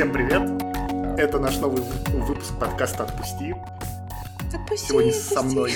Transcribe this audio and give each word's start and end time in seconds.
Всем 0.00 0.14
привет! 0.14 0.40
Это 1.18 1.38
наш 1.38 1.58
новый 1.58 1.82
выпуск 2.26 2.58
подкаста 2.58 3.04
«Отпусти». 3.04 3.54
Отпусти, 4.50 4.86
Сегодня 4.86 5.10
отпусти. 5.10 5.34
со 5.34 5.42
мной... 5.42 5.74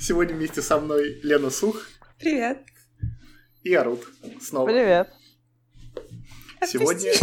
Сегодня 0.00 0.34
вместе 0.34 0.62
со 0.62 0.80
мной 0.80 1.20
Лена 1.22 1.50
Сух 1.50 1.86
Привет. 2.18 2.58
и 3.62 3.72
Арут. 3.72 4.04
Снова. 4.40 4.66
Привет. 4.66 5.14
Сегодня... 6.66 7.12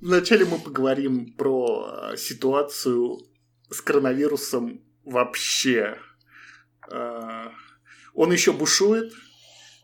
Вначале 0.00 0.44
мы 0.44 0.58
поговорим 0.58 1.34
про 1.34 2.16
ситуацию 2.16 3.20
с 3.70 3.80
коронавирусом 3.80 4.82
вообще. 5.04 5.98
Э, 6.90 7.44
Он 8.14 8.32
еще 8.32 8.52
бушует, 8.52 9.12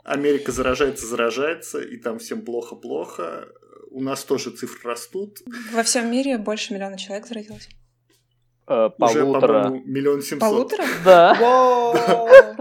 Америка 0.05 0.53
заражается, 0.53 1.07
заражается, 1.07 1.81
и 1.81 1.97
там 1.97 2.19
всем 2.19 2.43
плохо-плохо. 2.43 3.49
У 3.91 4.03
нас 4.03 4.23
тоже 4.25 4.51
цифры 4.51 4.91
растут. 4.91 5.39
Во 5.73 5.83
всем 5.83 6.11
мире 6.11 6.37
больше 6.37 6.75
миллиона 6.75 6.99
человек 6.99 7.27
заразилось. 7.27 7.69
Э, 8.67 8.91
Уже, 8.99 9.21
полутора. 9.21 9.65
по-моему, 9.65 9.85
миллион 9.87 10.23
семьсот. 10.23 10.49
Полутора? 10.51 10.85
Да. 11.05 11.35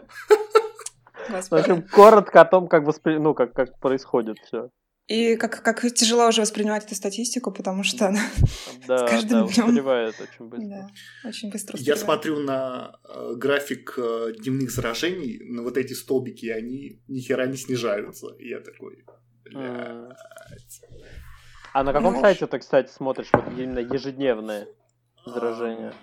В 1.49 1.53
общем, 1.53 1.83
коротко 1.87 2.41
о 2.41 2.45
том, 2.45 2.67
как 2.67 2.83
воспри... 2.83 3.17
ну, 3.17 3.33
как, 3.33 3.53
как 3.53 3.79
происходит 3.79 4.37
все. 4.39 4.69
И 5.07 5.35
как, 5.35 5.61
как 5.63 5.81
тяжело 5.93 6.29
уже 6.29 6.41
воспринимать 6.41 6.85
эту 6.85 6.95
статистику, 6.95 7.51
потому 7.51 7.83
что 7.83 8.07
она 8.07 8.21
Да, 8.87 8.97
С 9.07 9.09
каждым 9.11 9.47
да, 9.47 9.53
днём. 9.53 9.67
устаревает 9.67 10.15
очень 10.21 10.45
быстро. 10.47 10.67
да, 10.69 10.89
очень 11.29 11.51
быстро 11.51 11.77
Я 11.77 11.93
устаревает. 11.93 11.99
смотрю 11.99 12.39
на 12.39 12.95
э, 13.03 13.33
график 13.35 13.95
э, 13.97 14.33
дневных 14.39 14.71
заражений, 14.71 15.39
на 15.43 15.61
вот 15.63 15.75
эти 15.77 15.91
столбики, 15.93 16.45
они 16.47 17.01
ни 17.09 17.19
хера 17.19 17.45
не 17.47 17.57
снижаются. 17.57 18.27
И 18.39 18.47
я 18.49 18.59
такой... 18.61 19.03
А 21.73 21.83
на 21.83 21.91
каком 21.91 22.13
Ну, 22.13 22.21
сайте 22.21 22.47
ты, 22.47 22.59
кстати, 22.59 22.89
смотришь 22.91 23.29
вот 23.33 23.45
именно 23.57 23.79
ежедневные 23.79 24.67
заражения? 25.25 25.93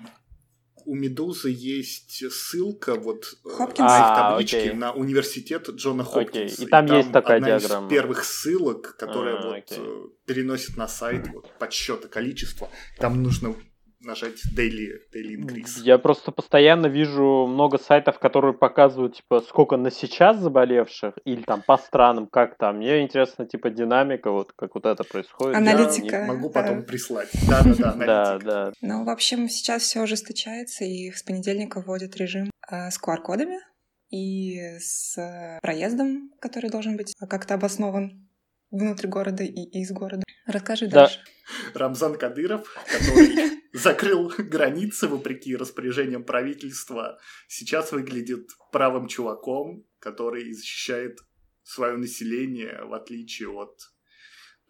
У 0.87 0.95
Медузы 0.95 1.51
есть 1.51 2.25
ссылка 2.33 2.95
вот 2.95 3.25
э, 3.45 3.49
Хопкинс? 3.49 3.79
на 3.91 3.97
их 3.99 4.05
А, 4.07 4.31
табличке 4.33 4.59
окей. 4.59 4.73
на 4.73 4.93
университет 4.93 5.69
Джона 5.71 6.03
Окей, 6.03 6.13
Хопкинса. 6.47 6.63
и 6.63 6.67
там 6.67 6.87
есть 6.87 7.13
такая 7.13 7.37
одна 7.39 7.59
диаграмма. 7.59 7.87
из 7.87 7.91
первых 7.91 8.25
ссылок, 8.25 8.97
которая 8.97 9.37
А, 9.39 9.47
вот 9.47 9.57
окей. 9.57 9.79
э, 9.79 10.05
переносит 10.27 10.77
на 10.77 10.89
сайт 10.89 11.29
вот, 11.33 11.51
подсчета 11.59 12.09
количества. 12.09 12.69
Там 12.99 13.23
нужно 13.23 13.55
нажать 14.01 14.41
daily, 14.57 14.99
daily 15.15 15.37
increase. 15.37 15.81
Я 15.83 15.99
просто 15.99 16.33
постоянно 16.33 16.87
вижу 16.87 17.47
много 17.47 17.79
сайтов, 17.79 18.19
которые 18.19 18.55
показывают, 18.55 19.17
типа, 19.17 19.41
сколько 19.41 19.77
на 19.77 19.91
сейчас 19.91 20.39
заболевших, 20.39 21.15
или 21.25 21.43
там 21.43 21.63
по 21.67 21.77
странам, 21.77 22.27
как 22.27 22.57
там. 22.57 22.79
Мне 22.79 23.03
интересно, 23.03 23.47
типа, 23.47 23.71
динамика, 23.71 24.31
вот 24.31 24.53
как 24.57 24.75
вот 24.75 24.87
это 24.87 25.05
происходит. 25.05 25.57
Она- 25.57 25.71
Я 25.73 25.77
Аналитика, 25.79 26.25
могу 26.27 26.49
да. 26.51 26.63
потом 26.63 26.83
прислать. 26.85 27.29
Да-да-да, 27.49 27.93
Да, 27.95 28.23
аналитика. 28.33 28.51
да. 28.51 28.73
Ну, 28.81 29.05
в 29.05 29.09
общем, 29.11 29.49
сейчас 29.49 29.83
все 29.83 30.03
ожесточается, 30.03 30.85
и 30.85 31.11
с 31.11 31.23
понедельника 31.23 31.81
вводят 31.81 32.17
режим 32.17 32.51
э, 32.71 32.91
с 32.91 32.99
QR-кодами 33.01 33.59
и 34.11 34.59
с 34.81 35.17
э, 35.19 35.59
проездом, 35.63 36.31
который 36.41 36.71
должен 36.71 36.97
быть 36.97 37.15
как-то 37.29 37.55
обоснован 37.55 38.27
внутри 38.71 39.09
города 39.09 39.45
и 39.45 39.81
из 39.81 39.91
города. 39.93 40.23
Расскажи 40.47 40.87
Да. 40.89 41.03
дальше. 41.03 41.21
Рамзан 41.75 42.17
Кадыров, 42.17 42.69
который 42.91 43.61
закрыл 43.73 44.33
границы 44.39 45.09
вопреки 45.09 45.57
распоряжениям 45.57 46.25
правительства, 46.25 47.19
сейчас 47.49 47.93
выглядит 47.93 48.49
правым 48.73 49.09
чуваком, 49.09 49.85
который 49.99 50.53
защищает 50.53 51.19
свое 51.63 51.97
население, 51.97 52.85
в 52.85 52.95
отличие 52.95 53.49
от 53.49 53.79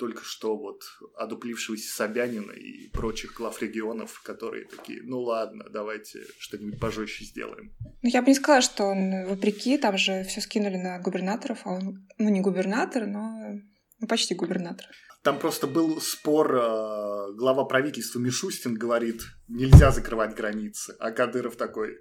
только 0.01 0.25
что 0.25 0.57
вот 0.57 0.81
одуплившегося 1.15 1.95
Собянина 1.95 2.53
и 2.53 2.89
прочих 2.89 3.35
глав 3.35 3.61
регионов, 3.61 4.23
которые 4.25 4.65
такие, 4.65 5.03
ну 5.03 5.21
ладно, 5.21 5.67
давайте 5.71 6.21
что-нибудь 6.39 6.81
пожестче 6.81 7.27
сделаем. 7.27 7.77
Ну, 8.01 8.09
я 8.09 8.23
бы 8.23 8.29
не 8.29 8.35
сказала, 8.35 8.63
что 8.63 8.85
он 8.85 9.27
вопреки, 9.27 9.77
там 9.77 9.99
же 9.99 10.25
все 10.25 10.41
скинули 10.41 10.79
на 10.79 10.99
губернаторов, 11.01 11.61
а 11.65 11.73
он, 11.73 12.09
ну, 12.17 12.31
не 12.31 12.41
губернатор, 12.41 13.07
но 13.07 13.61
ну, 14.01 14.07
почти 14.07 14.35
губернатор. 14.35 14.87
Там 15.23 15.39
просто 15.39 15.67
был 15.67 16.01
спор, 16.01 16.55
э, 16.57 17.33
глава 17.35 17.65
правительства 17.65 18.19
Мишустин 18.19 18.75
говорит, 18.75 19.23
нельзя 19.49 19.91
закрывать 19.91 20.35
границы, 20.35 20.97
а 20.99 21.11
Кадыров 21.11 21.57
такой, 21.57 21.99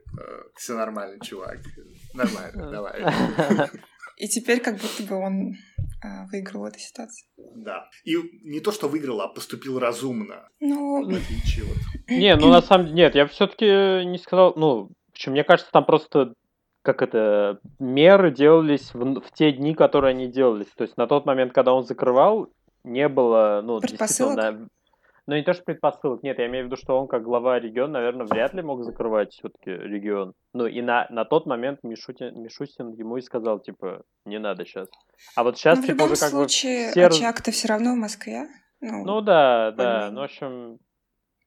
все 0.56 0.76
нормально, 0.76 1.24
чувак, 1.24 1.60
нормально, 2.14 2.72
давай. 2.72 3.04
И 4.20 4.28
теперь 4.28 4.60
как 4.60 4.76
будто 4.76 5.04
бы 5.04 5.16
он 5.16 5.56
а, 6.04 6.26
выиграл 6.28 6.62
в 6.62 6.66
этой 6.66 6.80
ситуации. 6.80 7.26
Да. 7.56 7.90
И 8.04 8.16
не 8.44 8.60
то, 8.60 8.72
что 8.72 8.88
выиграл, 8.88 9.22
а 9.22 9.30
поступил 9.30 9.80
разумно, 9.80 10.50
Ну, 10.60 11.06
от... 11.06 12.10
Не, 12.10 12.36
ну 12.36 12.50
на 12.50 12.62
самом 12.62 12.88
деле, 12.88 12.98
нет, 12.98 13.16
я 13.16 13.28
все-таки 13.28 13.66
не 14.06 14.18
сказал, 14.18 14.54
ну, 14.56 14.88
в 14.88 15.12
общем, 15.12 15.32
мне 15.32 15.44
кажется, 15.44 15.72
там 15.72 15.86
просто, 15.86 16.34
как 16.82 17.02
это, 17.02 17.60
меры 17.80 18.32
делались 18.32 18.94
в, 18.94 19.22
в 19.22 19.32
те 19.34 19.52
дни, 19.52 19.74
которые 19.76 20.12
они 20.12 20.28
делались. 20.28 20.72
То 20.76 20.84
есть 20.84 20.98
на 20.98 21.08
тот 21.08 21.26
момент, 21.26 21.54
когда 21.54 21.74
он 21.74 21.84
закрывал, 21.84 22.50
не 22.84 23.10
было, 23.10 23.62
ну, 23.64 23.80
действительно, 23.80 24.70
ну 25.28 25.36
не 25.36 25.44
то, 25.44 25.54
что 25.54 25.64
предпосылок, 25.64 26.24
нет, 26.24 26.40
я 26.40 26.48
имею 26.48 26.64
в 26.64 26.68
виду, 26.68 26.78
что 26.78 27.00
он 27.00 27.08
как 27.08 27.24
глава 27.24 27.60
региона, 27.60 27.94
наверное, 27.94 28.26
вряд 28.26 28.54
ли 28.54 28.62
мог 28.62 28.84
закрывать 28.84 29.34
все-таки 29.34 29.70
регион. 29.70 30.34
Ну 30.54 30.66
и 30.66 30.82
на, 30.82 31.06
на 31.10 31.26
тот 31.26 31.46
момент 31.46 31.80
Мишутин, 31.84 32.42
Мишустин 32.42 32.94
ему 32.94 33.18
и 33.18 33.22
сказал, 33.22 33.60
типа, 33.60 34.02
не 34.26 34.40
надо 34.40 34.66
сейчас. 34.66 34.88
А 35.36 35.44
вот 35.44 35.58
сейчас, 35.58 35.80
в 35.80 35.82
типа, 35.82 35.92
любом 35.92 36.12
уже 36.12 36.20
как 36.20 36.30
случае, 36.30 36.86
бы 36.88 36.92
все 36.92 37.06
очаг-то 37.08 37.52
все 37.52 37.68
равно 37.68 37.94
в 37.94 37.98
Москве. 37.98 38.48
Ну, 38.82 39.04
ну 39.04 39.22
да, 39.22 39.72
да. 39.72 40.10
Ну, 40.10 40.22
в 40.22 40.24
общем, 40.24 40.80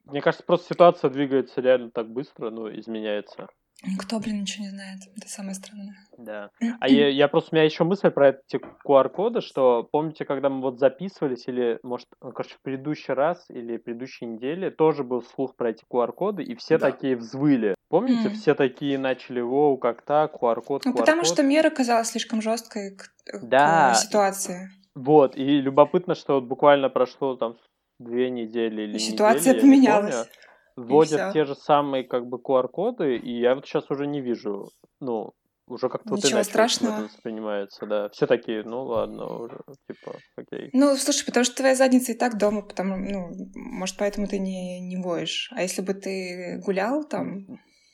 мне 0.05 0.21
кажется, 0.21 0.45
просто 0.45 0.75
ситуация 0.75 1.11
двигается 1.11 1.61
реально 1.61 1.91
так 1.91 2.09
быстро, 2.09 2.51
ну, 2.51 2.69
изменяется. 2.69 3.49
Никто, 3.85 4.19
блин, 4.21 4.41
ничего 4.43 4.65
не 4.65 4.71
знает. 4.71 5.01
Это 5.17 5.29
самое 5.29 5.55
странное. 5.55 5.97
Да. 6.19 6.51
А 6.81 6.89
я, 6.89 7.09
я 7.09 7.29
просто, 7.29 7.51
у 7.53 7.55
меня 7.57 7.65
еще 7.65 7.85
мысль 7.85 8.11
про 8.11 8.31
эти 8.31 8.61
QR-коды, 8.85 9.41
что 9.41 9.89
помните, 9.91 10.25
когда 10.25 10.49
мы 10.49 10.61
вот 10.61 10.79
записывались, 10.79 11.47
или, 11.47 11.79
может, 11.83 12.09
ну, 12.21 12.33
короче, 12.33 12.55
в 12.57 12.63
предыдущий 12.63 13.15
раз 13.15 13.45
или 13.49 13.77
в 13.77 13.85
предыдущей 13.85 14.27
неделе 14.27 14.71
тоже 14.71 15.05
был 15.05 15.23
слух 15.23 15.55
про 15.57 15.71
эти 15.71 15.85
QR-коды, 15.91 16.43
и 16.43 16.55
все 16.55 16.79
Да. 16.79 16.91
такие 16.91 17.17
взвыли. 17.17 17.75
Помните, 17.89 18.29
Мгм. 18.29 18.35
все 18.35 18.55
такие 18.55 18.99
начали, 18.99 19.41
воу, 19.41 19.77
как 19.79 20.03
так, 20.03 20.33
QR-код, 20.35 20.85
Ну, 20.85 20.93
QR-код. 20.93 21.01
потому 21.01 21.25
что 21.25 21.43
мера 21.43 21.71
казалась 21.71 22.09
слишком 22.11 22.43
жесткой 22.43 22.97
к, 22.97 23.11
к 23.25 23.41
Да. 23.43 23.95
ситуации. 23.95 24.71
Вот, 24.95 25.37
и 25.37 25.61
любопытно, 25.61 26.15
что 26.15 26.35
вот 26.35 26.45
буквально 26.45 26.91
прошло 26.91 27.37
там 27.37 27.57
две 27.99 28.29
недели 28.31 28.83
или 28.83 28.97
И 28.97 28.99
ситуация 28.99 29.55
недели, 29.55 29.55
я 29.55 29.55
не 29.55 29.61
поменялась. 29.61 30.29
Вводят 30.77 31.33
те 31.33 31.45
же 31.45 31.55
самые 31.55 32.05
как 32.05 32.27
бы 32.27 32.39
QR-коды, 32.39 33.17
и 33.17 33.41
я 33.41 33.55
вот 33.55 33.67
сейчас 33.67 33.91
уже 33.91 34.07
не 34.07 34.21
вижу, 34.21 34.71
ну, 35.01 35.33
уже 35.67 35.89
как-то 35.89 36.11
вот 36.11 36.19
Ничего 36.19 36.39
иначе 36.39 36.51
страшного. 36.51 36.95
это 36.95 37.05
воспринимается, 37.05 37.87
да. 37.87 38.09
Все 38.11 38.27
такие, 38.27 38.63
ну 38.65 38.85
ладно, 38.85 39.27
уже, 39.27 39.59
типа, 39.89 40.17
окей. 40.37 40.71
Ну, 40.73 40.97
слушай, 40.97 41.25
потому 41.25 41.45
что 41.45 41.57
твоя 41.57 41.75
задница 41.75 42.13
и 42.13 42.19
так 42.19 42.39
дома, 42.39 42.63
потому, 42.63 42.97
ну, 42.97 43.31
может, 43.55 43.97
поэтому 43.97 44.27
ты 44.27 44.39
не, 44.39 44.81
не 44.81 44.97
воешь. 44.97 45.51
А 45.55 45.63
если 45.63 45.83
бы 45.83 45.95
ты 45.95 46.61
гулял 46.65 47.05
там, 47.05 47.47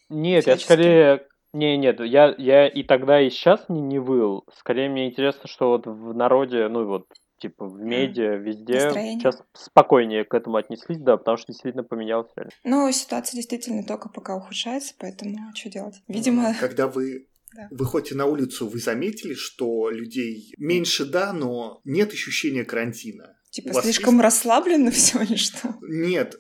Нет, 0.09 0.47
я 0.47 0.57
скорее... 0.57 1.27
Не, 1.55 1.79
нет, 1.79 1.99
я, 2.01 2.35
я 2.37 2.69
и 2.69 2.83
тогда, 2.83 3.23
и 3.23 3.31
сейчас 3.31 3.65
не, 3.71 3.81
не 3.81 3.99
выл. 3.99 4.45
Скорее, 4.59 4.91
мне 4.91 5.09
интересно, 5.09 5.49
что 5.49 5.71
вот 5.71 5.87
в 5.87 6.15
народе, 6.15 6.69
ну, 6.69 6.87
вот, 6.87 7.07
типа, 7.39 7.67
в 7.67 7.79
медиа, 7.81 8.37
везде 8.37 8.85
Настроение. 8.85 9.21
сейчас 9.21 9.43
спокойнее 9.55 10.25
к 10.25 10.35
этому 10.35 10.57
отнеслись, 10.57 10.99
да, 10.99 11.17
потому 11.17 11.37
что 11.37 11.53
действительно 11.53 11.85
поменялось 11.85 12.31
реально. 12.37 12.53
ну, 12.65 12.91
ситуация 12.93 13.37
действительно 13.37 13.85
только 13.85 14.09
пока 14.09 14.37
ухудшается, 14.37 14.95
поэтому 14.99 15.37
что 15.55 15.71
делать? 15.71 15.95
Видимо, 16.09 16.55
Когда 16.61 16.87
вы 16.89 17.27
Да. 17.57 17.67
выходите 17.71 18.15
на 18.15 18.27
улицу, 18.27 18.69
вы 18.69 18.79
заметили, 18.79 19.33
что 19.33 19.89
людей 19.89 20.53
меньше, 20.59 21.07
да, 21.07 21.33
но 21.33 21.81
нет 21.85 22.13
ощущения 22.13 22.65
карантина? 22.65 23.37
типа 23.51 23.81
слишком 23.81 24.21
расслаблено 24.21 24.91
все 24.93 25.23
или 25.23 25.37
что? 25.37 25.75
Нет, 25.81 26.35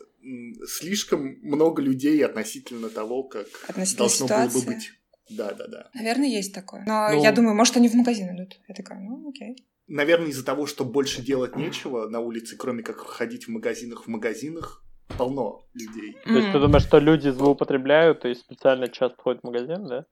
слишком 0.66 1.38
много 1.42 1.80
людей 1.82 2.22
относительно 2.24 2.88
того, 2.90 3.22
как 3.24 3.46
Относительно 3.68 3.98
должно 4.08 4.26
было 4.26 4.44
бы 4.44 4.50
ситуации. 4.50 4.66
быть. 4.66 4.90
Да, 5.30 5.52
да, 5.52 5.66
да. 5.68 5.90
Наверное, 5.94 6.28
есть 6.28 6.54
такое. 6.54 6.84
Но 6.86 7.08
Ну- 7.12 7.22
я 7.22 7.32
думаю, 7.32 7.54
может, 7.54 7.76
они 7.76 7.88
в 7.88 7.94
магазин 7.94 8.34
идут. 8.34 8.60
Я 8.68 8.74
такая, 8.74 8.98
ну, 9.00 9.28
окей. 9.28 9.56
Наверное, 9.88 10.28
из-за 10.28 10.44
того, 10.44 10.66
что 10.66 10.84
больше 10.84 11.22
делать 11.22 11.56
нечего 11.56 12.08
на 12.08 12.20
улице, 12.20 12.56
кроме 12.56 12.82
как 12.82 12.98
ходить 12.98 13.46
в 13.46 13.48
магазинах. 13.48 14.04
В 14.04 14.06
магазинах 14.08 14.84
полно 15.16 15.66
людей. 15.74 16.16
То 16.24 16.36
есть 16.36 16.52
ты 16.52 16.60
думаешь, 16.60 16.82
что 16.82 16.98
люди 16.98 17.30
злоупотребляют 17.30 18.24
и 18.24 18.34
специально 18.34 18.88
часто 18.88 19.20
ходят 19.20 19.40
в 19.42 19.46
магазин, 19.46 19.86
да? 19.86 20.04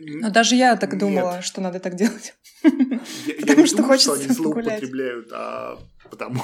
Ну, 0.00 0.30
даже 0.30 0.56
я 0.56 0.76
так 0.76 0.92
Нет. 0.92 1.00
думала, 1.00 1.42
что 1.42 1.60
надо 1.60 1.80
так 1.80 1.94
делать. 1.94 2.34
Я, 2.62 2.70
я 3.34 3.40
Потому 3.40 3.60
не 3.60 3.66
что 3.66 3.76
думаю, 3.78 3.98
что 3.98 4.12
они 4.12 4.22
хочется 4.22 4.42
злоупотребляют, 4.42 5.28
а 5.32 5.78
потому, 6.10 6.42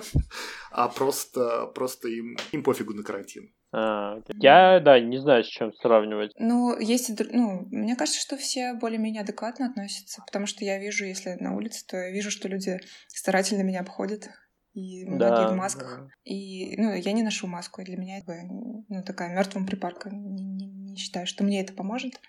а 0.70 0.88
просто, 0.88 1.66
просто 1.74 2.08
им, 2.08 2.36
им 2.52 2.62
пофигу 2.62 2.94
на 2.94 3.02
карантин. 3.02 3.52
А, 3.72 4.20
я, 4.34 4.80
да, 4.80 4.98
не 4.98 5.18
знаю, 5.18 5.44
с 5.44 5.46
чем 5.46 5.72
сравнивать. 5.72 6.32
Ну, 6.36 6.76
есть, 6.78 7.10
ну, 7.32 7.66
мне 7.70 7.94
кажется, 7.94 8.20
что 8.20 8.36
все 8.36 8.74
более-менее 8.74 9.22
адекватно 9.22 9.66
относятся, 9.66 10.22
потому 10.26 10.46
что 10.46 10.64
я 10.64 10.78
вижу, 10.78 11.04
если 11.04 11.36
на 11.38 11.54
улице, 11.54 11.86
то 11.86 11.96
я 11.96 12.10
вижу, 12.10 12.30
что 12.30 12.48
люди 12.48 12.80
старательно 13.08 13.62
меня 13.62 13.80
обходят, 13.80 14.28
и 14.74 15.04
многие 15.04 15.46
Да, 15.46 15.52
в 15.52 15.56
масках. 15.56 16.00
да. 16.00 16.08
И, 16.24 16.76
ну, 16.78 16.92
я 16.94 17.12
не 17.12 17.22
ношу 17.22 17.46
маску, 17.46 17.80
и 17.80 17.84
для 17.84 17.96
меня 17.96 18.18
это, 18.18 18.34
ну, 18.42 19.02
такая 19.04 19.34
мертвым 19.34 19.66
припарка. 19.66 20.10
Не, 20.10 20.42
не- 20.42 20.66
не 20.66 20.96
считаю, 20.96 21.26
что 21.26 21.44
мне 21.44 21.60
это 21.60 21.72
поможет. 21.72 22.20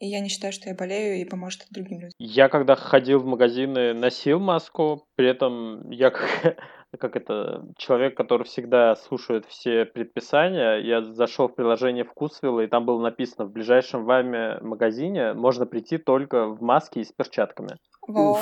И 0.00 0.06
я 0.06 0.20
не 0.20 0.30
считаю, 0.30 0.52
что 0.52 0.70
я 0.70 0.74
болею 0.74 1.20
и 1.20 1.24
поможет 1.26 1.66
другим 1.70 2.00
людям. 2.00 2.10
Я 2.18 2.48
когда 2.48 2.74
ходил 2.74 3.18
в 3.20 3.26
магазины, 3.26 3.92
носил 3.92 4.40
маску, 4.40 5.04
при 5.14 5.28
этом 5.28 5.90
я 5.90 6.10
как, 6.10 6.56
как 6.98 7.16
это, 7.16 7.66
человек, 7.76 8.16
который 8.16 8.44
всегда 8.44 8.96
слушает 8.96 9.44
все 9.44 9.84
предписания, 9.84 10.76
я 10.76 11.02
зашел 11.02 11.48
в 11.48 11.54
приложение 11.54 12.04
Вкусвилла, 12.04 12.60
и 12.60 12.66
там 12.66 12.86
было 12.86 12.98
написано, 13.02 13.44
в 13.44 13.52
ближайшем 13.52 14.06
вами 14.06 14.58
магазине 14.62 15.34
можно 15.34 15.66
прийти 15.66 15.98
только 15.98 16.46
в 16.46 16.62
маске 16.62 17.00
и 17.00 17.04
с 17.04 17.12
перчатками. 17.12 17.76
Во, 18.08 18.38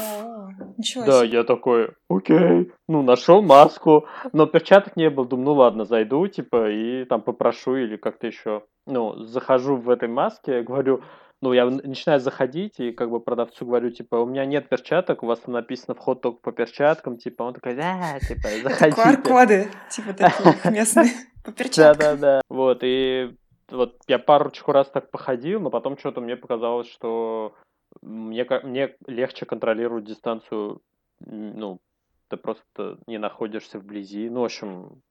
ничего 0.77 1.05
Да, 1.05 1.27
себе. 1.27 1.39
я 1.39 1.43
такой, 1.43 1.91
окей, 2.09 2.71
ну, 2.87 3.03
нашел 3.03 3.43
маску, 3.43 4.07
но 4.33 4.47
перчаток 4.47 4.95
не 4.95 5.11
было, 5.11 5.27
думаю, 5.27 5.47
ну 5.47 5.55
ладно, 5.55 5.85
зайду, 5.85 6.25
типа, 6.29 6.71
и 6.71 7.05
там 7.05 7.21
попрошу 7.21 7.75
или 7.75 7.97
как-то 7.97 8.29
еще. 8.29 8.63
Ну, 8.87 9.17
захожу 9.25 9.77
в 9.77 9.91
этой 9.91 10.09
маске, 10.09 10.63
говорю, 10.63 11.03
ну, 11.41 11.53
я 11.53 11.67
начинаю 11.67 12.21
заходить, 12.21 12.81
и 12.81 12.93
как 12.93 13.11
бы 13.11 13.21
продавцу 13.21 13.65
говорю, 13.65 13.91
типа, 13.91 14.17
у 14.17 14.27
меня 14.27 14.45
нет 14.45 14.69
перчаток, 14.69 15.23
у 15.23 15.27
вас 15.27 15.39
там 15.41 15.55
написано 15.55 15.95
вход 15.95 16.21
только 16.21 16.41
по 16.41 16.53
перчаткам, 16.53 17.17
типа, 17.17 17.45
он 17.45 17.55
такой, 17.55 17.75
да, 17.75 18.19
типа, 18.21 18.49
заходите. 18.63 19.01
QR-коды, 19.01 19.71
типа 19.91 20.15
таких 20.15 20.65
местные, 20.71 21.11
по 21.45 21.53
перчаткам. 21.53 22.19
Да-да-да. 22.19 22.41
Вот, 22.49 22.81
и 22.83 23.37
вот 23.71 23.97
я 24.09 24.19
парочку 24.19 24.73
раз 24.73 24.89
так 24.91 25.11
походил, 25.11 25.61
но 25.61 25.71
потом 25.71 25.97
что-то 25.97 26.21
мне 26.21 26.37
показалось, 26.37 26.89
что 26.89 27.55
мне, 28.03 28.47
мне 28.65 28.97
легче 29.07 29.47
контролировать 29.47 30.05
дистанцию, 30.05 30.81
ну, 31.21 31.81
ты 32.29 32.37
просто 32.37 32.99
не 33.07 33.19
находишься 33.19 33.79
вблизи. 33.79 34.29
Ну, 34.29 34.41
в 34.41 34.45
общем, 34.45 35.03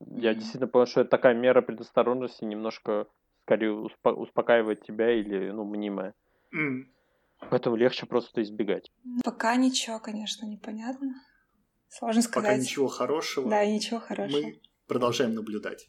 я 0.00 0.34
действительно 0.34 0.68
понял, 0.68 0.86
что 0.86 1.00
это 1.02 1.10
такая 1.10 1.34
мера 1.34 1.62
предосторожности, 1.62 2.44
немножко 2.44 3.06
скорее 3.48 3.70
успо- 3.72 4.12
успокаивает 4.12 4.84
тебя 4.84 5.10
или, 5.10 5.50
ну, 5.50 5.64
мнимая. 5.64 6.12
М. 6.52 6.92
Поэтому 7.50 7.76
легче 7.76 8.04
просто 8.04 8.42
избегать. 8.42 8.90
Пока 9.24 9.56
ничего, 9.56 9.98
конечно, 10.00 10.44
непонятно. 10.44 11.14
Сложно 11.88 12.20
Пока 12.22 12.40
сказать. 12.42 12.60
ничего 12.60 12.88
хорошего. 12.88 13.48
Да, 13.48 13.64
ничего 13.64 14.00
хорошего. 14.00 14.42
Мы 14.42 14.60
продолжаем 14.86 15.34
наблюдать. 15.34 15.88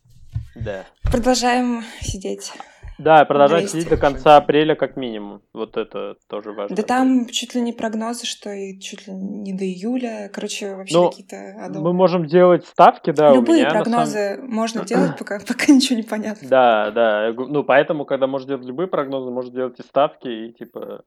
Да. 0.55 0.85
Продолжаем 1.11 1.83
сидеть. 1.99 2.53
Да, 2.99 3.23
продолжать 3.25 3.69
сидеть 3.69 3.89
до 3.89 3.97
конца 3.97 4.37
апреля 4.37 4.75
как 4.75 4.97
минимум. 4.97 5.41
Вот 5.53 5.77
это 5.77 6.15
тоже 6.27 6.51
важно. 6.51 6.75
Да 6.75 6.83
там 6.83 7.27
чуть 7.27 7.55
ли 7.55 7.61
не 7.61 7.71
прогнозы, 7.73 8.25
что 8.25 8.51
и 8.51 8.77
чуть 8.79 9.07
ли 9.07 9.13
не 9.13 9.53
до 9.53 9.63
июля. 9.63 10.29
Короче, 10.33 10.75
вообще 10.75 10.95
Ну, 10.95 11.09
какие-то 11.09 11.35
Мы 11.57 11.63
адовые. 11.65 11.93
можем 11.93 12.25
делать 12.27 12.65
ставки, 12.65 13.11
да, 13.11 13.31
у 13.31 13.35
Любые 13.35 13.61
меня 13.61 13.73
на 13.73 13.83
самом- 13.83 13.83
прогнозы 13.85 14.41
можно 14.43 14.85
делать, 14.85 15.17
пока, 15.17 15.39
пока 15.47 15.71
ничего 15.73 15.95
не 15.97 16.03
понятно. 16.03 16.47
Да, 16.49 16.91
да. 16.91 17.33
Ну, 17.35 17.63
поэтому, 17.63 18.05
когда 18.05 18.27
можно 18.27 18.49
делать 18.49 18.65
любые 18.65 18.87
прогнозы, 18.87 19.31
можно 19.31 19.51
делать 19.53 19.79
и 19.79 19.83
ставки, 19.83 20.27
и 20.27 20.51
типа 20.53 21.03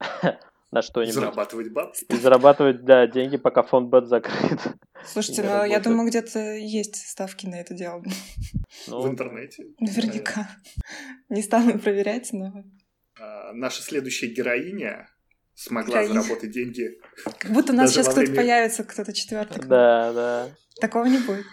на 0.70 0.82
что-нибудь. 0.82 1.14
Зарабатывать 1.14 1.72
бабки. 1.72 2.04
И 2.08 2.14
зарабатывать, 2.16 2.84
да, 2.84 3.06
деньги, 3.06 3.36
пока 3.38 3.62
фонд 3.62 3.88
бет 3.90 4.06
закрыт. 4.08 4.60
Слушайте, 5.06 5.42
ну 5.42 5.48
я 5.48 5.54
работает. 5.58 5.82
думаю, 5.84 6.08
где-то 6.08 6.38
есть 6.56 6.96
ставки 6.96 7.46
на 7.46 7.56
это 7.60 7.74
дело. 7.74 8.02
в 8.86 8.88
Ну, 8.90 9.08
интернете. 9.08 9.64
Наверняка. 9.78 10.48
Не 11.28 11.42
стану 11.42 11.78
проверять, 11.78 12.30
но 12.32 12.64
А, 13.18 13.52
наша 13.52 13.82
следующая 13.82 14.28
героиня 14.28 15.08
смогла 15.54 16.02
Героиня. 16.02 16.20
заработать 16.22 16.50
деньги. 16.52 16.98
как 17.38 17.50
будто 17.52 17.72
у 17.72 17.76
нас 17.76 17.90
сейчас 17.90 18.06
кто-то 18.06 18.20
время- 18.20 18.36
появится, 18.36 18.84
кто-то 18.84 19.12
четвертый. 19.12 19.60
да, 19.66 20.12
да. 20.12 20.50
Такого 20.80 21.04
не 21.06 21.18
будет. 21.18 21.44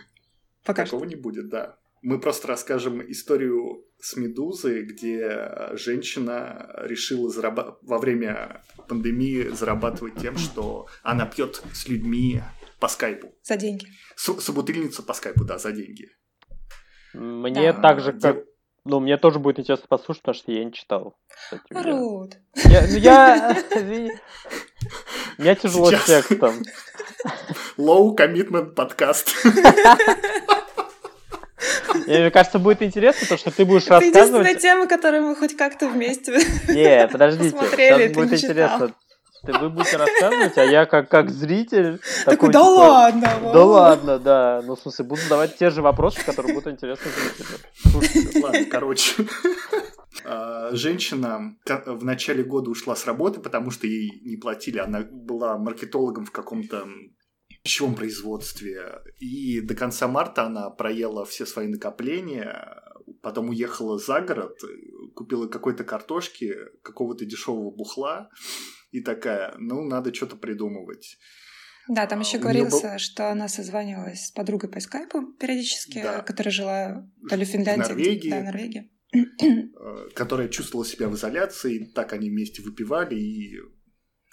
Пока 0.64 0.86
что. 0.86 0.96
Такого 0.98 1.10
не 1.10 1.16
будет, 1.16 1.50
да. 1.50 1.78
Мы 2.04 2.20
просто 2.20 2.48
расскажем 2.48 3.02
историю 3.12 3.84
с 4.00 4.16
Медузы, 4.16 4.84
где 4.84 5.50
женщина 5.74 6.70
решила 6.84 7.30
зараба- 7.30 7.78
во 7.82 7.98
время 7.98 8.64
пандемии 8.88 9.50
зарабатывать 9.50 10.16
тем, 10.22 10.38
что 10.38 10.88
она 11.04 11.26
пьет 11.26 11.62
с 11.74 11.88
людьми 11.88 12.42
по 12.80 12.88
скайпу. 12.88 13.34
За 13.44 13.56
деньги. 13.56 13.88
С- 14.16 14.40
собутыльница 14.42 15.04
по 15.04 15.14
скайпу, 15.14 15.44
да, 15.46 15.58
за 15.58 15.72
деньги. 15.72 16.10
Мне 17.14 17.74
Да. 17.74 17.82
так 17.82 18.02
же, 18.02 18.14
как... 18.14 18.38
Ну, 18.86 19.00
мне 19.02 19.18
тоже 19.18 19.40
будет 19.40 19.60
интересно 19.60 19.86
послушать, 19.90 20.22
потому 20.22 20.36
что 20.36 20.52
я 20.52 20.64
не 20.64 20.72
читал. 20.72 21.18
кстати. 21.28 21.64
Рут. 21.74 22.36
Я, 22.56 22.82
ну, 22.88 22.98
я... 22.98 23.58
извини. 23.72 24.12
Мне 25.38 25.56
тяжело 25.56 25.92
Сейчас. 25.92 26.04
с 26.04 26.06
текстом. 26.06 26.56
Low 27.78 28.16
commitment 28.16 28.72
подкаст. 28.76 29.36
Мне 32.06 32.32
кажется, 32.32 32.60
будет 32.60 32.82
интересно, 32.82 33.28
то, 33.28 33.38
что 33.38 33.52
ты 33.52 33.66
будешь 33.66 33.84
Это 33.88 33.96
единственная 33.98 34.40
рассказывать... 34.40 34.62
тема, 34.62 34.88
которую 34.88 35.24
мы 35.24 35.36
хоть 35.36 35.58
как-то 35.58 35.90
вместе. 35.90 36.32
Не, 36.70 37.08
подождите, 37.10 37.56
Посмотрели, 37.58 38.04
сейчас 38.08 38.16
будет 38.16 38.34
интересно. 38.34 38.94
Ты, 39.48 39.58
вы 39.60 39.70
будете 39.70 39.96
рассказывать, 39.96 40.58
а 40.58 40.66
я 40.66 40.86
как, 40.86 41.10
как 41.10 41.30
зритель... 41.30 42.02
Такой, 42.26 42.52
да 42.52 42.60
типа, 42.60 42.70
ладно. 42.70 43.40
Да 43.42 43.60
во». 43.60 43.66
ладно, 43.66 44.20
да. 44.20 44.62
Ну, 44.66 44.76
в 44.76 44.80
смысле, 44.80 45.06
буду 45.06 45.22
задавать 45.22 45.58
те 45.58 45.70
же 45.70 45.82
вопросы, 45.82 46.24
которые 46.26 46.54
будут 46.54 46.74
интересны 46.74 47.10
зрителю. 47.10 47.60
Слушайте, 47.92 48.40
Ладно, 48.42 48.66
короче. 48.70 49.26
А, 50.26 50.76
Женщина 50.76 51.56
в 51.86 52.04
начале 52.04 52.44
года 52.44 52.70
ушла 52.70 52.96
с 52.96 53.06
работы, 53.06 53.40
потому 53.40 53.72
что 53.72 53.88
ей 53.88 54.22
не 54.26 54.36
платили. 54.36 54.80
Она 54.80 55.08
была 55.10 55.58
маркетологом 55.58 56.26
в 56.26 56.32
каком-то 56.32 56.86
пищевом 57.64 57.96
производстве. 57.96 59.02
И 59.20 59.62
до 59.62 59.76
конца 59.76 60.08
марта 60.08 60.44
она 60.44 60.70
проела 60.70 61.26
все 61.26 61.46
свои 61.46 61.68
накопления, 61.68 62.82
потом 63.22 63.50
уехала 63.50 63.98
за 63.98 64.22
город, 64.22 64.58
купила 65.16 65.48
какой-то 65.48 65.84
картошки, 65.84 66.56
какого-то 66.84 67.26
дешевого 67.26 67.72
бухла, 67.72 68.30
и 68.92 69.02
такая, 69.02 69.54
ну, 69.58 69.84
надо 69.84 70.14
что-то 70.14 70.36
придумывать. 70.36 71.18
Да, 71.90 72.06
там 72.06 72.20
А, 72.20 72.22
еще 72.22 72.34
неё 72.38 72.44
говорится, 72.44 72.98
что 73.00 73.32
она 73.32 73.48
созванивалась 73.48 74.26
с 74.28 74.32
подругой 74.32 74.70
по 74.70 74.80
скайпу 74.80 75.34
периодически, 75.40 76.02
Да. 76.04 76.22
которая 76.22 76.52
жила 76.52 77.08
то 77.30 77.36
ли 77.36 77.46
в 77.46 77.48
Финляндии, 77.48 77.82
Норвегии. 77.82 78.30
да, 78.30 78.40
в 78.42 78.44
Норвегии. 78.44 78.92
э, 79.14 80.10
которая 80.14 80.50
чувствовала 80.50 80.86
себя 80.86 81.08
в 81.08 81.16
изоляции, 81.16 81.86
так 81.96 82.12
они 82.12 82.30
вместе 82.30 82.62
выпивали 82.62 83.16
и 83.16 83.56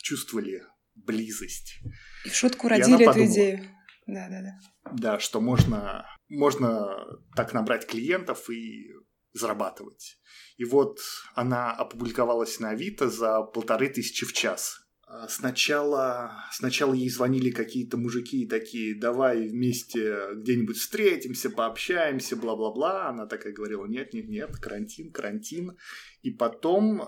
чувствовали 0.03 0.63
близость. 0.97 1.79
И 2.25 2.29
в 2.29 2.35
шутку 2.35 2.69
родили 2.69 3.09
эту 3.09 3.25
идею. 3.27 3.61
Да, 4.07 4.29
да, 4.29 4.43
да. 4.43 4.93
Да, 4.93 5.19
что 5.21 5.41
можно, 5.41 6.05
можно 6.29 6.89
так 7.37 7.53
набрать 7.55 7.87
клиентов 7.87 8.51
и 8.51 8.91
зарабатывать. 9.35 10.19
И 10.57 10.65
вот 10.65 11.01
она 11.35 11.73
опубликовалась 11.73 12.61
на 12.61 12.71
Авито 12.71 13.11
за 13.11 13.43
полторы 13.43 13.89
тысячи 13.89 14.25
в 14.25 14.33
час. 14.33 14.81
А 15.07 15.29
Сначала, 15.29 16.33
сначала 16.53 16.95
ей 16.95 17.11
звонили 17.11 17.51
какие-то 17.51 17.97
мужики 17.97 18.43
и 18.43 18.49
такие, 18.49 18.99
давай 18.99 19.49
вместе 19.49 20.17
где-нибудь 20.35 20.77
встретимся, 20.77 21.51
пообщаемся, 21.51 22.37
бла-бла-бла. 22.37 23.09
Она 23.09 23.27
такая 23.27 23.53
говорила, 23.53 23.87
нет-нет-нет, 23.87 24.57
карантин, 24.57 25.13
карантин. 25.13 25.77
И 26.23 26.31
потом 26.31 27.03
э, 27.03 27.07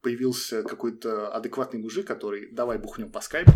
появился 0.00 0.62
какой-то 0.62 1.28
адекватный 1.28 1.80
мужик, 1.80 2.06
который, 2.06 2.50
давай 2.52 2.78
бухнем 2.78 3.10
по 3.10 3.20
скайпу. 3.20 3.52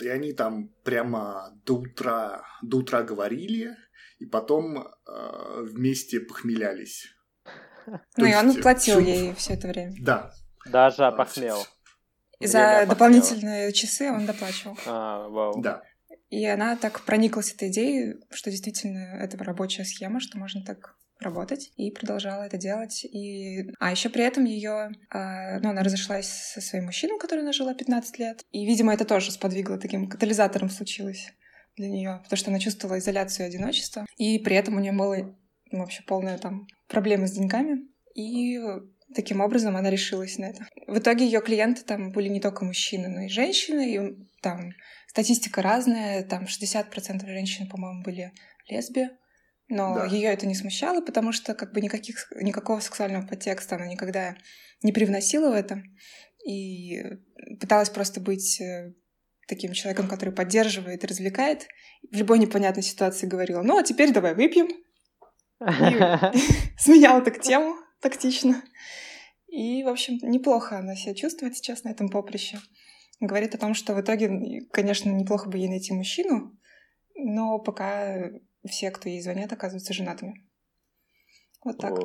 И 0.00 0.08
они 0.08 0.32
там 0.32 0.68
прямо 0.84 1.60
до 1.64 1.76
утра, 1.76 2.44
до 2.62 2.78
утра 2.78 3.02
говорили, 3.02 3.76
и 4.22 4.26
потом 4.26 4.78
э, 4.78 5.62
вместе 5.62 6.20
похмелялись. 6.20 7.06
Ну, 8.16 8.26
и 8.26 8.34
он 8.34 8.50
есть, 8.50 8.62
платил 8.62 9.00
ей 9.00 9.34
все 9.34 9.54
это 9.54 9.66
время. 9.66 9.96
Да. 10.00 10.30
Даже 10.66 11.02
А, 11.02 11.08
опохмел. 11.08 11.58
За 12.40 12.84
дополнительные 12.88 13.72
часы 13.72 14.08
он 14.08 14.24
доплачивал. 14.24 14.78
А, 14.86 15.28
вау. 15.28 15.60
Да. 15.60 15.82
И 16.30 16.46
она 16.46 16.76
так 16.76 17.00
прониклась 17.00 17.52
этой 17.52 17.70
идеей, 17.70 18.14
что 18.30 18.52
действительно 18.52 19.18
это 19.20 19.36
рабочая 19.42 19.84
схема, 19.84 20.20
что 20.20 20.38
можно 20.38 20.64
так 20.64 20.96
работать, 21.18 21.72
и 21.76 21.90
продолжала 21.90 22.44
это 22.44 22.56
делать. 22.56 23.04
И... 23.04 23.72
А 23.80 23.90
еще 23.90 24.08
при 24.08 24.22
этом 24.22 24.44
ее, 24.44 24.90
ну, 25.12 25.70
она 25.70 25.82
разошлась 25.82 26.28
со 26.28 26.60
своим 26.60 26.84
мужчиной, 26.84 27.18
который 27.18 27.40
она 27.40 27.52
жила 27.52 27.74
15 27.74 28.18
лет. 28.20 28.44
И, 28.52 28.64
видимо, 28.64 28.94
это 28.94 29.04
тоже 29.04 29.32
сподвигло 29.32 29.76
таким 29.78 30.08
катализатором 30.08 30.70
случилось 30.70 31.32
для 31.76 31.88
нее, 31.88 32.20
потому 32.24 32.36
что 32.36 32.50
она 32.50 32.58
чувствовала 32.58 32.98
изоляцию 32.98 33.46
и 33.46 33.48
одиночество. 33.48 34.06
И 34.16 34.38
при 34.38 34.56
этом 34.56 34.76
у 34.76 34.80
нее 34.80 34.92
было 34.92 35.34
ну, 35.70 35.78
вообще 35.78 36.02
полная 36.06 36.38
там 36.38 36.66
проблемы 36.88 37.26
с 37.26 37.32
деньгами. 37.32 37.80
И 38.14 38.58
таким 39.14 39.40
образом 39.40 39.76
она 39.76 39.90
решилась 39.90 40.38
на 40.38 40.46
это. 40.46 40.66
В 40.86 40.98
итоге 40.98 41.24
ее 41.24 41.40
клиенты 41.40 41.82
там 41.82 42.12
были 42.12 42.28
не 42.28 42.40
только 42.40 42.64
мужчины, 42.64 43.08
но 43.08 43.22
и 43.22 43.28
женщины, 43.28 43.94
и 43.94 44.26
там 44.42 44.72
статистика 45.08 45.62
разная, 45.62 46.22
там 46.24 46.44
60% 46.44 47.26
женщин, 47.26 47.68
по-моему, 47.68 48.02
были 48.02 48.32
лесби, 48.68 49.08
но 49.68 49.94
Да. 49.94 50.06
ее 50.06 50.28
это 50.28 50.46
не 50.46 50.54
смущало, 50.54 51.00
потому 51.00 51.32
что 51.32 51.54
как 51.54 51.72
бы 51.72 51.80
никаких, 51.80 52.30
никакого 52.40 52.80
сексуального 52.80 53.26
подтекста 53.26 53.76
она 53.76 53.86
никогда 53.86 54.36
не 54.82 54.92
привносила 54.92 55.50
в 55.50 55.54
это. 55.54 55.82
И 56.46 57.02
пыталась 57.60 57.90
просто 57.90 58.20
быть 58.20 58.60
э, 58.60 58.92
таким 59.48 59.72
человеком, 59.72 60.08
который 60.08 60.32
поддерживает 60.32 61.04
и 61.04 61.06
развлекает. 61.06 61.68
В 62.10 62.16
любой 62.16 62.38
непонятной 62.38 62.82
ситуации 62.82 63.26
говорила, 63.26 63.62
ну, 63.62 63.78
а 63.78 63.82
теперь 63.82 64.12
давай 64.12 64.34
выпьем. 64.34 64.68
Сменяла 66.78 67.22
так 67.22 67.40
тему 67.40 67.76
тактично. 68.00 68.62
И, 69.46 69.84
в 69.84 69.88
общем, 69.88 70.18
неплохо 70.22 70.78
она 70.78 70.96
себя 70.96 71.14
чувствует 71.14 71.56
сейчас 71.56 71.84
на 71.84 71.90
этом 71.90 72.08
поприще. 72.08 72.58
Говорит 73.20 73.54
о 73.54 73.58
том, 73.58 73.74
что 73.74 73.94
в 73.94 74.00
итоге, 74.00 74.66
конечно, 74.72 75.10
неплохо 75.10 75.48
бы 75.48 75.58
ей 75.58 75.68
найти 75.68 75.92
мужчину, 75.92 76.58
но 77.14 77.58
пока 77.58 78.30
все, 78.66 78.90
кто 78.90 79.08
ей 79.08 79.20
звонят, 79.20 79.52
оказываются 79.52 79.92
женатыми. 79.92 80.48
Вот 81.64 81.78
так. 81.78 81.96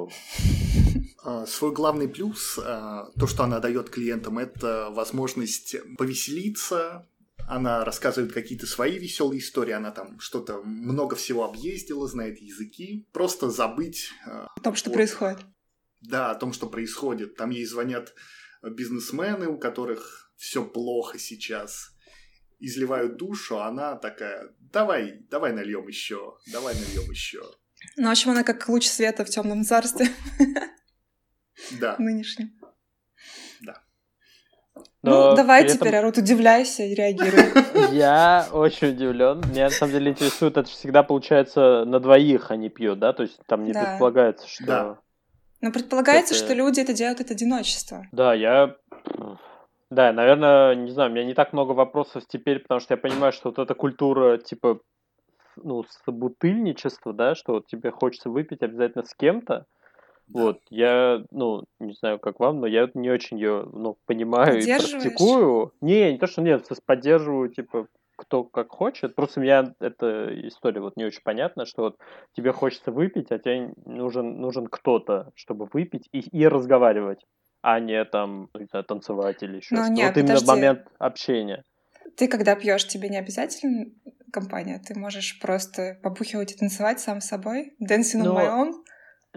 А, 1.23 1.45
Свой 1.47 1.73
главный 1.73 2.07
плюс, 2.07 2.59
а, 2.63 3.09
то, 3.17 3.25
что 3.25 3.43
она 3.43 3.59
дает 3.59 3.89
клиентам, 3.89 4.37
это 4.37 4.89
возможность 4.91 5.75
повеселиться. 5.97 7.07
Она 7.47 7.85
рассказывает 7.85 8.33
какие-то 8.33 8.67
свои 8.67 8.99
веселые 8.99 9.39
истории, 9.39 9.71
она 9.71 9.91
там 9.91 10.19
что-то 10.19 10.61
много 10.63 11.15
всего 11.15 11.45
объездила, 11.45 12.07
знает 12.07 12.39
языки. 12.39 13.07
Просто 13.13 13.49
забыть, 13.49 14.09
а, 14.25 14.47
О 14.55 14.59
том, 14.59 14.75
что 14.75 14.89
Вот. 14.89 14.95
происходит. 14.95 15.39
да, 16.01 16.31
о 16.31 16.35
том, 16.35 16.51
что 16.53 16.67
происходит. 16.67 17.35
Там 17.37 17.49
ей 17.51 17.65
звонят 17.65 18.13
бизнесмены, 18.61 19.47
у 19.47 19.57
которых 19.57 20.31
все 20.35 20.65
плохо 20.65 21.17
сейчас, 21.19 21.91
изливают 22.59 23.17
душу, 23.17 23.57
а 23.59 23.67
она 23.67 23.95
такая, 23.95 24.53
давай, 24.59 25.19
давай 25.29 25.53
нальем 25.53 25.87
еще, 25.87 26.37
давай 26.51 26.73
нальем 26.75 27.09
еще. 27.09 27.41
Ну, 27.95 28.07
в 28.07 28.11
общем, 28.11 28.31
она 28.31 28.43
как 28.43 28.67
луч 28.67 28.87
света 28.87 29.23
в 29.23 29.29
темном 29.29 29.63
царстве 29.63 30.09
Да, 31.79 31.95
нынешнем. 31.99 32.51
Но 35.09 35.29
ну, 35.29 35.35
давай 35.35 35.63
этом 35.63 35.77
теперь, 35.77 35.95
Арут, 35.95 36.17
удивляйся 36.17 36.83
и 36.83 36.93
реагируй. 36.93 37.43
Я 37.91 38.47
очень 38.51 38.89
удивлен. 38.89 39.41
Меня 39.49 39.65
на 39.65 39.69
самом 39.69 39.93
деле 39.93 40.11
интересует, 40.11 40.57
это 40.57 40.69
всегда 40.69 41.03
получается 41.03 41.85
на 41.85 41.99
двоих 41.99 42.51
они 42.51 42.69
пьют, 42.69 42.99
да? 42.99 43.13
То 43.13 43.23
есть 43.23 43.39
там 43.47 43.63
не 43.63 43.73
Да. 43.73 43.83
предполагается, 43.83 44.47
что... 44.47 44.65
Да. 44.65 44.97
Но 45.61 45.71
предполагается, 45.71 46.33
Это- 46.35 46.43
что 46.43 46.53
люди 46.53 46.79
это 46.79 46.93
делают 46.93 47.19
от 47.21 47.31
одиночества. 47.31 48.05
Да, 48.11 48.33
я... 48.33 48.75
Да, 49.89 50.11
наверное, 50.11 50.75
не 50.75 50.91
знаю, 50.91 51.09
у 51.09 51.13
меня 51.13 51.25
не 51.25 51.33
так 51.33 51.53
много 51.53 51.71
вопросов 51.71 52.23
теперь, 52.27 52.59
потому 52.59 52.81
что 52.81 52.93
я 52.93 52.97
понимаю, 52.97 53.31
что 53.31 53.49
вот 53.49 53.57
эта 53.59 53.73
культура, 53.73 54.37
типа, 54.37 54.79
ну, 55.55 55.85
собутыльничества, 56.05 57.13
да, 57.13 57.35
что 57.35 57.53
вот 57.53 57.67
тебе 57.67 57.91
хочется 57.91 58.29
выпить 58.29 58.61
обязательно 58.61 59.05
с 59.05 59.15
кем-то, 59.15 59.65
Да. 60.27 60.43
вот, 60.43 60.59
я, 60.69 61.23
ну, 61.31 61.63
не 61.79 61.93
знаю, 61.93 62.19
как 62.19 62.39
вам, 62.39 62.59
но 62.59 62.67
я 62.67 62.89
не 62.93 63.09
очень 63.09 63.37
ее, 63.37 63.67
ну, 63.71 63.97
понимаю 64.05 64.59
и 64.59 64.65
практикую. 64.65 65.73
Не, 65.81 66.11
не 66.11 66.17
то, 66.17 66.27
что 66.27 66.41
нет, 66.41 66.67
поддерживаю, 66.85 67.49
типа, 67.49 67.87
кто 68.17 68.43
как 68.43 68.69
хочет. 68.71 69.15
Просто 69.15 69.39
меня 69.39 69.73
эта 69.79 70.29
история 70.47 70.81
вот 70.81 70.97
не 70.97 71.05
очень 71.05 71.21
понятна, 71.23 71.65
что 71.65 71.83
вот 71.83 71.97
тебе 72.35 72.51
хочется 72.51 72.91
выпить, 72.91 73.31
а 73.31 73.37
тебе 73.39 73.73
нужен, 73.85 74.41
нужен 74.41 74.67
кто-то, 74.67 75.31
чтобы 75.35 75.67
выпить 75.71 76.09
и, 76.11 76.19
и 76.19 76.47
разговаривать, 76.47 77.19
а 77.61 77.79
не 77.79 78.03
там, 78.05 78.49
не 78.57 78.65
знаю, 78.65 78.85
танцевать 78.85 79.43
или 79.43 79.57
еще 79.57 79.75
Ну, 79.75 79.83
что-то. 79.83 80.01
вот 80.01 80.17
именно 80.17 80.33
подожди. 80.33 80.47
момент 80.47 80.87
общения. 80.97 81.63
Ты, 82.15 82.27
когда 82.27 82.55
пьешь, 82.55 82.87
тебе 82.87 83.09
не 83.09 83.17
обязательно 83.17 83.85
компания. 84.31 84.81
Ты 84.85 84.97
можешь 84.99 85.39
просто 85.39 85.99
побухивать 86.01 86.51
и 86.53 86.55
танцевать 86.57 86.99
сам 86.99 87.21
с 87.21 87.25
собой. 87.27 87.75
Dancing 87.81 88.21
on 88.21 88.23
Ну, 88.23 88.35
my 88.35 88.47
own. 88.47 88.71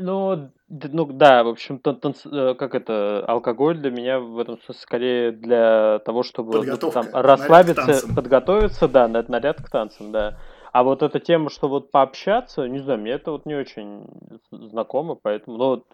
Ну, 0.00 0.50
ну 0.68 1.06
да, 1.06 1.44
в 1.44 1.48
общем, 1.48 1.78
тан- 1.78 2.00
танц- 2.00 2.26
э, 2.26 2.54
как 2.54 2.74
это, 2.74 3.24
алкоголь 3.26 3.78
для 3.78 3.90
меня 3.90 4.18
в 4.18 4.38
этом 4.38 4.58
смысле 4.62 4.80
скорее 4.80 5.32
для 5.32 5.98
того, 6.00 6.22
чтобы 6.22 6.64
ну, 6.64 6.90
там 6.90 7.08
расслабиться, 7.12 8.06
подготовиться, 8.14 8.88
да, 8.88 9.08
на 9.08 9.22
наряд 9.28 9.62
к 9.62 9.68
танцам, 9.68 10.10
да. 10.10 10.38
А 10.72 10.84
вот 10.84 11.02
эта 11.02 11.20
тема, 11.20 11.50
что 11.50 11.68
вот 11.68 11.90
пообщаться, 11.90 12.66
не 12.66 12.78
знаю, 12.78 13.00
мне 13.00 13.12
это 13.12 13.32
вот 13.32 13.44
не 13.44 13.54
очень 13.54 14.06
знакомо, 14.50 15.16
поэтому, 15.16 15.56
ну, 15.58 15.64
вот, 15.66 15.86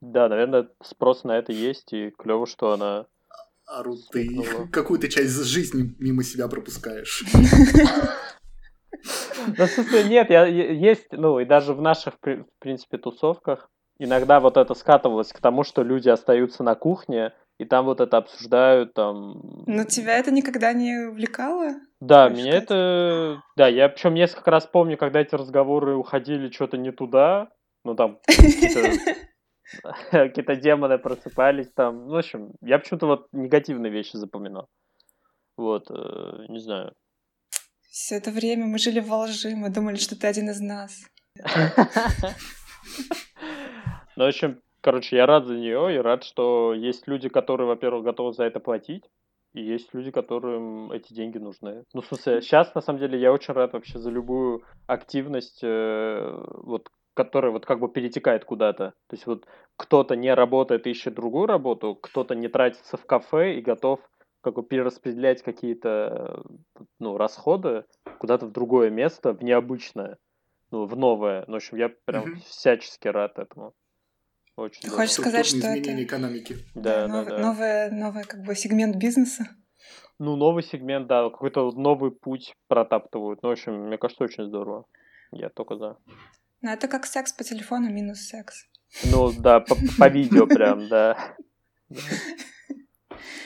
да, 0.00 0.28
наверное, 0.28 0.68
спрос 0.82 1.24
на 1.24 1.36
это 1.36 1.52
есть, 1.52 1.92
и 1.92 2.10
клево, 2.10 2.46
что 2.46 2.72
она... 2.72 3.06
Ару, 3.66 3.96
ты 4.12 4.28
какую-то 4.72 5.08
часть 5.08 5.44
жизни 5.44 5.94
мимо 5.98 6.22
себя 6.22 6.48
пропускаешь. 6.48 7.24
Ну, 9.56 9.66
в 9.66 9.70
смысле, 9.70 10.04
нет, 10.04 10.30
я, 10.30 10.46
есть, 10.46 11.12
ну, 11.12 11.38
и 11.40 11.44
даже 11.44 11.74
в 11.74 11.80
наших, 11.80 12.14
в 12.22 12.44
принципе, 12.58 12.98
тусовках 12.98 13.70
иногда 13.98 14.40
вот 14.40 14.56
это 14.56 14.74
скатывалось 14.74 15.32
к 15.32 15.40
тому, 15.40 15.64
что 15.64 15.82
люди 15.82 16.08
остаются 16.08 16.62
на 16.62 16.74
кухне, 16.74 17.32
и 17.58 17.64
там 17.64 17.86
вот 17.86 18.00
это 18.00 18.18
обсуждают, 18.18 18.94
там... 18.94 19.64
Но 19.66 19.84
тебя 19.84 20.16
это 20.16 20.30
никогда 20.30 20.72
не 20.72 21.08
увлекало? 21.08 21.74
Да, 22.00 22.28
меня 22.28 22.42
сказать? 22.42 22.62
это... 22.64 23.42
Да, 23.56 23.68
я 23.68 23.88
причем 23.88 24.14
несколько 24.14 24.50
раз 24.50 24.66
помню, 24.66 24.96
когда 24.96 25.20
эти 25.20 25.34
разговоры 25.34 25.96
уходили 25.96 26.50
что-то 26.50 26.76
не 26.78 26.92
туда, 26.92 27.48
ну, 27.84 27.94
там 27.94 28.20
какие-то 28.26 28.98
какие-то 30.10 30.56
демоны 30.56 30.98
просыпались 30.98 31.70
там. 31.72 32.06
Ну, 32.06 32.14
в 32.14 32.18
общем, 32.18 32.52
я 32.60 32.78
почему-то 32.78 33.06
вот 33.06 33.28
негативные 33.32 33.90
вещи 33.90 34.16
запоминал. 34.16 34.68
Вот, 35.56 35.90
э, 35.90 36.46
не 36.48 36.60
знаю. 36.60 36.94
Все 37.90 38.16
это 38.16 38.30
время 38.30 38.66
мы 38.66 38.78
жили 38.78 39.00
во 39.00 39.24
лжи, 39.24 39.56
мы 39.56 39.70
думали, 39.70 39.96
что 39.96 40.18
ты 40.18 40.26
один 40.26 40.50
из 40.50 40.60
нас. 40.60 41.04
Ну, 44.16 44.24
в 44.24 44.28
общем, 44.28 44.60
короче, 44.80 45.14
я 45.14 45.26
рад 45.26 45.46
за 45.46 45.54
нее 45.54 45.94
и 45.94 45.98
рад, 45.98 46.24
что 46.24 46.74
есть 46.74 47.06
люди, 47.06 47.28
которые, 47.28 47.68
во-первых, 47.68 48.02
готовы 48.02 48.32
за 48.32 48.42
это 48.46 48.58
платить, 48.58 49.04
и 49.52 49.62
есть 49.62 49.94
люди, 49.94 50.10
которым 50.10 50.90
эти 50.90 51.14
деньги 51.14 51.38
нужны. 51.38 51.84
Ну, 51.94 52.00
в 52.00 52.06
смысле, 52.06 52.42
сейчас, 52.42 52.74
на 52.74 52.80
самом 52.80 52.98
деле, 52.98 53.20
я 53.20 53.32
очень 53.32 53.54
рад 53.54 53.74
вообще 53.74 54.00
за 54.00 54.10
любую 54.10 54.64
активность, 54.88 55.60
э, 55.62 56.44
вот, 56.64 56.88
которая 57.14 57.52
вот 57.52 57.64
как 57.64 57.78
бы 57.78 57.88
перетекает 57.88 58.44
куда-то. 58.44 58.94
То 59.06 59.14
есть 59.14 59.26
вот 59.26 59.46
кто-то 59.76 60.16
не 60.16 60.34
работает, 60.34 60.88
ищет 60.88 61.14
другую 61.14 61.46
работу, 61.46 61.94
кто-то 61.94 62.34
не 62.34 62.48
тратится 62.48 62.96
в 62.96 63.06
кафе 63.06 63.56
и 63.56 63.60
готов 63.60 64.00
как 64.40 64.54
бы 64.54 64.62
перераспределять 64.62 65.42
какие-то 65.42 66.42
э, 66.76 66.82
ну, 66.98 67.16
расходы 67.16 67.84
куда-то 68.18 68.46
в 68.46 68.52
другое 68.52 68.90
место, 68.90 69.32
в 69.32 69.42
необычное, 69.42 70.18
ну, 70.70 70.86
в 70.86 70.96
новое. 70.96 71.44
Ну, 71.46 71.54
в 71.54 71.56
общем, 71.56 71.76
я 71.78 71.88
прям 72.04 72.22
Мгм. 72.30 72.40
всячески 72.40 73.08
рад 73.08 73.38
этому. 73.38 73.74
Очень 74.56 74.80
Ты 74.82 74.88
здорово. 74.88 75.02
хочешь 75.06 75.14
сказать, 75.20 75.46
что 75.46 75.66
это- 75.68 76.02
экономики. 76.02 76.56
Да, 76.74 77.06
да, 77.06 77.08
новый, 77.08 77.28
да. 77.30 77.38
Новый, 77.38 77.90
новый 77.90 78.24
как 78.24 78.42
бы 78.42 78.54
сегмент 78.54 78.96
бизнеса. 78.96 79.44
Ну, 80.18 80.34
новый 80.36 80.62
сегмент, 80.64 81.06
да, 81.06 81.30
какой-то 81.30 81.70
новый 81.72 82.10
путь 82.10 82.54
протаптывают. 82.66 83.42
Ну, 83.42 83.50
в 83.50 83.52
общем, 83.52 83.86
мне 83.86 83.98
кажется, 83.98 84.24
очень 84.24 84.44
здорово. 84.46 84.84
Я 85.30 85.48
только 85.48 85.76
за. 85.76 85.96
Но 86.60 86.72
это 86.72 86.88
как 86.88 87.06
секс 87.06 87.32
по 87.32 87.44
телефону 87.44 87.88
минус 87.88 88.18
секс. 88.22 88.66
Ну, 89.12 89.32
да, 89.32 89.60
по, 89.60 89.76
по 89.98 90.08
видео 90.08 90.46
прям, 90.46 90.88
да. 90.88 91.36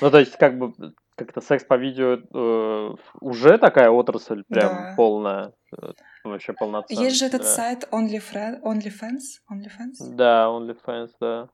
Ну, 0.00 0.10
то 0.10 0.18
есть, 0.18 0.36
как 0.36 0.58
бы, 0.58 0.72
как-то 1.16 1.40
секс 1.40 1.64
по 1.64 1.76
видео 1.76 2.14
э, 2.16 2.94
уже 3.20 3.58
такая 3.58 3.90
отрасль 3.90 4.42
прям 4.48 4.68
Да. 4.74 4.94
полная, 4.96 5.52
э, 5.76 5.92
вообще 6.24 6.52
полноценная. 6.52 7.04
Есть 7.04 7.18
же 7.18 7.26
этот 7.26 7.42
да. 7.42 7.48
сайт 7.48 7.88
OnlyFriend, 7.90 8.60
OnlyFans, 8.62 9.40
OnlyFans. 9.52 10.14
Да, 10.16 10.46
OnlyFans, 10.46 11.10
да. 11.20 11.48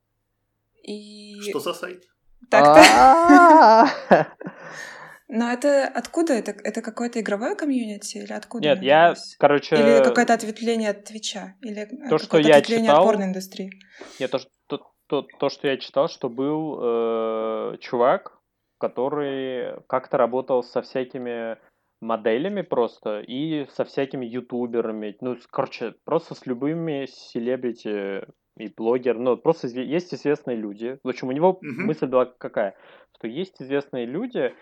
И 0.83 1.41
Что 1.43 1.61
за 1.61 1.75
сайт? 1.75 2.05
так-то. 2.51 2.81
А-а-а! 2.81 4.27
Но 5.31 5.51
это 5.53 5.87
откуда 5.89 6.33
это? 6.33 6.53
Это 6.65 6.81
какое-то 6.81 7.21
игровое 7.21 7.55
комьюнити 7.55 8.17
или 8.17 8.33
откуда? 8.33 8.65
Нет, 8.69 8.83
я, 8.83 9.15
короче... 9.39 9.77
Или 9.77 10.03
какое-то 10.03 10.33
ответвление 10.33 10.91
от 10.91 11.05
Твича? 11.05 11.55
Или 11.61 11.83
э, 11.83 12.09
То, 12.09 12.17
что 12.17 12.29
какое-то 12.29 12.49
я 12.49 12.55
ответвление 12.57 12.89
читал- 12.89 13.03
от 13.05 13.11
порноиндустрии? 13.11 13.71
Нет, 14.19 14.31
то, 14.31 14.39
что- 14.39 14.51
то, 15.09 15.23
то, 15.23 15.49
что 15.49 15.69
я 15.69 15.77
читал, 15.77 16.09
что 16.09 16.29
был 16.29 16.79
э, 16.81 17.77
чувак, 17.81 18.39
который 18.79 19.81
как-то 19.89 20.17
работал 20.17 20.63
со 20.63 20.83
всякими 20.83 21.59
моделями 22.01 22.63
просто 22.63 23.21
и 23.21 23.67
со 23.73 23.85
всякими 23.85 24.25
ютуберами, 24.25 25.17
ну, 25.21 25.37
короче, 25.51 25.95
просто 26.05 26.35
с 26.35 26.47
любыми 26.47 27.07
селебрити 27.07 28.25
и 28.57 28.69
блогерами, 28.77 29.23
ну, 29.23 29.37
просто 29.37 29.69
есть 29.69 30.15
известные 30.15 30.57
люди. 30.57 30.99
В 31.03 31.09
общем, 31.09 31.29
у 31.29 31.33
него 31.33 31.59
Мгм. 31.61 31.87
мысль 31.87 32.07
была 32.07 32.27
какая? 32.27 32.77
Что 33.17 33.27
есть 33.27 33.61
известные 33.61 34.07
люди, 34.07 34.55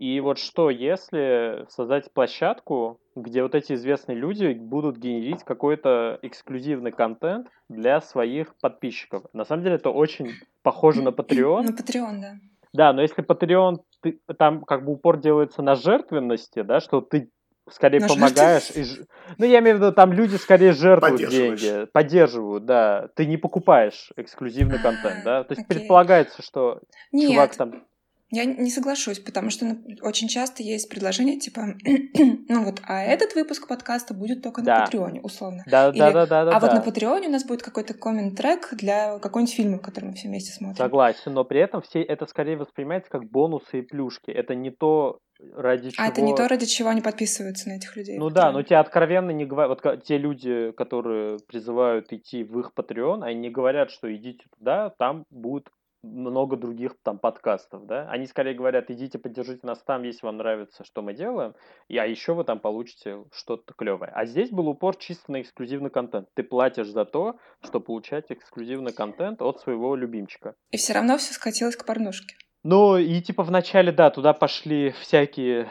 и 0.00 0.18
вот 0.20 0.38
что, 0.38 0.70
если 0.70 1.66
создать 1.68 2.10
площадку, 2.14 2.98
где 3.14 3.42
вот 3.42 3.54
эти 3.54 3.74
известные 3.74 4.16
люди 4.16 4.54
будут 4.54 4.96
генерить 4.96 5.44
какой-то 5.44 6.18
эксклюзивный 6.22 6.90
контент 6.90 7.48
для 7.68 8.00
своих 8.00 8.54
подписчиков. 8.62 9.24
На 9.34 9.44
самом 9.44 9.62
деле 9.62 9.74
это 9.76 9.90
очень 9.90 10.30
похоже 10.62 11.02
на 11.02 11.10
Patreon. 11.10 11.64
На 11.64 11.68
Patreon, 11.72 12.18
да. 12.18 12.34
Да, 12.72 12.92
но 12.94 13.02
если 13.02 13.22
Patreon, 13.22 13.80
ты, 14.00 14.18
там 14.38 14.64
как 14.64 14.86
бы 14.86 14.92
упор 14.92 15.18
делается 15.20 15.60
на 15.60 15.74
жертвенности, 15.74 16.62
да, 16.62 16.80
что 16.80 17.02
ты 17.02 17.28
скорее 17.68 18.00
На 18.00 18.08
помогаешь. 18.08 18.70
И... 18.70 18.82
ж- 18.84 19.04
Ну, 19.36 19.44
я 19.44 19.58
имею 19.58 19.76
в 19.76 19.80
виду, 19.80 19.92
там 19.92 20.14
люди 20.14 20.36
скорее 20.36 20.72
жертвуют 20.72 21.28
деньги, 21.30 21.84
поддерживают, 21.92 22.64
да. 22.64 23.08
Ты 23.16 23.26
не 23.26 23.36
покупаешь 23.36 24.12
эксклюзивный 24.16 24.78
А, 24.78 24.82
контент, 24.82 25.24
да. 25.24 25.44
То 25.44 25.52
есть 25.52 25.64
окей. 25.66 25.80
предполагается, 25.80 26.40
что 26.40 26.80
чувак 27.12 27.54
там... 27.54 27.84
я 28.30 28.44
не 28.44 28.70
соглашусь, 28.70 29.18
потому 29.18 29.50
что 29.50 29.64
ну, 29.64 29.80
очень 30.02 30.28
часто 30.28 30.62
есть 30.62 30.88
предложение 30.88 31.38
типа, 31.38 31.74
ну 32.48 32.64
вот, 32.64 32.80
а 32.86 33.02
этот 33.02 33.34
выпуск 33.34 33.66
подкаста 33.66 34.14
будет 34.14 34.42
только 34.42 34.60
на 34.60 34.66
Да. 34.66 34.80
Патреоне, 34.84 35.20
условно. 35.20 35.64
Да, 35.66 35.88
Или, 35.88 35.98
да, 35.98 36.12
да, 36.12 36.26
да, 36.26 36.44
да. 36.44 36.56
а 36.56 36.60
вот 36.60 36.70
да. 36.70 36.76
на 36.76 36.82
Патреоне 36.82 37.28
у 37.28 37.32
нас 37.32 37.44
будет 37.44 37.62
какой-то 37.62 37.94
коммент-трек 37.94 38.74
для 38.74 39.18
какого-нибудь 39.18 39.54
фильма, 39.54 39.78
который 39.78 40.06
мы 40.06 40.14
все 40.14 40.28
вместе 40.28 40.52
смотрим. 40.52 40.76
Согласен, 40.76 41.32
но 41.32 41.44
при 41.44 41.60
этом 41.60 41.82
все 41.82 42.02
это 42.02 42.26
скорее 42.26 42.56
воспринимается 42.56 43.10
как 43.10 43.24
бонусы 43.28 43.80
и 43.80 43.82
плюшки. 43.82 44.30
Это 44.30 44.54
не 44.54 44.70
то, 44.70 45.18
ради 45.54 45.90
чего... 45.90 46.04
А 46.04 46.08
это 46.08 46.20
не 46.20 46.34
то, 46.34 46.46
ради 46.46 46.66
чего 46.66 46.90
они 46.90 47.00
подписываются 47.00 47.68
на 47.68 47.74
этих 47.74 47.96
людей. 47.96 48.18
Ну 48.18 48.30
да, 48.30 48.52
но 48.52 48.62
тебе 48.62 48.76
откровенно 48.76 49.30
не 49.30 49.44
говорят, 49.44 49.80
вот 49.82 50.04
те 50.04 50.18
люди, 50.18 50.72
которые 50.72 51.38
призывают 51.46 52.12
идти 52.12 52.44
в 52.44 52.60
их 52.60 52.72
Patreon, 52.76 53.24
они 53.24 53.40
не 53.40 53.50
говорят, 53.50 53.90
что 53.90 54.14
идите 54.14 54.44
туда, 54.56 54.90
там 54.98 55.24
будет 55.30 55.68
много 56.02 56.56
других 56.56 56.96
там 57.02 57.18
подкастов, 57.18 57.86
да, 57.86 58.08
они 58.10 58.26
скорее 58.26 58.54
говорят, 58.54 58.90
идите 58.90 59.18
поддержите 59.18 59.66
нас 59.66 59.82
там, 59.82 60.02
если 60.02 60.26
вам 60.26 60.38
нравится, 60.38 60.84
что 60.84 61.02
мы 61.02 61.14
делаем, 61.14 61.54
и, 61.88 61.98
а 61.98 62.06
еще 62.06 62.34
вы 62.34 62.44
там 62.44 62.58
получите 62.58 63.24
что-то 63.32 63.74
клевое. 63.74 64.10
А 64.14 64.24
здесь 64.24 64.50
был 64.50 64.68
упор 64.68 64.96
чисто 64.96 65.32
на 65.32 65.40
эксклюзивный 65.42 65.90
контент. 65.90 66.28
Ты 66.34 66.42
платишь 66.42 66.88
за 66.88 67.04
то, 67.04 67.36
что 67.62 67.80
получать 67.80 68.26
эксклюзивный 68.30 68.92
контент 68.92 69.42
от 69.42 69.60
своего 69.60 69.94
любимчика. 69.94 70.54
И 70.70 70.76
все 70.76 70.94
равно 70.94 71.18
все 71.18 71.34
скатилось 71.34 71.76
к 71.76 71.84
порнушке. 71.84 72.36
Ну, 72.62 72.96
и 72.98 73.20
типа 73.20 73.42
вначале, 73.42 73.92
да, 73.92 74.10
туда 74.10 74.32
пошли 74.32 74.90
всякие 74.90 75.68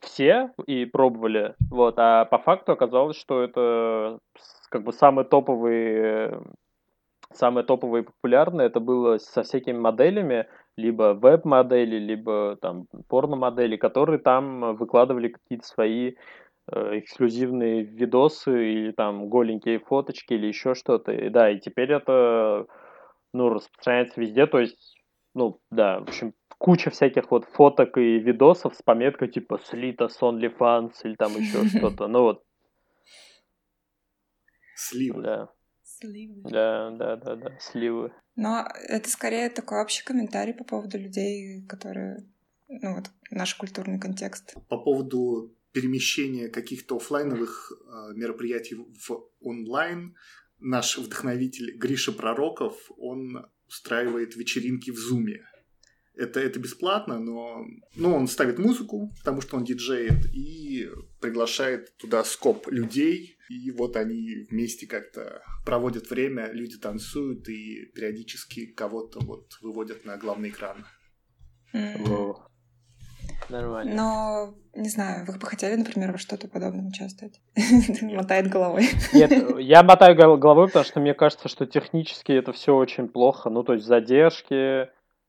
все 0.00 0.52
и 0.66 0.84
пробовали, 0.84 1.54
вот, 1.70 1.94
а 1.98 2.24
по 2.24 2.38
факту 2.38 2.72
оказалось, 2.72 3.16
что 3.16 3.42
это 3.42 4.18
как 4.70 4.84
бы 4.84 4.92
самые 4.92 5.24
топовые, 5.24 6.40
самые 7.32 7.64
топовые 7.64 8.02
и 8.02 8.06
популярные, 8.06 8.66
это 8.68 8.80
было 8.80 9.18
со 9.18 9.42
всякими 9.42 9.78
моделями, 9.78 10.46
либо 10.76 11.14
веб-модели, 11.14 11.96
либо 11.96 12.56
там 12.60 12.86
порно-модели, 13.08 13.76
которые 13.76 14.18
там 14.18 14.76
выкладывали 14.76 15.28
какие-то 15.28 15.66
свои 15.66 16.14
э, 16.72 16.98
эксклюзивные 16.98 17.82
видосы 17.82 18.72
или 18.72 18.92
там 18.92 19.28
голенькие 19.28 19.80
фоточки 19.80 20.34
или 20.34 20.46
еще 20.46 20.74
что-то. 20.74 21.12
И 21.12 21.28
да, 21.30 21.50
и 21.50 21.58
теперь 21.58 21.92
это 21.92 22.66
ну, 23.32 23.48
распространяется 23.50 24.20
везде, 24.20 24.46
то 24.46 24.58
есть 24.60 24.96
ну, 25.34 25.60
да, 25.70 26.00
в 26.00 26.02
общем, 26.04 26.34
куча 26.58 26.90
всяких 26.90 27.30
вот 27.30 27.44
фоток 27.44 27.96
и 27.98 28.18
видосов 28.18 28.74
с 28.74 28.82
пометкой 28.82 29.28
типа 29.28 29.58
слито 29.58 30.08
с 30.08 30.20
OnlyFans 30.20 30.92
или 31.04 31.14
там 31.14 31.32
еще 31.32 31.64
что-то. 31.78 32.08
Ну 32.08 32.22
вот, 32.22 32.42
Сливы. 34.74 35.22
да, 35.22 35.48
да, 36.44 36.90
да, 36.90 37.16
да, 37.16 37.36
да, 37.36 37.58
сливы. 37.60 38.12
Но 38.36 38.66
это 38.88 39.10
скорее 39.10 39.50
такой 39.50 39.82
общий 39.82 40.04
комментарий 40.04 40.54
по 40.54 40.64
поводу 40.64 40.98
людей, 40.98 41.64
которые, 41.68 42.24
ну 42.68 42.96
вот, 42.96 43.10
наш 43.30 43.54
культурный 43.54 43.98
контекст. 43.98 44.54
По 44.68 44.78
поводу 44.78 45.54
перемещения 45.72 46.48
каких-то 46.48 46.96
оффлайновых 46.96 47.72
э, 47.72 48.14
мероприятий 48.14 48.76
в 48.76 49.28
онлайн, 49.40 50.16
наш 50.58 50.98
вдохновитель 50.98 51.76
Гриша 51.76 52.12
Пророков, 52.12 52.90
он 52.96 53.46
устраивает 53.68 54.36
вечеринки 54.36 54.90
в 54.90 54.98
Зуме. 54.98 55.44
Это, 56.18 56.40
это 56.40 56.58
бесплатно, 56.58 57.18
но 57.18 57.64
ну, 57.94 58.14
он 58.14 58.26
ставит 58.26 58.58
музыку, 58.58 59.14
потому 59.18 59.40
что 59.40 59.56
он 59.56 59.64
диджеет, 59.64 60.26
и 60.34 60.90
приглашает 61.20 61.96
туда 61.96 62.24
скоп 62.24 62.66
людей, 62.68 63.38
и 63.48 63.70
вот 63.70 63.96
они 63.96 64.46
вместе 64.50 64.86
как-то 64.86 65.42
проводят 65.64 66.10
время, 66.10 66.50
люди 66.52 66.76
танцуют 66.76 67.48
и 67.48 67.86
периодически 67.94 68.66
кого-то 68.66 69.20
вот 69.20 69.58
выводят 69.62 70.04
на 70.04 70.16
главный 70.16 70.50
экран. 70.50 70.84
Нормально. 73.48 73.94
Но, 73.94 74.54
не 74.74 74.88
знаю, 74.88 75.24
вы 75.26 75.38
бы 75.38 75.46
хотели, 75.46 75.74
например, 75.74 76.12
во 76.12 76.18
что-то 76.18 76.48
подобном 76.48 76.88
участвовать? 76.88 77.40
Мотает 78.02 78.48
головой. 78.48 78.88
Нет, 79.12 79.32
я 79.58 79.82
мотаю 79.82 80.16
гол- 80.16 80.36
головой, 80.36 80.66
потому 80.66 80.84
что 80.84 81.00
мне 81.00 81.14
кажется, 81.14 81.48
что 81.48 81.64
технически 81.64 82.32
это 82.32 82.52
все 82.52 82.74
очень 82.74 83.08
плохо. 83.08 83.48
Ну, 83.48 83.62
то 83.62 83.74
есть 83.74 83.86
задержки, 83.86 84.88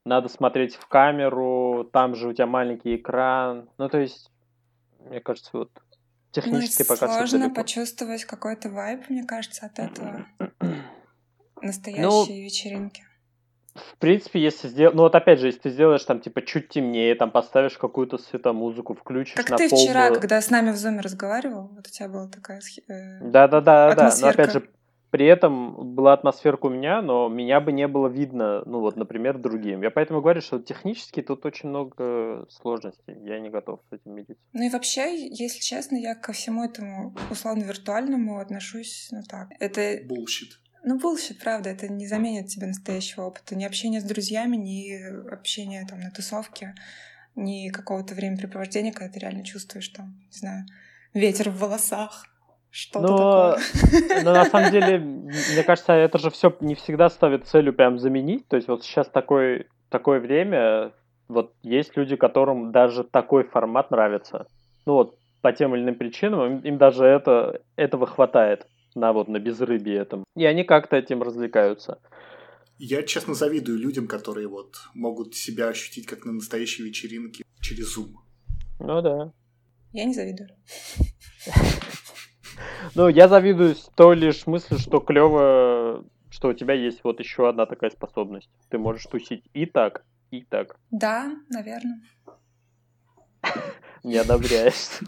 надо 0.10 0.28
смотреть 0.28 0.76
в 0.76 0.88
камеру, 0.88 1.90
там 1.94 2.16
же 2.16 2.28
у 2.28 2.34
тебя 2.34 2.48
маленький 2.48 2.96
экран. 2.96 3.70
Ну, 3.78 3.88
то 3.90 4.00
есть, 4.00 4.32
мне 5.00 5.20
кажется, 5.22 5.50
вот 5.54 5.70
Ну, 5.76 5.82
технически 6.32 6.84
пока 6.84 7.08
всё 7.08 7.18
сложно 7.18 7.40
далеко. 7.40 7.56
почувствовать 7.56 8.26
какой-то 8.26 8.70
вайб, 8.70 9.10
мне 9.10 9.24
кажется, 9.24 9.66
от 9.66 9.80
этого. 9.80 10.26
Ну, 11.62 11.68
Настоящие 11.68 12.46
вечеринки. 12.46 13.04
В 13.76 13.98
принципе, 13.98 14.40
если 14.42 14.70
сделать... 14.70 14.96
Ну, 14.96 15.02
вот 15.04 15.14
опять 15.14 15.40
же, 15.40 15.48
если 15.48 15.60
ты 15.60 15.70
сделаешь 15.72 16.04
там, 16.06 16.22
типа, 16.22 16.42
чуть 16.42 16.70
темнее, 16.70 17.16
там 17.16 17.32
поставишь 17.32 17.78
какую-то 17.78 18.18
светомузыку, 18.18 18.94
включишь 18.94 19.36
Как 19.36 19.50
на 19.50 19.58
ты 19.58 19.70
пол... 19.70 19.78
вчера, 19.78 20.10
когда 20.12 20.42
с 20.42 20.50
нами 20.50 20.72
в 20.72 20.78
зуме 20.78 21.02
разговаривал, 21.02 21.68
вот 21.76 21.86
у 21.88 21.90
тебя 21.92 22.08
была 22.08 22.28
такая... 22.30 22.60
э, 22.88 23.20
Да-да-да, 23.30 23.94
да. 23.94 24.16
Но 24.22 24.28
опять 24.28 24.54
же, 24.54 24.70
при 25.12 25.26
этом 25.26 25.96
была 25.96 26.14
атмосферка 26.14 26.68
у 26.68 26.70
меня, 26.70 27.02
но 27.02 27.30
меня 27.30 27.60
бы 27.60 27.72
не 27.72 27.88
было 27.88 28.08
видно, 28.08 28.64
ну 28.66 28.80
вот, 28.80 28.96
например, 28.96 29.38
другим. 29.38 29.82
Я 29.82 29.92
поэтому 29.92 30.22
говорю, 30.22 30.42
что 30.42 30.60
технически 30.60 31.22
тут 31.22 31.46
очень 31.46 31.70
много 31.70 32.46
сложностей. 32.50 33.16
Я 33.24 33.40
не 33.40 33.50
готов 33.50 33.82
с 33.90 33.94
этим 33.94 34.16
мириться. 34.16 34.44
Ну 34.54 34.64
и 34.64 34.70
вообще, 34.70 35.28
если 35.28 35.60
честно, 35.60 35.96
я 35.96 36.16
ко 36.16 36.32
всему 36.34 36.64
этому 36.64 37.16
условно-виртуальному 37.32 38.40
отношусь, 38.40 39.10
ну 39.12 39.22
так. 39.28 39.50
Это, 39.60 40.00
Bullshit. 40.06 40.60
ну, 40.84 40.98
bullshit, 40.98 41.42
правда, 41.42 41.70
это 41.70 41.88
не 41.88 42.08
заменит 42.08 42.48
тебе 42.48 42.68
настоящего 42.68 43.24
опыта. 43.24 43.56
Ни 43.56 43.66
общения 43.66 44.02
с 44.02 44.04
друзьями, 44.06 44.56
ни 44.56 45.30
общения 45.32 45.86
там 45.90 46.00
на 46.00 46.12
тусовке, 46.12 46.76
ни 47.36 47.70
какого-то 47.70 48.16
времяпрепровождения, 48.16 48.92
когда 48.92 49.12
ты 49.12 49.20
реально 49.20 49.44
чувствуешь 49.44 49.90
там, 49.90 50.20
не 50.32 50.38
знаю, 50.38 50.66
ветер 51.14 51.50
в 51.50 51.58
волосах, 51.58 52.26
что-то 52.72 53.08
Но, 53.08 53.56
такое. 53.56 54.24
но 54.24 54.34
на 54.34 54.46
самом 54.46 54.72
деле, 54.72 55.00
мне 55.00 55.64
кажется, 55.66 55.94
это 55.94 56.18
же 56.18 56.30
все 56.30 56.56
не 56.62 56.76
всегда 56.76 57.10
ставит 57.10 57.48
целью 57.48 57.74
прям 57.74 58.00
заменить. 58.00 58.48
То 58.48 58.56
есть 58.56 58.68
вот 58.68 58.84
сейчас 58.84 59.10
такой, 59.10 59.68
такое 59.90 60.20
время, 60.20 60.94
вот 61.28 61.54
есть 61.64 61.98
люди, 61.98 62.16
которым 62.16 62.72
даже 62.72 63.04
такой 63.04 63.44
формат 63.44 63.92
нравится. 63.92 64.48
Ну 64.86 64.94
вот, 64.94 65.18
по 65.42 65.52
тем 65.52 65.76
или 65.76 65.84
иным 65.84 65.96
причинам, 65.96 66.46
им, 66.46 66.60
им 66.60 66.78
даже 66.78 67.06
это, 67.06 67.62
этого 67.76 68.06
хватает 68.06 68.68
на 68.96 69.14
вот 69.14 69.28
на 69.28 69.40
безрыбье 69.40 69.96
этом. 69.96 70.24
И 70.36 70.46
они 70.46 70.64
как-то 70.64 70.96
этим 70.96 71.22
развлекаются. 71.22 72.00
Я, 72.78 73.04
честно, 73.04 73.34
завидую 73.34 73.78
людям, 73.78 74.08
которые 74.08 74.48
вот 74.48 74.76
могут 74.94 75.36
себя 75.36 75.68
ощутить 75.68 76.06
как 76.06 76.26
на 76.26 76.32
настоящей 76.32 76.84
вечеринке 76.84 77.44
через 77.62 77.98
Zoom. 77.98 78.14
Ну 78.80 79.02
да. 79.02 79.34
Я 79.92 80.06
не 80.06 80.14
завидую. 80.14 80.50
Ну, 82.96 83.08
я 83.10 83.28
завидую 83.28 83.76
той 83.96 84.16
лишь 84.16 84.48
мысли, 84.48 84.78
что 84.78 85.00
клево, 85.00 86.06
что 86.30 86.50
у 86.50 86.54
тебя 86.54 86.74
есть 86.74 87.04
вот 87.04 87.20
еще 87.20 87.50
одна 87.50 87.66
такая 87.66 87.90
способность. 87.90 88.50
Ты 88.70 88.78
можешь 88.78 89.06
тусить 89.06 89.44
и 89.54 89.66
так, 89.66 90.04
и 90.32 90.44
так. 90.44 90.78
Да, 90.92 91.32
наверное. 91.50 92.02
Не 94.04 94.18
одобряешь. 94.18 95.00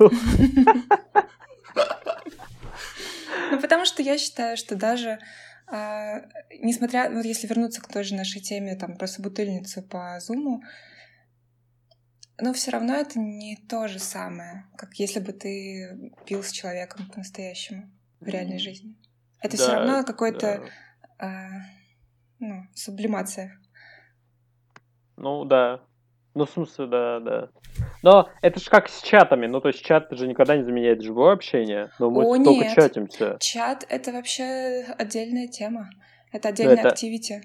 Ну, 3.51 3.59
потому 3.59 3.85
что 3.85 4.01
я 4.01 4.17
считаю, 4.17 4.55
что 4.55 4.75
даже 4.77 5.19
а, 5.67 6.21
несмотря, 6.59 7.09
вот 7.09 7.23
если 7.23 7.47
вернуться 7.47 7.81
к 7.81 7.87
той 7.87 8.03
же 8.03 8.15
нашей 8.15 8.41
теме, 8.41 8.75
там, 8.75 8.97
про 8.97 9.07
собутыльницу 9.07 9.81
по 9.81 10.19
зуму, 10.19 10.63
но 12.41 12.53
все 12.53 12.71
равно 12.71 12.93
это 12.95 13.19
не 13.19 13.55
то 13.69 13.87
же 13.87 13.99
самое, 13.99 14.65
как 14.77 14.93
если 14.95 15.19
бы 15.19 15.31
ты 15.31 16.11
пил 16.25 16.43
с 16.43 16.51
человеком 16.51 17.07
по-настоящему 17.11 17.89
в 18.19 18.27
реальной 18.27 18.59
жизни. 18.59 18.95
Это 19.41 19.57
все 19.57 19.67
Да, 19.67 19.75
равно 19.79 20.03
какой-то, 20.03 20.63
да. 21.19 21.25
а, 21.27 21.49
ну, 22.39 22.63
сублимация. 22.75 23.59
Ну, 25.17 25.45
да. 25.45 25.81
Ну, 26.33 26.45
в 26.45 26.49
смысле, 26.49 26.87
да, 26.87 27.19
да. 27.19 27.49
Но 28.03 28.29
это 28.41 28.59
же 28.59 28.69
как 28.69 28.87
с 28.89 29.01
чатами. 29.01 29.47
Ну, 29.47 29.59
то 29.59 29.67
есть 29.67 29.83
чат 29.83 30.07
же 30.11 30.27
никогда 30.27 30.55
не 30.55 30.63
заменяет 30.63 31.01
живое 31.01 31.33
общение. 31.33 31.91
Но 31.99 32.09
мы 32.09 32.23
О, 32.23 32.35
только 32.43 32.65
нет. 32.65 32.73
чатимся. 32.75 33.37
Чат— 33.39 33.85
это 33.89 34.11
вообще 34.13 34.85
отдельная 34.97 35.47
тема. 35.47 35.89
Это 36.31 36.49
отдельная 36.49 36.75
это- 36.77 36.89
активити. 36.89 37.41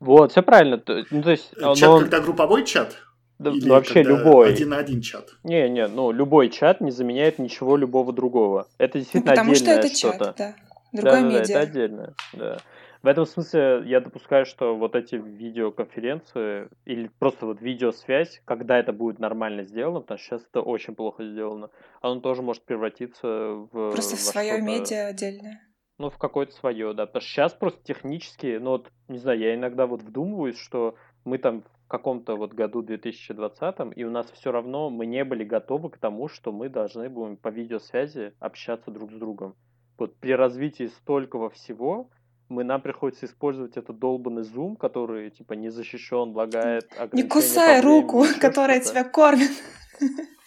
Вот, 0.00 0.32
все 0.32 0.42
правильно. 0.42 0.82
Ну, 1.10 1.22
то 1.22 1.30
есть, 1.30 1.50
Чат, 1.58 1.80
но 1.80 1.92
он- 1.92 2.02
когда 2.02 2.20
групповой 2.20 2.64
чат? 2.64 2.96
Да, 3.40 3.50
Или 3.52 3.68
ну, 3.68 3.74
вообще 3.74 4.02
любой. 4.02 4.50
Один 4.50 4.68
на 4.68 4.76
один 4.76 5.00
чат. 5.00 5.30
Не, 5.44 5.66
не, 5.70 5.86
ну, 5.86 6.12
любой 6.12 6.50
чат 6.50 6.82
не 6.82 6.90
заменяет 6.90 7.38
ничего 7.38 7.78
любого 7.78 8.12
другого. 8.12 8.68
Это 8.76 8.98
Ну, 8.98 9.00
действительно 9.00 9.32
потому 9.32 9.54
что 9.54 9.64
отдельное 9.64 9.86
это 9.86 9.96
что-то. 9.96 10.24
чат, 10.26 10.36
да. 10.36 10.54
Другое 10.92 11.12
да, 11.12 11.20
да, 11.22 11.30
да, 11.30 11.38
медиа. 11.38 11.54
это 11.56 11.60
отдельно, 11.60 12.14
да. 12.34 12.58
В 13.02 13.06
этом 13.06 13.24
смысле 13.24 13.82
я 13.86 14.00
допускаю, 14.00 14.44
что 14.44 14.76
вот 14.76 14.94
эти 14.94 15.14
видеоконференции 15.14 16.68
или 16.84 17.10
просто 17.18 17.46
вот 17.46 17.62
видеосвязь, 17.62 18.42
когда 18.44 18.78
это 18.78 18.92
будет 18.92 19.18
нормально 19.18 19.64
сделано, 19.64 20.00
потому 20.00 20.18
что 20.18 20.26
сейчас 20.26 20.46
это 20.50 20.60
очень 20.60 20.94
плохо 20.94 21.24
сделано, 21.24 21.70
оно 22.02 22.20
тоже 22.20 22.42
может 22.42 22.62
превратиться 22.64 23.26
в... 23.26 23.92
Просто 23.92 24.16
в 24.16 24.20
свое 24.20 24.60
медиа 24.60 25.06
отдельное. 25.06 25.62
Ну, 25.96 26.10
в 26.10 26.18
какое-то 26.18 26.52
свое, 26.52 26.92
да. 26.92 27.06
Потому 27.06 27.22
что 27.22 27.30
сейчас 27.30 27.54
просто 27.54 27.82
технически, 27.84 28.58
ну 28.60 28.72
вот, 28.72 28.90
не 29.08 29.16
знаю, 29.16 29.38
я 29.38 29.54
иногда 29.54 29.86
вот 29.86 30.02
вдумываюсь, 30.02 30.58
что 30.58 30.94
мы 31.24 31.38
там 31.38 31.64
каком-то 31.90 32.36
вот 32.36 32.54
году 32.54 32.82
2020, 32.82 33.96
и 33.96 34.04
у 34.04 34.10
нас 34.10 34.30
все 34.30 34.52
равно 34.52 34.90
мы 34.90 35.06
не 35.06 35.24
были 35.24 35.42
готовы 35.44 35.90
к 35.90 35.98
тому, 35.98 36.28
что 36.28 36.52
мы 36.52 36.68
должны 36.68 37.08
будем 37.08 37.36
по 37.36 37.48
видеосвязи 37.48 38.32
общаться 38.38 38.90
друг 38.92 39.10
с 39.10 39.14
другом. 39.14 39.56
Вот 39.98 40.14
при 40.16 40.32
развитии 40.32 40.86
столького 40.86 41.50
всего, 41.50 42.08
мы 42.48 42.62
нам 42.62 42.80
приходится 42.80 43.26
использовать 43.26 43.76
этот 43.76 43.98
долбанный 43.98 44.44
зум, 44.44 44.76
который 44.76 45.30
типа 45.30 45.54
не 45.54 45.68
защищен, 45.68 46.30
лагает. 46.32 46.88
Не 47.12 47.24
кусай 47.24 47.80
руку, 47.82 48.24
которая 48.40 48.80
тебя 48.80 49.04
кормит. 49.04 49.50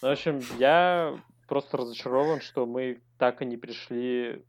Ну, 0.02 0.08
в 0.08 0.12
общем, 0.12 0.40
я 0.58 1.14
просто 1.48 1.78
разочарован, 1.78 2.40
что 2.40 2.66
мы 2.66 3.02
так 3.20 3.42
и 3.42 3.46
не 3.46 3.58
пришли, 3.58 4.44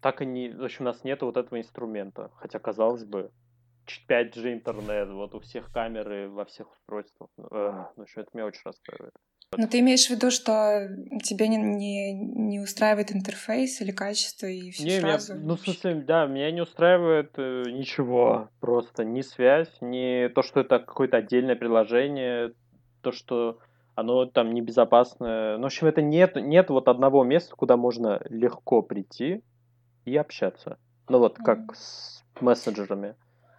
так 0.00 0.22
и 0.22 0.26
не, 0.26 0.48
в 0.48 0.64
общем, 0.64 0.84
у 0.84 0.88
нас 0.88 1.04
нет 1.04 1.22
вот 1.22 1.36
этого 1.36 1.58
инструмента. 1.58 2.30
Хотя, 2.36 2.58
казалось 2.58 3.04
бы, 3.04 3.30
5G 4.08 4.52
интернет, 4.52 5.08
вот 5.10 5.34
у 5.34 5.40
всех 5.40 5.70
камеры 5.72 6.28
во 6.28 6.44
всех 6.44 6.70
устройствах. 6.72 7.30
Ну, 7.36 7.48
ну 7.96 8.06
что, 8.06 8.22
это 8.22 8.30
меня 8.34 8.46
очень 8.46 8.62
расстраивает. 8.64 9.14
Но 9.56 9.66
ты 9.68 9.80
имеешь 9.80 10.06
в 10.06 10.10
виду, 10.10 10.30
что 10.30 10.88
тебе 11.22 11.48
не, 11.48 11.56
не, 11.56 12.12
не 12.12 12.60
устраивает 12.60 13.12
интерфейс 13.12 13.80
или 13.80 13.92
качество 13.92 14.46
и 14.46 14.70
все 14.70 14.84
не, 14.84 15.00
сразу? 15.00 15.34
Меня, 15.34 15.46
ну, 15.46 15.56
в 15.56 15.60
смысле, 15.60 15.94
да, 15.96 16.26
меня 16.26 16.50
не 16.50 16.60
устраивает 16.60 17.32
э, 17.36 17.64
ничего. 17.68 18.48
Просто 18.60 19.04
ни 19.04 19.20
связь, 19.20 19.70
ни 19.80 20.28
то, 20.28 20.42
что 20.42 20.60
это 20.60 20.80
какое-то 20.80 21.18
отдельное 21.18 21.56
приложение, 21.56 22.52
то, 23.02 23.12
что 23.12 23.58
оно 23.94 24.26
там 24.26 24.52
небезопасное. 24.54 25.56
Ну, 25.56 25.62
в 25.62 25.66
общем, 25.66 25.86
это 25.86 26.02
нет, 26.02 26.36
нет 26.36 26.70
вот 26.70 26.88
одного 26.88 27.22
места, 27.22 27.54
куда 27.54 27.76
можно 27.76 28.20
легко 28.28 28.82
прийти 28.82 29.42
и 30.04 30.16
общаться. 30.16 30.78
Ну, 31.08 31.18
вот 31.18 31.36
как 31.38 31.58
mm. 31.58 31.74
с 31.74 32.24
мессенджерами. 32.40 33.14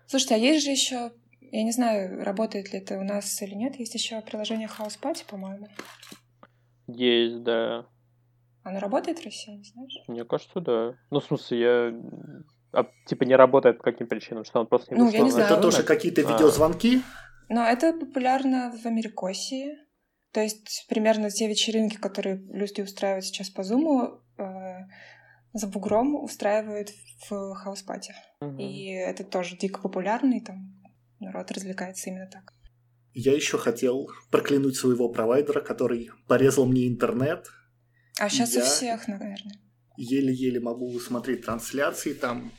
Слушайте, 0.07 0.35
а 0.35 0.37
есть 0.37 0.65
же 0.65 0.71
еще 0.71 1.11
я 1.51 1.63
не 1.63 1.71
знаю, 1.71 2.23
работает 2.23 2.73
ли 2.73 2.79
это 2.79 2.97
у 2.97 3.03
нас 3.03 3.41
или 3.41 3.53
нет. 3.53 3.75
Есть 3.75 3.93
еще 3.93 4.19
приложение 4.21 4.67
House 4.67 4.99
Party, 5.01 5.23
по-моему. 5.25 5.67
Есть, 6.87 7.43
да. 7.43 7.85
Оно 8.63 8.79
работает 8.79 9.19
в 9.19 9.23
России, 9.23 9.51
не 9.51 9.63
знаешь? 9.63 10.03
Мне 10.07 10.25
кажется, 10.25 10.59
да. 10.59 10.95
Ну, 11.11 11.19
в 11.19 11.25
смысле, 11.25 11.59
я... 11.59 11.93
А, 12.73 12.85
типа 13.05 13.23
не 13.23 13.35
работает 13.35 13.77
по 13.77 13.83
каким 13.83 14.07
причинам? 14.07 14.43
Что 14.43 14.59
он 14.59 14.67
просто 14.67 14.93
не 14.93 14.99
Ну, 14.99 15.09
я 15.09 15.21
не 15.21 15.31
знаю. 15.31 15.45
Это 15.45 15.61
тоже 15.61 15.83
какие-то 15.83 16.27
а. 16.27 16.31
видеозвонки? 16.33 17.01
Но 17.47 17.63
это 17.63 17.93
популярно 17.93 18.73
в 18.83 18.85
Америкосии. 18.85 19.77
То 20.33 20.41
есть 20.41 20.85
примерно 20.89 21.29
те 21.29 21.47
вечеринки, 21.47 21.95
которые 21.95 22.35
люди 22.35 22.81
устраивают 22.81 23.23
сейчас 23.23 23.49
по 23.49 23.63
Зуму, 23.63 24.19
э, 24.37 24.43
за 25.55 25.67
бугром 25.67 26.15
устраивают 26.15 26.89
в 27.29 27.55
Houseparty. 27.55 28.13
Угу. 28.41 28.57
И 28.59 28.91
это 28.91 29.23
тоже 29.23 29.57
дико 29.57 29.79
популярный 29.81 30.41
там 30.41 30.75
народ 31.19 31.49
развлекается 31.51 32.09
именно 32.09 32.29
так. 32.29 32.53
Я 33.13 33.33
еще 33.33 33.57
хотел 33.57 34.09
проклянуть 34.29 34.75
своего 34.75 35.07
провайдера, 35.07 35.61
который 35.61 36.11
порезал 36.27 36.65
мне 36.65 36.87
интернет. 36.87 37.47
А 38.19 38.29
сейчас 38.29 38.53
я 38.53 38.63
у 38.63 38.65
всех, 38.65 39.07
наверное. 39.07 39.55
Еле-еле 39.95 40.59
могу 40.59 40.99
смотреть 40.99 41.45
трансляции 41.45 42.13
там 42.13 42.51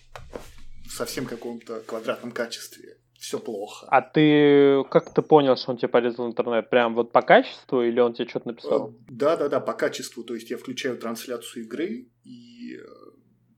в 0.86 0.92
совсем 0.92 1.26
каком-то 1.26 1.80
квадратном 1.80 2.32
качестве. 2.32 2.96
Все 3.18 3.38
плохо. 3.38 3.86
А 3.90 4.00
ты 4.00 4.84
как 4.90 5.12
ты 5.12 5.20
понял, 5.20 5.56
что 5.56 5.72
он 5.72 5.78
тебе 5.78 5.88
порезал 5.88 6.26
интернет? 6.26 6.70
Прям 6.70 6.94
вот 6.94 7.12
по 7.12 7.20
качеству 7.20 7.82
или 7.82 8.00
он 8.00 8.14
тебе 8.14 8.28
что-то 8.28 8.48
написал? 8.48 8.94
Да-да-да, 9.08 9.60
по 9.60 9.74
качеству. 9.74 10.22
То 10.22 10.34
есть 10.34 10.50
я 10.50 10.56
включаю 10.56 10.96
трансляцию 10.96 11.64
игры 11.64 12.08
и 12.24 12.55
э, 12.74 12.84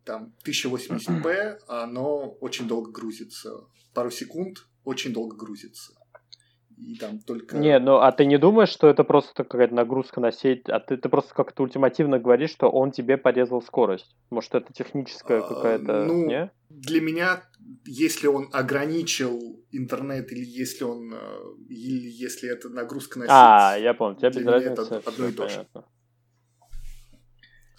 там 0.05 0.35
1080p, 0.44 1.59
а 1.68 1.85
оно 1.85 2.31
очень 2.40 2.68
долго 2.68 2.90
грузится. 2.90 3.66
Пару 3.94 4.11
секунд, 4.11 4.66
очень 4.85 5.12
долго 5.12 5.37
грузится. 5.37 5.92
И 6.77 6.97
там 6.97 7.18
только... 7.18 7.57
Не, 7.57 7.79
ну 7.81 7.97
а 7.97 8.12
ты 8.12 8.25
не 8.25 8.38
думаешь, 8.38 8.68
что 8.68 8.87
это 8.88 9.03
просто 9.03 9.42
какая-то 9.42 9.75
нагрузка 9.75 10.21
на 10.21 10.31
сеть, 10.31 10.68
а 10.68 10.79
ты, 10.79 10.97
ты 10.97 11.09
просто 11.09 11.35
как-то 11.35 11.64
ультимативно 11.64 12.21
говоришь, 12.21 12.51
что 12.51 12.68
он 12.68 12.92
тебе 12.92 13.16
порезал 13.16 13.61
скорость? 13.62 14.14
Может, 14.31 14.55
это 14.55 14.73
техническая 14.73 15.40
а, 15.40 15.49
какая-то... 15.49 16.05
Ну, 16.05 16.27
не? 16.27 16.53
для 16.71 17.01
меня, 17.01 17.42
если 17.85 18.27
он 18.27 18.49
ограничил 18.53 19.64
интернет, 19.73 20.31
или 20.33 20.44
если 20.44 20.85
он... 20.85 21.12
Э, 21.12 21.18
или 21.68 22.09
если 22.09 22.51
это 22.51 22.68
нагрузка 22.68 23.18
на 23.18 23.25
сеть... 23.25 23.33
А, 23.33 23.77
я 23.77 23.94
понял, 23.94 24.16
тебя 24.16 24.31
без 24.31 24.47
разницы. 24.47 24.94
Это 24.94 25.11
одно 25.11 25.27
и 25.29 25.33
то 25.33 25.49
же. 25.49 25.66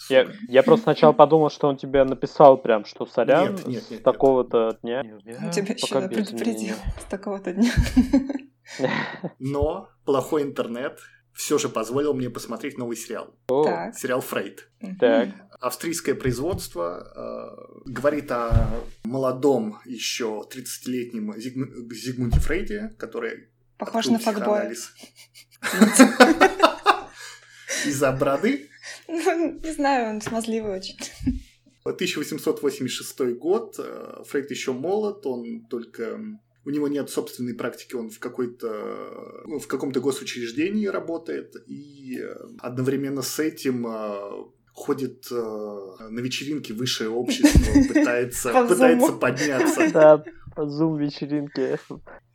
Я, 0.07 0.27
я 0.47 0.63
просто 0.63 0.83
сначала 0.83 1.12
подумал, 1.12 1.49
что 1.49 1.67
он 1.67 1.77
тебе 1.77 2.03
написал 2.03 2.57
прям, 2.57 2.85
что 2.85 3.05
сорян, 3.05 3.55
нет, 3.55 3.67
нет, 3.67 3.91
нет, 3.91 3.99
с 3.99 4.03
такого-то 4.03 4.77
дня. 4.81 5.03
Он 5.41 5.51
тебя 5.51 5.73
еще 5.73 6.07
предупредил 6.07 6.75
с 6.99 7.03
такого-то 7.05 7.53
дня. 7.53 7.71
Но 9.39 9.89
плохой 10.05 10.43
интернет 10.43 10.99
все 11.33 11.57
же 11.57 11.69
позволил 11.69 12.13
мне 12.13 12.29
посмотреть 12.29 12.77
новый 12.77 12.97
сериал. 12.97 13.33
Так. 13.47 13.97
Сериал 13.97 14.21
Фрейд. 14.21 14.69
Так. 14.99 15.29
Австрийское 15.62 16.15
производство 16.15 17.13
э, 17.15 17.91
говорит 17.91 18.31
о 18.31 18.69
молодом 19.03 19.79
еще 19.85 20.43
30-летнем 20.53 21.33
Зигм... 21.38 21.89
Зигмунде 21.91 22.39
Фрейде, 22.39 22.95
который... 22.97 23.49
Похож 23.77 24.07
на 24.07 24.19
факбоя. 24.19 24.69
Из-за 27.85 28.12
бороды 28.12 28.69
ну, 29.08 29.60
не 29.63 29.71
знаю, 29.71 30.10
он 30.10 30.21
смазливый 30.21 30.78
очень. 30.78 30.97
1886 31.84 33.38
год. 33.38 33.75
Э, 33.80 34.23
Фрейд 34.25 34.52
еще 34.52 34.73
молод, 34.73 35.25
он 35.25 35.65
только 35.69 36.19
у 36.65 36.69
него 36.69 36.88
нет 36.88 37.10
собственной 37.10 37.56
практики, 37.56 37.95
он 37.95 38.10
в 38.10 38.19
какой-то 38.19 39.43
ну, 39.45 39.60
в 39.60 39.67
каком-то 39.67 39.99
госучреждении 40.02 40.88
работает, 40.88 41.56
и 41.67 42.19
э, 42.19 42.36
одновременно 42.60 43.21
с 43.21 43.39
этим 43.39 43.88
э, 43.88 44.45
ходит 44.73 45.30
на 45.30 46.21
вечеринки 46.21 46.71
высшее 46.71 47.10
общество, 47.10 47.73
пытается, 47.88 48.65
пытается 48.67 49.12
подняться. 49.13 49.91
Да, 49.91 50.23
по 50.56 50.67
зум-вечеринке. 50.67 51.80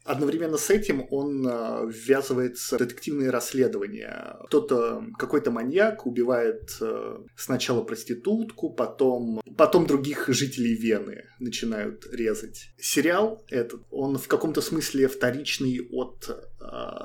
Одновременно 0.05 0.59
с 0.59 0.69
этим 0.69 1.07
он 1.11 1.47
э, 1.47 1.90
ввязывается 1.90 2.77
в 2.77 2.79
детективные 2.79 3.31
расследования. 3.31 4.37
Кто-то, 4.49 5.03
какой-то 5.19 5.51
маньяк 5.51 6.07
убивает 6.07 6.77
э, 6.83 7.19
сначала 7.37 7.83
проститутку, 7.83 8.69
потом, 8.69 9.40
потом 9.57 9.87
других 9.87 10.29
жителей 10.29 10.75
Вены 10.75 11.25
начинают 11.38 12.07
резать. 12.12 12.71
Сериал 12.79 13.43
этот, 13.49 13.81
он 13.90 14.19
в 14.19 14.29
каком-то 14.29 14.61
смысле 14.61 15.09
вторичный 15.09 15.81
от 15.90 16.29
э, 16.61 16.64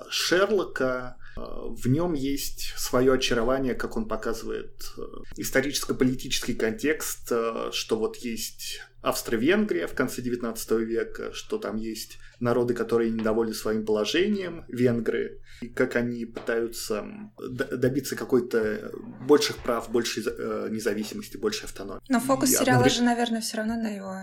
Шерлока, 0.10 1.16
в 1.38 1.88
нем 1.88 2.16
есть 2.16 2.74
свое 2.76 3.14
очарование, 3.14 3.74
как 3.74 3.96
он 3.96 4.10
показывает 4.10 4.92
историческо-политический 5.38 6.54
контекст, 6.54 7.32
что 7.72 7.96
вот 7.98 8.18
есть 8.18 8.82
Австро-Венгрия 9.02 9.88
в 9.88 9.94
конце 9.94 10.22
XIX 10.22 10.84
века, 10.84 11.32
что 11.32 11.58
там 11.58 11.78
есть 11.78 12.18
народы, 12.40 12.74
которые 12.74 13.12
недовольны 13.12 13.54
своим 13.54 13.86
положением, 13.86 14.66
венгры, 14.68 15.42
и 15.62 15.70
как 15.70 15.96
они 15.96 16.26
пытаются 16.26 17.06
добиться 17.38 18.16
какой-то 18.16 18.92
больших 19.26 19.58
прав, 19.58 19.90
большей 19.90 20.24
э, 20.26 20.68
независимости, 20.70 21.38
большей 21.38 21.66
автономии. 21.66 22.02
Но 22.10 22.20
фокус 22.20 22.50
и 22.50 22.54
сериала 22.54 22.84
одновременно... 22.84 22.90
же, 22.90 23.04
наверное, 23.04 23.42
все 23.42 23.58
равно 23.58 23.76
на 23.76 23.88
его 23.88 24.16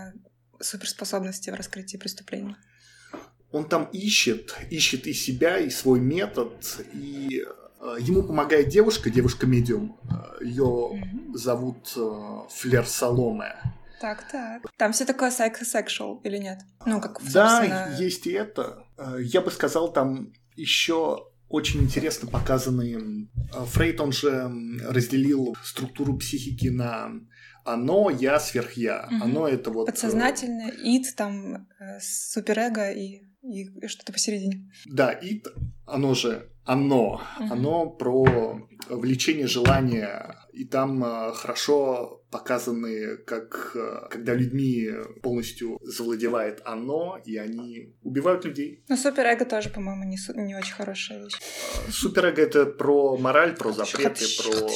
суперспособности 0.59 1.49
в 1.49 1.55
раскрытии 1.55 1.97
преступлений. 1.97 2.55
Он 3.51 3.67
там 3.67 3.85
ищет, 3.93 4.55
ищет 4.69 5.07
и 5.07 5.13
себя, 5.13 5.57
и 5.57 5.69
свой 5.69 5.99
метод, 5.99 6.53
и 6.93 7.43
э, 7.79 7.97
ему 7.99 8.21
помогает 8.21 8.69
девушка, 8.69 9.09
девушка-медиум. 9.09 9.99
Э, 10.03 10.43
Ее 10.43 11.03
зовут 11.33 11.87
Флер 12.51 12.85
Соломе. 12.85 13.55
Так, 13.99 14.29
так. 14.31 14.61
Там 14.77 14.91
все 14.91 15.05
такое 15.05 15.31
psychosexual 15.31 16.21
или 16.23 16.37
нет? 16.37 16.59
Ну, 16.85 17.01
как 17.01 17.19
Да, 17.33 17.95
есть 17.97 18.27
и 18.27 18.31
это. 18.31 18.85
Э, 18.97 19.17
я 19.21 19.41
бы 19.41 19.51
сказал, 19.51 19.91
там 19.91 20.33
еще 20.55 21.27
очень 21.49 21.81
интересно 21.81 22.29
показаны... 22.29 23.29
Э, 23.53 23.65
Фрейд, 23.65 23.99
он 23.99 24.11
же 24.11 24.51
разделил 24.87 25.55
структуру 25.63 26.17
психики 26.17 26.67
на 26.67 27.11
оно, 27.65 28.09
я, 28.09 28.39
сверхя. 28.39 29.07
Угу. 29.11 29.23
Оно 29.23 29.47
это 29.47 29.71
вот... 29.71 29.89
Э, 29.89 29.91
Подсознательное, 29.91 30.71
ид, 30.71 31.15
там, 31.15 31.67
суперэго 31.99 32.91
и, 32.91 33.23
и 33.41 33.87
что-то 33.87 34.13
посередине. 34.13 34.71
Да, 34.85 35.11
ид, 35.11 35.47
оно 35.85 36.13
же 36.13 36.49
оно. 36.67 37.21
Mm-hmm. 37.39 37.51
Оно 37.51 37.89
про 37.89 38.59
влечение 38.89 39.47
желания. 39.47 40.35
И 40.57 40.65
там 40.65 41.03
э, 41.03 41.33
хорошо 41.33 42.23
показаны, 42.31 43.17
как 43.17 43.75
э, 43.75 44.07
когда 44.09 44.33
людьми 44.33 44.89
полностью 45.21 45.77
завладевает 45.83 46.61
оно, 46.65 47.19
и 47.23 47.37
они 47.37 47.95
убивают 48.01 48.43
людей. 48.45 48.83
Но 48.89 48.97
суперэго 48.97 49.45
тоже, 49.45 49.69
по-моему, 49.69 50.03
не, 50.05 50.17
не 50.43 50.55
очень 50.55 50.73
хорошая 50.73 51.23
вещь. 51.23 51.35
Э, 51.35 51.91
суперэго 51.91 52.41
это 52.41 52.65
про 52.65 53.17
мораль, 53.17 53.55
про 53.55 53.71
запреты, 53.71 54.25
про 54.39 54.67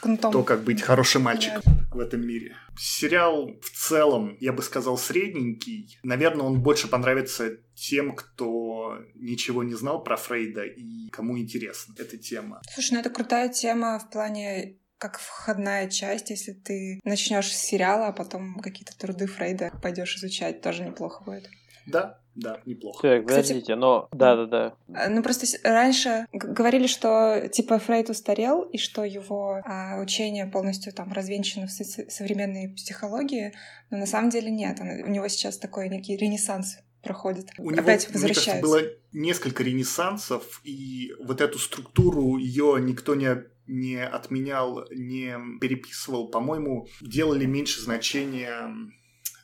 Кнутом. 0.00 0.32
то, 0.32 0.42
как 0.42 0.64
быть 0.64 0.80
хорошим 0.80 1.22
мальчиком 1.22 1.62
в 1.90 2.00
этом 2.00 2.26
мире. 2.26 2.56
Сериал 2.78 3.50
в 3.60 3.70
целом, 3.70 4.38
я 4.40 4.54
бы 4.54 4.62
сказал, 4.62 4.96
средненький. 4.96 5.98
Наверное, 6.02 6.46
он 6.46 6.62
больше 6.62 6.88
понравится 6.88 7.58
тем, 7.74 8.14
кто 8.14 8.98
ничего 9.14 9.62
не 9.62 9.74
знал 9.74 10.02
про 10.02 10.16
Фрейда 10.16 10.64
и 10.64 11.08
кому 11.10 11.38
интересна 11.38 11.94
эта 11.98 12.16
тема. 12.16 12.62
Слушай, 12.72 12.94
ну 12.94 13.00
это 13.00 13.10
крутая 13.10 13.48
тема 13.50 13.98
в 13.98 14.10
плане 14.10 14.78
как 14.98 15.18
входная 15.18 15.88
часть, 15.88 16.30
если 16.30 16.52
ты 16.52 17.00
начнешь 17.04 17.54
с 17.54 17.58
сериала, 17.58 18.08
а 18.08 18.12
потом 18.12 18.58
какие-то 18.60 18.96
труды 18.96 19.26
Фрейда 19.26 19.72
пойдешь 19.82 20.16
изучать, 20.16 20.62
тоже 20.62 20.84
неплохо 20.84 21.22
будет. 21.24 21.48
Да, 21.86 22.18
да, 22.34 22.60
неплохо. 22.66 23.00
Так, 23.02 23.24
подождите, 23.24 23.60
Кстати, 23.60 23.78
но 23.78 24.08
да-да-да. 24.12 24.74
А, 24.94 25.08
ну 25.08 25.22
просто 25.22 25.46
раньше 25.62 26.26
говорили, 26.32 26.86
что 26.86 27.48
типа 27.50 27.78
Фрейд 27.78 28.10
устарел 28.10 28.62
и 28.62 28.76
что 28.76 29.04
его 29.04 29.60
а, 29.64 30.00
учение 30.00 30.46
полностью 30.46 30.92
там 30.92 31.12
развенчано 31.12 31.66
в 31.66 31.70
современной 31.70 32.74
психологии, 32.74 33.54
но 33.90 33.98
на 33.98 34.06
самом 34.06 34.30
деле 34.30 34.50
нет. 34.50 34.78
Он, 34.80 34.88
у 34.88 35.08
него 35.08 35.28
сейчас 35.28 35.58
такой 35.58 35.88
некий 35.88 36.16
ренессанс 36.16 36.78
проходит. 37.02 37.50
У 37.56 37.70
него, 37.70 37.82
Опять 37.82 38.12
возвращается. 38.12 38.52
Мне 38.52 38.62
кажется, 38.62 38.90
было 38.90 38.98
несколько 39.12 39.62
ренессансов, 39.62 40.60
и 40.64 41.12
вот 41.20 41.40
эту 41.40 41.58
структуру 41.58 42.36
ее 42.36 42.78
никто 42.80 43.14
не 43.14 43.44
не 43.66 44.04
отменял, 44.04 44.86
не 44.90 45.36
переписывал, 45.60 46.28
по-моему, 46.30 46.88
делали 47.00 47.46
меньше 47.46 47.80
значения 47.80 48.70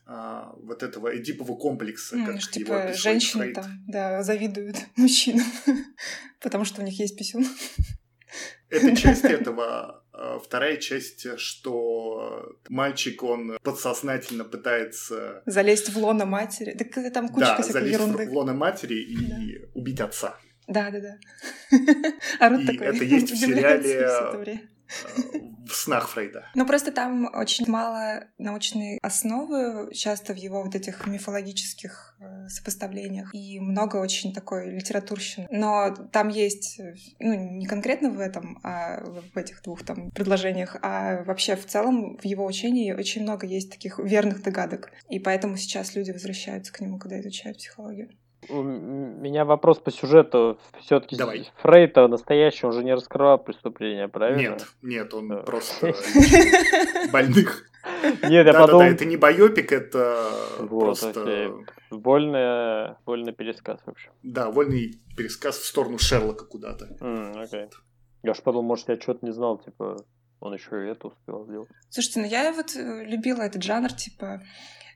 а, 0.06 0.52
вот 0.56 0.82
этого 0.82 1.16
эдипового 1.16 1.56
комплекса. 1.56 2.16
Ну, 2.16 2.26
как 2.26 2.40
типа 2.40 2.92
женщины 2.94 3.44
Фрейд. 3.44 3.54
там, 3.54 3.84
да, 3.86 4.22
завидуют 4.22 4.76
мужчинам, 4.96 5.46
потому 6.40 6.64
что 6.64 6.82
у 6.82 6.84
них 6.84 6.98
есть 6.98 7.16
писюн. 7.16 7.46
Это 8.68 8.96
часть 8.96 9.24
этого. 9.24 10.02
А 10.14 10.38
вторая 10.38 10.76
часть, 10.76 11.38
что 11.38 12.54
мальчик, 12.68 13.22
он 13.22 13.58
подсознательно 13.62 14.44
пытается... 14.44 15.42
Залезть 15.46 15.88
в 15.88 15.96
лоно 15.96 16.26
матери. 16.26 16.72
Так 16.72 17.12
там 17.12 17.28
куча 17.28 17.56
да, 17.56 17.62
залезть 17.62 17.92
ерунды. 17.92 18.26
в 18.28 18.32
лоно 18.32 18.52
матери 18.52 18.96
и 18.96 19.16
да. 19.16 19.66
убить 19.72 20.00
отца. 20.00 20.38
Да, 20.68 20.90
да, 20.90 21.00
да. 21.00 21.16
А 22.38 22.48
Рут 22.48 22.66
такой 22.66 22.86
это 22.86 23.04
есть 23.04 23.30
в 23.30 23.36
сериале 23.36 24.06
э, 24.50 24.58
в 25.66 25.74
снах 25.74 26.08
Фрейда. 26.10 26.46
Ну, 26.54 26.66
просто 26.66 26.92
там 26.92 27.28
очень 27.34 27.68
мало 27.68 28.24
научной 28.38 28.98
основы, 29.02 29.92
часто 29.94 30.34
в 30.34 30.36
его 30.36 30.62
вот 30.62 30.74
этих 30.74 31.06
мифологических 31.06 32.16
э, 32.20 32.48
сопоставлениях, 32.48 33.34
и 33.34 33.58
много 33.60 33.96
очень 33.96 34.34
такой 34.34 34.70
литературщины. 34.70 35.46
Но 35.50 35.94
там 36.12 36.28
есть, 36.28 36.80
ну, 37.18 37.34
не 37.34 37.66
конкретно 37.66 38.10
в 38.10 38.20
этом, 38.20 38.58
а 38.62 39.02
в 39.04 39.36
этих 39.36 39.62
двух 39.62 39.84
там 39.84 40.10
предложениях, 40.10 40.76
а 40.82 41.22
вообще 41.24 41.56
в 41.56 41.66
целом 41.66 42.18
в 42.18 42.24
его 42.24 42.44
учении 42.44 42.92
очень 42.92 43.22
много 43.22 43.46
есть 43.46 43.70
таких 43.70 43.98
верных 43.98 44.42
догадок. 44.42 44.90
И 45.08 45.18
поэтому 45.18 45.56
сейчас 45.56 45.94
люди 45.94 46.10
возвращаются 46.10 46.72
к 46.72 46.80
нему, 46.80 46.98
когда 46.98 47.20
изучают 47.20 47.58
психологию. 47.58 48.10
У 48.48 48.62
меня 48.62 49.44
вопрос 49.44 49.78
по 49.78 49.90
сюжету. 49.90 50.58
Все-таки 50.80 51.16
Фрейд 51.62 51.96
настоящий, 51.96 52.66
он 52.66 52.72
же 52.72 52.84
не 52.84 52.94
раскрывал 52.94 53.38
преступление, 53.38 54.08
правильно? 54.08 54.40
Нет, 54.40 54.66
нет, 54.82 55.14
он 55.14 55.28
да. 55.28 55.36
просто 55.36 55.94
больных. 57.12 57.64
Нет, 58.22 58.46
я 58.46 58.52
подумал... 58.52 58.80
Да, 58.80 58.88
это 58.88 59.04
не 59.04 59.16
байопик, 59.16 59.72
это 59.72 60.28
просто... 60.68 61.54
Вольный, 61.90 62.96
вольный 63.04 63.32
пересказ, 63.32 63.80
в 63.84 63.90
общем. 63.90 64.12
Да, 64.22 64.50
вольный 64.50 64.98
пересказ 65.16 65.58
в 65.58 65.66
сторону 65.66 65.98
Шерлока 65.98 66.44
куда-то. 66.44 66.86
окей. 67.40 67.68
Я 68.22 68.34
же 68.34 68.42
подумал, 68.42 68.68
может, 68.68 68.88
я 68.88 69.00
что-то 69.00 69.26
не 69.26 69.32
знал, 69.32 69.58
типа, 69.58 69.96
он 70.40 70.54
еще 70.54 70.86
и 70.86 70.90
это 70.90 71.08
успел 71.08 71.44
сделать. 71.44 71.68
Слушайте, 71.90 72.20
ну 72.20 72.26
я 72.26 72.52
вот 72.52 72.76
э, 72.76 73.04
любила 73.04 73.42
этот 73.42 73.62
жанр, 73.62 73.92
типа, 73.92 74.42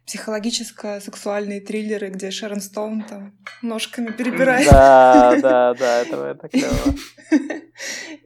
психологическо-сексуальные 0.06 1.60
триллеры, 1.60 2.08
где 2.10 2.30
Шерон 2.30 2.60
Стоун 2.60 3.02
там 3.02 3.36
ножками 3.60 4.12
перебирает. 4.18 4.68
Да, 4.70 5.36
да, 5.42 5.74
да, 5.74 6.02
это, 6.02 6.16
это 6.26 6.48
клево. 6.48 6.94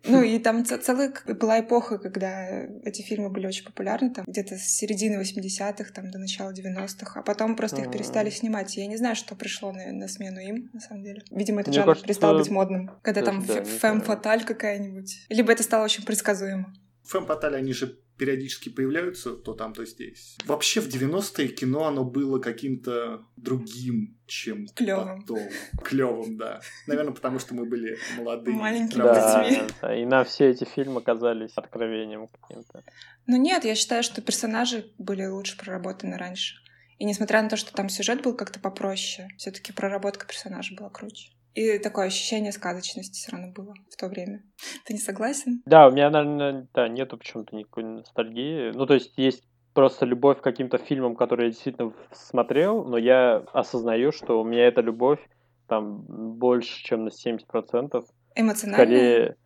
Ну 0.05 0.23
и 0.23 0.39
там 0.39 0.65
целая 0.65 1.13
была 1.27 1.61
эпоха, 1.61 1.99
когда 1.99 2.49
эти 2.85 3.03
фильмы 3.03 3.31
были 3.31 3.47
очень 3.47 3.65
популярны, 3.65 4.11
там 4.11 4.25
где-то 4.27 4.57
с 4.57 4.63
середины 4.63 5.21
80-х 5.21 5.93
там, 5.93 6.11
до 6.11 6.19
начала 6.19 6.53
90-х, 6.53 7.21
а 7.21 7.23
потом 7.23 7.57
просто 7.57 7.83
их 7.83 7.91
перестали 7.91 8.31
снимать. 8.31 8.77
Я 8.77 8.87
не 8.87 8.97
знаю, 8.97 9.17
что 9.17 9.35
пришло 9.35 9.73
на, 9.73 9.93
на 9.93 10.09
смену 10.09 10.41
им, 10.41 10.71
на 10.73 10.81
самом 10.81 11.03
деле. 11.03 11.23
Видимо, 11.31 11.63
этот 11.63 11.75
жанр 11.75 11.99
перестал 11.99 12.37
быть 12.39 12.51
модным. 12.51 12.91
Когда 13.03 13.23
там 13.23 13.43
фэм 13.43 14.01
фаталь 14.03 14.45
какая-нибудь. 14.45 15.27
Либо 15.29 15.53
это 15.53 15.63
стало 15.63 15.85
очень 15.85 16.05
предсказуемо. 16.05 16.73
Фэм 17.05 17.27
фаталь, 17.27 17.57
они 17.57 17.73
же 17.73 17.99
периодически 18.21 18.69
появляются 18.69 19.33
то 19.33 19.55
там, 19.55 19.73
то 19.73 19.87
здесь. 19.87 20.37
Вообще 20.45 20.83
в 20.83 20.89
90-е 20.89 21.49
кино 21.49 21.87
оно 21.87 22.05
было 22.05 22.39
каким-то 22.39 23.25
другим, 23.37 24.19
чем 24.27 24.67
клевым. 24.75 25.23
потом. 25.23 25.39
Клевым, 25.83 26.37
да. 26.37 26.61
Наверное, 26.87 27.15
потому 27.15 27.39
что 27.39 27.55
мы 27.55 27.65
были 27.65 27.97
молодые. 28.19 28.55
Маленькие 28.55 29.03
да, 29.03 29.67
да, 29.81 29.97
и 29.97 30.05
на 30.05 30.23
все 30.25 30.51
эти 30.51 30.65
фильмы 30.65 31.01
казались 31.01 31.53
откровением 31.57 32.29
каким-то. 32.29 32.85
Ну 33.27 33.39
нет, 33.39 33.65
я 33.65 33.75
считаю, 33.75 34.03
что 34.03 34.21
персонажи 34.21 34.93
были 34.99 35.25
лучше 35.25 35.57
проработаны 35.57 36.19
раньше. 36.19 36.57
И 36.99 37.07
несмотря 37.07 37.41
на 37.41 37.49
то, 37.49 37.57
что 37.57 37.73
там 37.73 37.89
сюжет 37.89 38.23
был 38.23 38.37
как-то 38.37 38.61
попроще, 38.61 39.29
все-таки 39.39 39.73
проработка 39.73 40.27
персонажа 40.27 40.75
была 40.75 40.91
круче. 40.91 41.31
И 41.55 41.79
такое 41.79 42.07
ощущение 42.07 42.53
сказочности 42.53 43.15
все 43.19 43.33
равно 43.33 43.53
было 43.53 43.75
в 43.91 43.97
то 43.97 44.09
время. 44.09 44.43
Ты 44.87 44.95
не 44.95 44.99
согласен? 45.01 45.63
Да, 45.67 45.89
у 45.89 45.91
меня, 45.91 46.11
наверное, 46.11 46.69
да, 46.75 46.89
нету 46.89 47.19
почему-то 47.19 47.57
никакой 47.57 47.85
ностальгии. 47.85 48.71
Ну, 48.75 48.87
то 48.87 48.95
есть 48.95 49.17
есть 49.17 49.43
просто 49.75 50.07
любовь 50.07 50.39
к 50.39 50.45
каким-то 50.45 50.79
фильмам, 50.79 51.17
которые 51.17 51.47
я 51.47 51.53
действительно 51.53 51.93
смотрел, 52.13 52.85
но 52.85 52.99
я 52.99 53.45
осознаю, 53.53 54.13
что 54.13 54.41
у 54.41 54.45
меня 54.45 54.67
эта 54.67 54.81
любовь 54.81 55.21
там 55.69 56.05
больше, 56.39 56.83
чем 56.85 57.05
на 57.05 57.09
70%. 57.09 58.05
Эмоционально? 58.37 58.85
Скорее... 58.85 59.37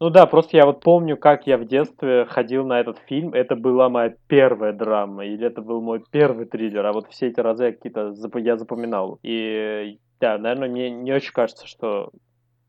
Ну 0.00 0.10
да, 0.10 0.26
просто 0.26 0.56
я 0.56 0.66
вот 0.66 0.82
помню, 0.82 1.16
как 1.16 1.46
я 1.46 1.56
в 1.56 1.66
детстве 1.66 2.26
ходил 2.26 2.66
на 2.66 2.80
этот 2.80 2.98
фильм. 3.06 3.32
Это 3.32 3.54
была 3.54 3.88
моя 3.88 4.14
первая 4.26 4.72
драма, 4.72 5.24
или 5.24 5.46
это 5.46 5.62
был 5.62 5.80
мой 5.80 6.02
первый 6.10 6.46
триллер. 6.46 6.84
А 6.84 6.92
вот 6.92 7.08
все 7.10 7.28
эти 7.28 7.40
разы 7.40 7.66
я 7.66 7.72
какие-то 7.72 8.12
я 8.38 8.56
запоминал. 8.56 9.18
И 9.22 9.98
да, 10.24 10.38
наверное, 10.38 10.70
мне 10.70 10.88
не 10.88 11.12
очень 11.12 11.34
кажется, 11.34 11.66
что 11.66 12.10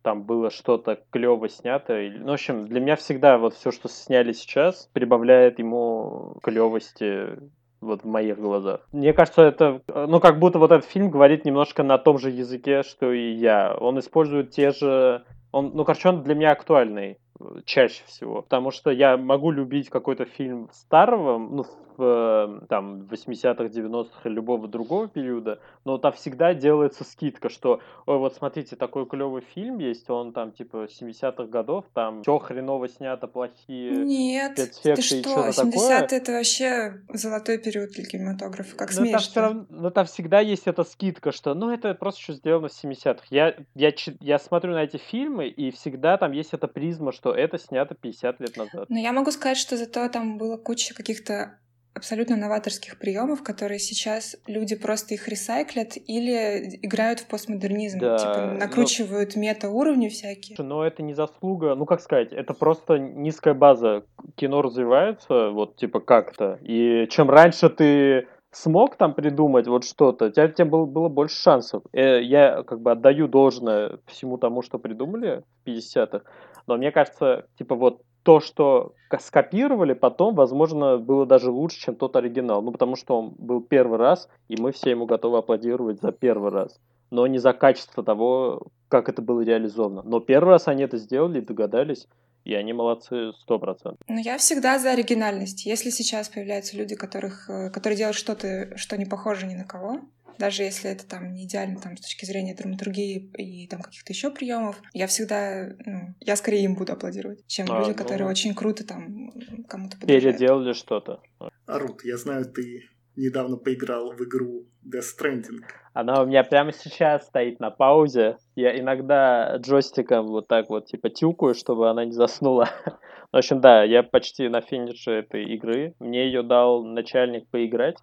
там 0.01 0.23
было 0.23 0.49
что-то 0.49 0.99
клево 1.09 1.47
снято. 1.47 1.93
Ну, 1.93 2.31
в 2.31 2.33
общем, 2.33 2.67
для 2.67 2.81
меня 2.81 2.97
всегда 2.97 3.37
вот 3.37 3.53
все, 3.53 3.71
что 3.71 3.87
сняли 3.87 4.33
сейчас, 4.33 4.89
прибавляет 4.91 5.57
ему 5.57 6.37
клевости 6.43 7.39
вот 7.79 8.03
в 8.03 8.05
моих 8.05 8.37
глазах. 8.37 8.85
Мне 8.91 9.13
кажется, 9.13 9.43
это, 9.43 9.81
ну, 9.87 10.19
как 10.19 10.37
будто 10.37 10.59
вот 10.59 10.71
этот 10.71 10.85
фильм 10.85 11.09
говорит 11.09 11.45
немножко 11.45 11.81
на 11.83 11.97
том 11.97 12.17
же 12.17 12.29
языке, 12.29 12.83
что 12.83 13.13
и 13.13 13.31
я. 13.31 13.73
Он 13.79 13.99
использует 13.99 14.51
те 14.51 14.71
же... 14.71 15.23
Он, 15.53 15.71
ну, 15.73 15.85
короче, 15.85 16.09
он 16.09 16.23
для 16.23 16.35
меня 16.35 16.51
актуальный 16.51 17.19
чаще 17.65 18.03
всего. 18.05 18.41
Потому 18.41 18.71
что 18.71 18.91
я 18.91 19.17
могу 19.17 19.51
любить 19.51 19.89
какой-то 19.89 20.25
фильм 20.25 20.69
старого, 20.71 21.37
ну, 21.37 21.63
в 21.97 22.65
там, 22.67 23.07
80-х, 23.09 23.65
90-х 23.65 24.21
или 24.25 24.33
любого 24.35 24.67
другого 24.67 25.07
периода, 25.07 25.59
но 25.85 25.97
там 25.97 26.13
всегда 26.13 26.53
делается 26.53 27.03
скидка, 27.03 27.49
что, 27.49 27.79
ой, 28.05 28.17
вот 28.17 28.35
смотрите, 28.35 28.75
такой 28.75 29.05
клевый 29.05 29.41
фильм 29.41 29.79
есть, 29.79 30.09
он 30.09 30.33
там 30.33 30.51
типа 30.51 30.87
70-х 30.87 31.45
годов, 31.45 31.85
там 31.93 32.21
все 32.21 32.37
хреново 32.37 32.89
снято, 32.89 33.27
плохие 33.27 33.91
Нет, 33.91 34.55
ты 34.55 35.01
что, 35.01 35.47
70-е 35.47 36.17
это 36.17 36.31
вообще 36.31 37.01
золотой 37.13 37.57
период 37.57 37.91
для 37.91 38.05
кинематографа, 38.05 38.75
как 38.75 38.89
но 38.89 38.95
смеешь 38.95 39.27
там, 39.27 39.43
равно, 39.43 39.65
но 39.69 39.89
там 39.89 40.05
всегда 40.05 40.39
есть 40.39 40.67
эта 40.67 40.83
скидка, 40.83 41.31
что, 41.31 41.53
ну, 41.53 41.71
это 41.71 41.93
просто 41.93 42.21
что 42.21 42.33
сделано 42.33 42.67
в 42.67 42.83
70-х. 42.83 43.23
Я, 43.29 43.55
я, 43.73 43.93
я 44.19 44.39
смотрю 44.39 44.73
на 44.73 44.83
эти 44.83 44.97
фильмы, 44.97 45.47
и 45.47 45.71
всегда 45.71 46.17
там 46.17 46.31
есть 46.31 46.53
эта 46.53 46.67
призма, 46.67 47.11
что 47.11 47.24
это 47.31 47.57
снято 47.57 47.95
50 47.95 48.39
лет 48.39 48.57
назад. 48.57 48.85
Но 48.89 48.97
я 48.97 49.11
могу 49.11 49.31
сказать, 49.31 49.57
что 49.57 49.77
зато 49.77 50.07
там 50.09 50.37
было 50.37 50.57
куча 50.57 50.93
каких-то 50.93 51.57
абсолютно 51.95 52.35
новаторских 52.35 52.99
приемов, 52.99 53.41
которые 53.41 53.79
сейчас 53.79 54.35
люди 54.47 54.75
просто 54.75 55.13
их 55.13 55.27
ресайклят 55.29 55.93
или 55.95 56.77
играют 56.81 57.21
в 57.21 57.27
постмодернизм, 57.27 57.99
да, 57.99 58.17
типа 58.17 58.51
ну 58.51 58.59
накручивают 58.59 59.35
но... 59.35 59.41
мета-уровни 59.41 60.09
всякие. 60.09 60.57
Но 60.61 60.85
это 60.85 61.01
не 61.01 61.13
заслуга, 61.13 61.73
ну 61.75 61.85
как 61.85 62.01
сказать, 62.01 62.33
это 62.33 62.53
просто 62.53 62.97
низкая 62.97 63.53
база. 63.53 64.03
Кино 64.35 64.61
развивается, 64.61 65.51
вот 65.51 65.77
типа 65.77 66.01
как-то. 66.01 66.59
И 66.61 67.07
чем 67.09 67.29
раньше 67.29 67.69
ты 67.69 68.27
смог 68.51 68.95
там 68.95 69.13
придумать 69.13 69.67
вот 69.67 69.83
что-то, 69.85 70.31
тебя, 70.31 70.45
у 70.45 70.51
тебя 70.51 70.65
было, 70.65 70.85
было 70.85 71.09
больше 71.09 71.41
шансов. 71.41 71.83
Э, 71.93 72.21
я 72.21 72.63
как 72.63 72.81
бы 72.81 72.91
отдаю 72.91 73.27
должное 73.27 73.99
всему 74.05 74.37
тому, 74.37 74.61
что 74.61 74.79
придумали 74.79 75.43
в 75.63 75.69
50-х, 75.69 76.21
но 76.67 76.77
мне 76.77 76.91
кажется, 76.91 77.47
типа 77.57 77.75
вот 77.75 78.01
то, 78.23 78.39
что 78.39 78.93
скопировали 79.19 79.93
потом, 79.93 80.33
возможно, 80.33 80.97
было 80.97 81.27
даже 81.27 81.51
лучше, 81.51 81.79
чем 81.79 81.95
тот 81.95 82.15
оригинал. 82.15 82.63
Ну, 82.63 82.71
потому 82.71 82.95
что 82.95 83.19
он 83.19 83.35
был 83.37 83.61
первый 83.61 83.99
раз, 83.99 84.27
и 84.47 84.59
мы 84.59 84.71
все 84.71 84.89
ему 84.89 85.05
готовы 85.05 85.37
аплодировать 85.37 86.01
за 86.01 86.11
первый 86.11 86.49
раз. 86.49 86.79
Но 87.11 87.27
не 87.27 87.37
за 87.37 87.53
качество 87.53 88.03
того, 88.03 88.63
как 88.87 89.09
это 89.09 89.21
было 89.21 89.41
реализовано. 89.41 90.01
Но 90.03 90.19
первый 90.19 90.49
раз 90.49 90.67
они 90.67 90.83
это 90.83 90.97
сделали 90.97 91.37
и 91.37 91.45
догадались, 91.45 92.07
и 92.45 92.53
они 92.53 92.73
молодцы 92.73 93.33
сто 93.41 93.59
процентов. 93.59 93.99
Но 94.07 94.19
я 94.19 94.37
всегда 94.37 94.79
за 94.79 94.91
оригинальность. 94.91 95.65
Если 95.65 95.89
сейчас 95.89 96.29
появляются 96.29 96.77
люди, 96.77 96.95
которых, 96.95 97.49
э, 97.49 97.69
которые 97.71 97.97
делают 97.97 98.15
что-то, 98.15 98.77
что 98.77 98.97
не 98.97 99.05
похоже 99.05 99.47
ни 99.47 99.55
на 99.55 99.65
кого, 99.65 100.01
даже 100.37 100.63
если 100.63 100.91
это 100.91 101.05
там 101.07 101.33
не 101.33 101.45
идеально 101.45 101.79
там, 101.79 101.97
с 101.97 102.01
точки 102.01 102.25
зрения 102.25 102.53
драматургии 102.53 103.31
и 103.37 103.67
там 103.67 103.81
каких-то 103.81 104.13
еще 104.13 104.29
приемов, 104.29 104.81
я 104.93 105.07
всегда, 105.07 105.69
ну, 105.85 106.13
я 106.19 106.35
скорее 106.35 106.63
им 106.63 106.75
буду 106.75 106.93
аплодировать, 106.93 107.45
чем 107.47 107.71
а, 107.71 107.79
люди, 107.79 107.89
ну... 107.89 107.95
которые 107.95 108.29
очень 108.29 108.53
круто 108.53 108.85
там 108.85 109.31
кому-то 109.67 109.97
подражают. 109.97 110.37
Переделали 110.37 110.73
что-то. 110.73 111.21
Арут, 111.65 112.03
я 112.03 112.17
знаю, 112.17 112.45
ты 112.45 112.83
недавно 113.15 113.57
поиграл 113.57 114.11
в 114.11 114.21
игру 114.21 114.65
Death 114.85 115.05
Stranding. 115.19 115.63
Она 115.93 116.21
у 116.21 116.25
меня 116.25 116.43
прямо 116.43 116.73
сейчас 116.73 117.25
стоит 117.27 117.59
на 117.59 117.71
паузе. 117.71 118.37
Я 118.55 118.77
иногда 118.77 119.55
джойстиком 119.57 120.27
вот 120.27 120.47
так 120.47 120.69
вот 120.69 120.87
типа 120.87 121.09
тюкаю, 121.09 121.53
чтобы 121.53 121.89
она 121.89 122.05
не 122.05 122.11
заснула. 122.11 122.69
В 123.31 123.37
общем, 123.37 123.61
да, 123.61 123.83
я 123.83 124.03
почти 124.03 124.47
на 124.49 124.61
финише 124.61 125.11
этой 125.11 125.43
игры. 125.55 125.93
Мне 125.99 126.25
ее 126.25 126.43
дал 126.43 126.83
начальник 126.83 127.49
поиграть. 127.49 127.97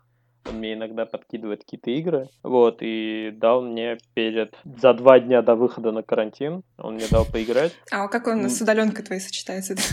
Он 0.48 0.56
мне 0.56 0.74
иногда 0.74 1.06
подкидывает 1.06 1.60
какие-то 1.60 1.90
игры. 1.90 2.28
Вот, 2.42 2.78
и 2.80 3.30
дал 3.34 3.62
мне 3.62 3.98
перед... 4.14 4.54
За 4.64 4.92
два 4.92 5.20
дня 5.20 5.40
до 5.42 5.54
выхода 5.54 5.92
на 5.92 6.02
карантин 6.02 6.62
он 6.78 6.94
мне 6.94 7.06
дал 7.10 7.24
поиграть. 7.24 7.72
А 7.92 8.08
как 8.08 8.26
он 8.26 8.48
с 8.48 8.60
удаленкой 8.60 9.04
твоей 9.04 9.20
сочетается? 9.20 9.74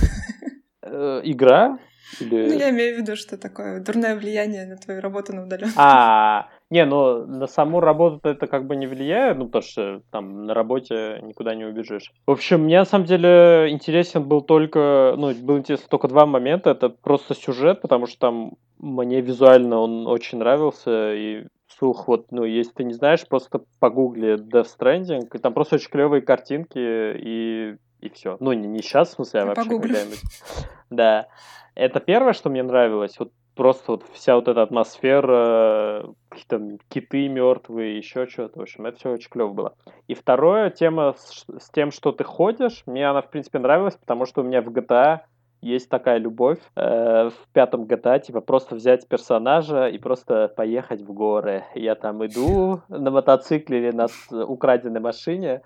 Э, 0.82 1.21
игра? 1.23 1.77
Ну, 2.19 2.54
я 2.54 2.69
имею 2.69 2.95
в 2.95 3.00
виду, 3.00 3.15
что 3.15 3.38
такое 3.38 3.80
дурное 3.80 4.15
влияние 4.15 4.65
на 4.65 4.78
твою 4.78 5.02
работу 5.02 5.34
на 5.34 5.43
удаленке. 5.43 5.74
А, 5.78 6.50
не, 6.69 6.86
ну 6.86 7.26
на 7.26 7.48
саму 7.48 7.80
работу 7.80 8.30
это 8.30 8.48
как 8.48 8.65
бы 8.65 8.76
не 8.76 8.88
влияет, 8.88 9.38
ну 9.38 9.45
потому 9.45 9.63
что 9.63 10.02
там 10.12 10.45
на 10.45 10.54
работе 10.54 11.19
никуда 11.24 11.56
не 11.56 11.65
убежишь. 11.65 12.12
В 12.28 12.32
общем, 12.32 12.63
мне 12.63 12.80
на 12.80 12.86
самом 12.86 13.06
деле 13.06 13.67
интересен 13.69 14.24
был 14.24 14.41
только, 14.41 15.15
ну, 15.17 15.34
был 15.34 15.58
интересен 15.58 15.86
только 15.89 16.08
два 16.08 16.26
момента. 16.26 16.72
Это 16.72 16.89
просто 16.89 17.36
сюжет, 17.36 17.82
потому 17.82 18.08
что 18.08 18.19
там 18.19 18.54
мне 18.80 19.22
визуально 19.22 19.80
он 19.80 20.08
очень 20.08 20.39
нравился, 20.39 21.13
и 21.13 21.45
слух, 21.67 22.08
вот, 22.08 22.32
ну, 22.32 22.43
если 22.43 22.72
ты 22.72 22.84
не 22.84 22.93
знаешь, 22.93 23.26
просто 23.28 23.62
погугли 23.80 24.38
Death 24.38 24.67
Stranding, 24.78 25.28
и 25.34 25.38
там 25.38 25.54
просто 25.54 25.76
очень 25.76 25.89
клевые 25.89 26.22
картинки, 26.22 26.78
и, 26.78 27.76
и 28.01 28.09
все. 28.09 28.38
Ну, 28.39 28.53
не, 28.53 28.67
не 28.67 28.81
сейчас, 28.81 29.09
в 29.09 29.13
смысле, 29.13 29.41
а 29.41 29.45
вообще 29.45 29.69
когда-нибудь. 29.69 30.21
Да. 30.89 31.27
Это 31.75 31.99
первое, 31.99 32.33
что 32.33 32.49
мне 32.49 32.63
нравилось. 32.63 33.17
Вот 33.19 33.31
просто 33.55 33.91
вот 33.91 34.05
вся 34.13 34.35
вот 34.35 34.47
эта 34.47 34.62
атмосфера, 34.62 36.13
какие-то 36.29 36.77
киты 36.88 37.27
мертвые, 37.27 37.97
еще 37.97 38.25
что-то. 38.25 38.59
В 38.59 38.62
общем, 38.62 38.85
это 38.85 38.97
все 38.97 39.12
очень 39.12 39.29
клево 39.29 39.53
было. 39.53 39.75
И 40.07 40.13
второе, 40.13 40.69
тема 40.69 41.13
с, 41.17 41.45
с 41.59 41.69
тем, 41.69 41.91
что 41.91 42.12
ты 42.12 42.23
ходишь, 42.23 42.83
мне 42.85 43.07
она, 43.07 43.21
в 43.21 43.29
принципе, 43.29 43.59
нравилась, 43.59 43.97
потому 43.97 44.25
что 44.25 44.41
у 44.41 44.43
меня 44.43 44.62
в 44.62 44.69
GTA 44.69 45.19
есть 45.62 45.89
такая 45.89 46.17
любовь 46.17 46.60
э, 46.76 47.30
в 47.30 47.54
пятом 47.54 47.84
GTA, 47.84 48.19
типа 48.19 48.41
просто 48.41 48.76
взять 48.76 49.08
персонажа 49.08 49.88
и 49.88 49.98
просто 49.98 50.48
поехать 50.56 51.02
в 51.02 51.12
горы. 51.12 51.65
Я 51.76 51.95
там 51.95 52.26
иду 52.26 52.82
на 52.89 53.12
мотоцикле 53.12 53.80
или 53.80 53.91
на 53.91 54.08
украденной 54.45 55.00
машине, 55.02 55.62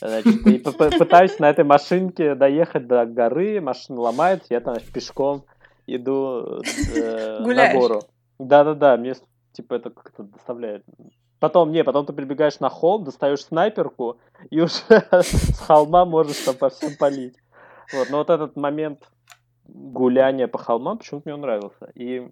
значит, 0.00 0.46
и 0.46 0.58
пытаюсь 0.58 1.38
на 1.38 1.48
этой 1.50 1.64
машинке 1.64 2.34
доехать 2.34 2.86
до 2.86 3.06
горы, 3.06 3.60
машина 3.60 4.00
ломается, 4.00 4.48
я 4.50 4.60
там 4.60 4.76
пешком 4.92 5.44
иду 5.86 6.60
э, 6.94 7.38
на 7.40 7.72
гору. 7.72 8.02
Да-да-да, 8.38 8.96
мне 8.96 9.14
типа 9.52 9.74
это 9.74 9.90
как-то 9.90 10.24
доставляет. 10.24 10.84
Потом, 11.38 11.70
не, 11.70 11.84
потом 11.84 12.06
ты 12.06 12.12
прибегаешь 12.12 12.60
на 12.60 12.68
холм, 12.68 13.04
достаешь 13.04 13.44
снайперку, 13.44 14.18
и 14.50 14.60
уже 14.60 14.72
с 15.12 15.58
холма 15.60 16.04
можешь 16.04 16.38
там 16.38 16.56
по 16.56 16.70
всем 16.70 16.96
палить. 16.98 17.36
Вот, 17.92 18.10
но 18.10 18.18
вот 18.18 18.30
этот 18.30 18.56
момент 18.56 19.08
гуляния 19.68 20.48
по 20.48 20.58
холмам 20.58 20.98
почему-то 20.98 21.28
мне 21.30 21.38
нравился. 21.38 21.90
И 21.94 22.28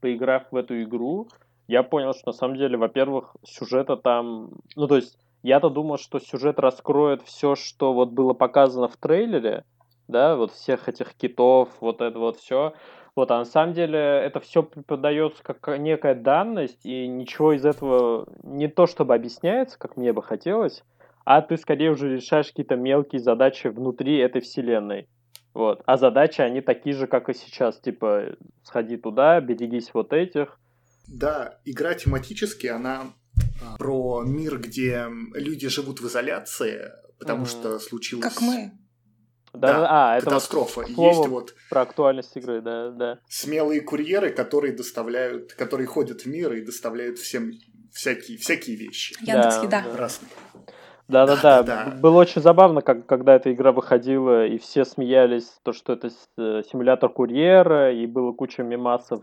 поиграв 0.00 0.44
в 0.50 0.56
эту 0.56 0.82
игру, 0.82 1.28
я 1.66 1.82
понял, 1.82 2.12
что 2.14 2.28
на 2.28 2.32
самом 2.32 2.56
деле, 2.56 2.76
во-первых, 2.76 3.36
сюжета 3.44 3.96
там... 3.96 4.50
Ну, 4.76 4.86
то 4.86 4.96
есть, 4.96 5.18
я-то 5.42 5.70
думал, 5.70 5.98
что 5.98 6.18
сюжет 6.18 6.58
раскроет 6.58 7.22
все, 7.22 7.54
что 7.54 7.92
вот 7.92 8.10
было 8.10 8.32
показано 8.32 8.88
в 8.88 8.96
трейлере, 8.96 9.64
да, 10.08 10.36
вот 10.36 10.52
всех 10.52 10.88
этих 10.88 11.14
китов, 11.14 11.68
вот 11.80 12.00
это 12.00 12.18
вот 12.18 12.38
все. 12.38 12.72
Вот, 13.14 13.30
а 13.30 13.38
на 13.38 13.44
самом 13.44 13.74
деле 13.74 13.98
это 13.98 14.40
все 14.40 14.62
преподается 14.62 15.42
как 15.42 15.78
некая 15.78 16.14
данность, 16.14 16.86
и 16.86 17.06
ничего 17.06 17.52
из 17.52 17.64
этого 17.64 18.26
не 18.42 18.68
то 18.68 18.86
чтобы 18.86 19.14
объясняется, 19.14 19.78
как 19.78 19.96
мне 19.96 20.12
бы 20.12 20.22
хотелось, 20.22 20.84
а 21.24 21.42
ты 21.42 21.56
скорее 21.56 21.90
уже 21.90 22.14
решаешь 22.14 22.46
какие-то 22.46 22.76
мелкие 22.76 23.20
задачи 23.20 23.66
внутри 23.66 24.18
этой 24.18 24.40
вселенной. 24.40 25.08
Вот. 25.58 25.82
А 25.86 25.96
задачи, 25.96 26.40
они 26.40 26.60
такие 26.60 26.94
же, 26.94 27.08
как 27.08 27.28
и 27.28 27.34
сейчас. 27.34 27.80
Типа, 27.80 28.36
сходи 28.62 28.96
туда, 28.96 29.40
берегись 29.40 29.90
вот 29.92 30.12
этих. 30.12 30.56
Да, 31.08 31.58
игра 31.64 31.94
тематически, 31.94 32.68
она 32.68 33.12
а, 33.60 33.76
про 33.76 34.22
мир, 34.24 34.60
где 34.60 35.08
люди 35.34 35.66
живут 35.66 36.00
в 36.00 36.06
изоляции, 36.06 36.92
потому 37.18 37.42
mm. 37.42 37.48
что 37.48 37.78
случилось... 37.80 38.22
Как 38.22 38.40
мы. 38.40 38.70
Да, 39.52 39.72
да 39.72 39.86
а, 39.90 40.16
это 40.18 40.26
катастрофа. 40.26 40.82
Вот 40.82 40.88
Есть 40.90 41.28
вот 41.28 41.54
про 41.70 41.80
актуальность 41.80 42.36
игры, 42.36 42.60
да, 42.60 42.90
да. 42.90 43.18
Смелые 43.28 43.80
курьеры, 43.80 44.30
которые 44.30 44.74
доставляют, 44.74 45.54
которые 45.54 45.88
ходят 45.88 46.20
в 46.20 46.26
мир 46.26 46.52
и 46.52 46.64
доставляют 46.64 47.18
всем 47.18 47.50
всякие, 47.92 48.38
всякие 48.38 48.76
вещи. 48.76 49.16
Яндекс 49.22 49.56
да, 49.56 49.62
еда. 49.64 49.84
Разные. 49.96 50.30
Да-да-да. 51.08 51.62
Да. 51.68 51.96
Было 52.00 52.18
очень 52.20 52.42
забавно, 52.42 52.82
как, 52.82 53.06
когда 53.06 53.34
эта 53.34 53.52
игра 53.52 53.72
выходила, 53.72 54.46
и 54.46 54.58
все 54.58 54.84
смеялись, 54.84 55.58
то, 55.62 55.72
что 55.72 55.94
это 55.94 56.08
э, 56.08 56.62
симулятор 56.70 57.10
курьера, 57.10 57.92
и 57.92 58.06
было 58.06 58.32
куча 58.32 58.62
мемасов 58.62 59.22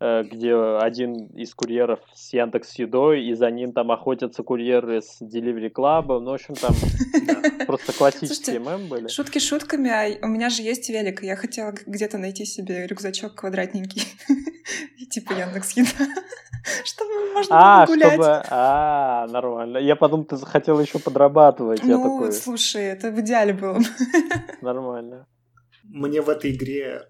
Э, 0.00 0.22
где 0.22 0.54
один 0.54 1.28
из 1.28 1.54
курьеров 1.54 2.00
с 2.12 2.32
Яндекс 2.32 2.78
Едой, 2.78 3.24
и 3.24 3.32
за 3.34 3.50
ним 3.50 3.72
там 3.72 3.92
охотятся 3.92 4.42
курьеры 4.42 5.00
с 5.00 5.22
Delivery 5.22 5.72
Club. 5.72 6.20
Ну, 6.20 6.30
в 6.32 6.34
общем, 6.34 6.54
там 6.56 6.74
просто 7.66 7.92
классические 7.92 8.58
мемы 8.58 8.88
были. 8.88 9.08
Шутки 9.08 9.38
шутками, 9.38 9.90
а 9.90 10.26
у 10.26 10.28
меня 10.28 10.50
же 10.50 10.62
есть 10.62 10.90
велик. 10.90 11.22
Я 11.22 11.36
хотела 11.36 11.72
где-то 11.86 12.18
найти 12.18 12.44
себе 12.44 12.86
рюкзачок 12.86 13.34
квадратненький, 13.34 14.02
типа 15.10 15.32
Яндекс 15.32 15.76
Еда. 15.76 16.06
Чтобы 16.88 17.32
можно 17.32 17.82
а, 17.82 17.86
гулять. 17.86 18.12
Чтобы... 18.12 18.42
А, 18.50 19.26
нормально. 19.28 19.78
Я 19.78 19.96
подумал, 19.96 20.24
ты 20.24 20.36
захотела 20.36 20.80
еще 20.80 20.98
подрабатывать. 20.98 21.82
Ну, 21.82 21.88
я 21.90 21.96
такой... 21.96 22.32
слушай, 22.32 22.84
это 22.84 23.10
в 23.10 23.20
идеале 23.20 23.52
было. 23.52 23.78
Нормально 24.60 25.26
мне 25.94 26.20
в 26.22 26.28
этой 26.28 26.52
игре 26.52 27.08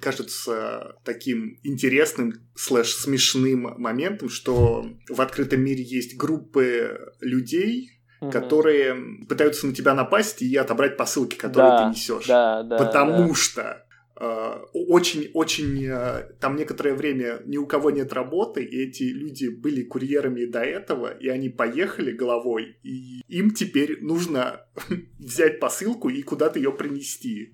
кажется 0.00 0.96
таким 1.04 1.58
интересным 1.62 2.32
слэш 2.56 2.94
смешным 2.94 3.74
моментом, 3.78 4.28
что 4.28 4.86
в 5.08 5.20
открытом 5.20 5.60
мире 5.60 5.84
есть 5.84 6.16
группы 6.16 7.12
людей, 7.20 8.00
угу. 8.20 8.30
которые 8.30 8.96
пытаются 9.28 9.66
на 9.66 9.74
тебя 9.74 9.94
напасть 9.94 10.42
и 10.42 10.56
отобрать 10.56 10.96
посылки, 10.96 11.36
которые 11.36 11.70
да, 11.70 11.84
ты 11.84 11.90
несешь. 11.90 12.26
Да, 12.26 12.62
да, 12.62 12.76
потому 12.76 13.28
да. 13.28 13.34
что 13.34 13.83
очень-очень 14.16 15.86
э, 15.86 16.30
там 16.40 16.56
некоторое 16.56 16.94
время 16.94 17.40
ни 17.46 17.56
у 17.56 17.66
кого 17.66 17.90
нет 17.90 18.12
работы, 18.12 18.62
и 18.62 18.84
эти 18.84 19.04
люди 19.04 19.48
были 19.48 19.82
курьерами 19.82 20.44
до 20.44 20.60
этого, 20.60 21.08
и 21.08 21.28
они 21.28 21.48
поехали 21.48 22.12
головой, 22.12 22.78
и 22.82 23.22
им 23.28 23.50
теперь 23.50 24.02
нужно 24.02 24.60
взять 25.18 25.58
посылку 25.58 26.08
и 26.08 26.22
куда-то 26.22 26.58
ее 26.58 26.72
принести. 26.72 27.52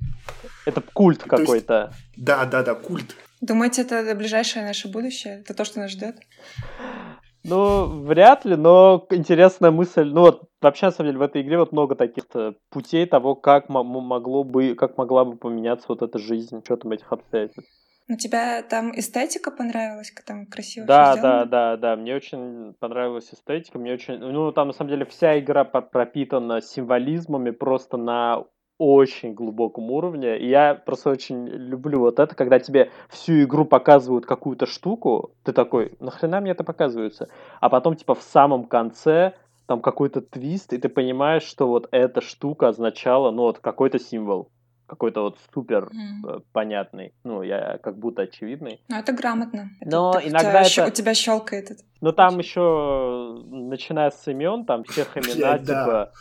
Это 0.67 0.83
культ 0.83 1.23
какой-то. 1.23 1.95
Да, 2.17 2.45
да, 2.45 2.63
да, 2.63 2.75
культ. 2.75 3.17
Думаете, 3.41 3.83
это 3.83 4.15
ближайшее 4.15 4.65
наше 4.65 4.89
будущее? 4.89 5.41
Это 5.41 5.55
то, 5.55 5.65
что 5.65 5.81
нас 5.81 5.93
ждет? 5.93 6.17
Ну, 7.43 8.03
вряд 8.05 8.45
ли, 8.45 8.57
но 8.57 9.07
интересная 9.11 9.71
мысль. 9.71 10.05
Ну 10.05 10.21
вот, 10.21 10.43
вообще, 10.61 10.87
на 10.87 10.93
самом 10.93 11.09
деле, 11.09 11.19
в 11.19 11.23
этой 11.23 11.43
игре 11.43 11.59
вот 11.59 11.73
много 11.73 11.95
таких 11.95 12.25
путей 12.71 13.07
того, 13.07 13.35
как 13.35 13.69
могло 13.69 14.45
бы, 14.45 14.75
как 14.75 14.99
могла 14.99 15.25
бы 15.25 15.37
поменяться 15.37 15.87
вот 15.89 16.03
эта 16.03 16.19
жизнь, 16.19 16.63
что 16.65 16.77
там 16.77 16.93
этих 16.93 17.13
обстоятельств. 17.13 17.71
Ну, 18.09 18.17
тебя 18.17 18.63
там 18.63 18.91
эстетика 18.99 19.53
понравилась, 19.53 20.13
там 20.27 20.47
красиво 20.47 20.85
Да, 20.85 21.15
да, 21.15 21.45
да, 21.45 21.77
да, 21.77 21.97
мне 21.97 22.17
очень 22.17 22.75
понравилась 22.81 23.33
эстетика, 23.33 23.79
мне 23.79 23.93
очень, 23.93 24.19
ну, 24.19 24.51
там, 24.51 24.67
на 24.67 24.73
самом 24.73 24.91
деле, 24.91 25.05
вся 25.05 25.39
игра 25.39 25.65
пропитана 25.65 26.61
символизмами 26.61 27.53
просто 27.53 27.97
на 27.97 28.45
очень 28.81 29.35
глубоком 29.35 29.91
уровне. 29.91 30.39
И 30.39 30.49
я 30.49 30.75
просто 30.75 31.11
очень 31.11 31.47
люблю 31.47 32.01
вот 32.01 32.19
это, 32.19 32.35
когда 32.35 32.59
тебе 32.59 32.91
всю 33.11 33.43
игру 33.43 33.67
показывают 33.67 34.25
какую-то 34.25 34.65
штуку, 34.65 35.33
ты 35.45 35.53
такой, 35.53 35.93
нахрена 36.01 36.41
мне 36.41 36.53
это 36.53 36.65
показывается? 36.65 37.29
А 37.61 37.69
потом, 37.69 37.95
типа, 37.95 38.15
в 38.15 38.23
самом 38.23 38.65
конце 38.65 39.35
там 39.67 39.83
какой-то 39.83 40.23
твист, 40.23 40.73
и 40.73 40.79
ты 40.79 40.89
понимаешь, 40.89 41.43
что 41.43 41.69
вот 41.69 41.89
эта 41.91 42.23
штука 42.23 42.69
означала, 42.69 43.31
ну, 43.31 43.43
вот 43.43 43.59
какой-то 43.59 43.99
символ 43.99 44.49
какой-то 44.87 45.21
вот 45.21 45.39
супер 45.55 45.85
mm. 45.85 46.43
понятный, 46.53 47.15
ну, 47.23 47.43
я 47.43 47.79
как 47.81 47.97
будто 47.97 48.23
очевидный. 48.23 48.83
Ну, 48.89 48.97
это 48.97 49.13
грамотно. 49.13 49.71
Но 49.85 50.15
это, 50.19 50.29
иногда 50.29 50.63
у 50.63 50.65
тебя, 50.65 50.83
это... 50.83 50.93
У 50.93 50.95
тебя 50.95 51.15
щелкает 51.15 51.71
это. 51.71 51.83
Ну, 52.01 52.13
там 52.13 52.39
еще, 52.39 53.41
начиная 53.47 54.11
с 54.11 54.27
имен, 54.27 54.65
там 54.65 54.83
всех 54.83 55.17
имена, 55.17 55.59
типа, 55.59 56.13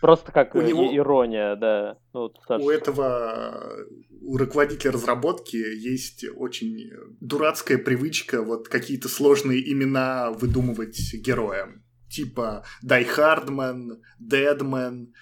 просто 0.00 0.32
как 0.32 0.54
у 0.54 0.60
него... 0.60 0.94
ирония, 0.94 1.56
да. 1.56 1.98
Ну, 2.12 2.32
у 2.48 2.70
этого, 2.70 3.84
у 4.22 4.36
руководителя 4.36 4.92
разработки 4.92 5.56
есть 5.56 6.24
очень 6.36 6.90
дурацкая 7.20 7.78
привычка 7.78 8.42
вот 8.42 8.68
какие-то 8.68 9.08
сложные 9.08 9.60
имена 9.72 10.30
выдумывать 10.30 10.98
героям. 11.14 11.84
Типа 12.10 12.64
Дай 12.82 13.04
Хардман, 13.04 14.00
Дедмен, 14.18 15.12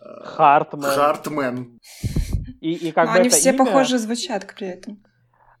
Хартмен. 0.00 0.82
Хартмен. 0.82 1.80
И, 2.60 2.72
и 2.72 2.92
как 2.92 3.06
Но 3.08 3.14
бы 3.14 3.18
они 3.20 3.28
все 3.28 3.50
имя... 3.50 3.58
похоже 3.58 3.98
звучат 3.98 4.46
при 4.54 4.68
этом. 4.68 5.02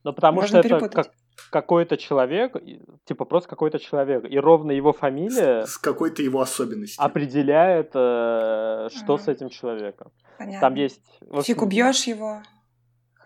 Ну, 0.04 0.12
потому 0.12 0.40
Можно 0.40 0.62
что 0.62 0.76
это 0.76 0.88
как, 0.88 1.12
какой-то 1.50 1.96
человек, 1.96 2.56
типа 3.04 3.24
просто 3.24 3.48
какой-то 3.48 3.78
человек, 3.78 4.24
и 4.28 4.38
ровно 4.38 4.72
его 4.72 4.92
фамилия... 4.92 5.64
С 5.66 5.78
какой-то 5.78 6.22
его 6.22 6.40
особенностью. 6.40 7.02
Определяет, 7.02 7.90
э, 7.94 8.88
что 8.90 9.14
ага. 9.14 9.22
с 9.22 9.28
этим 9.28 9.48
человеком. 9.48 10.10
Понятно. 10.38 10.60
Там 10.60 10.74
есть... 10.74 11.02
Общем, 11.30 11.42
Фиг 11.42 11.62
убьешь 11.62 12.06
его. 12.06 12.42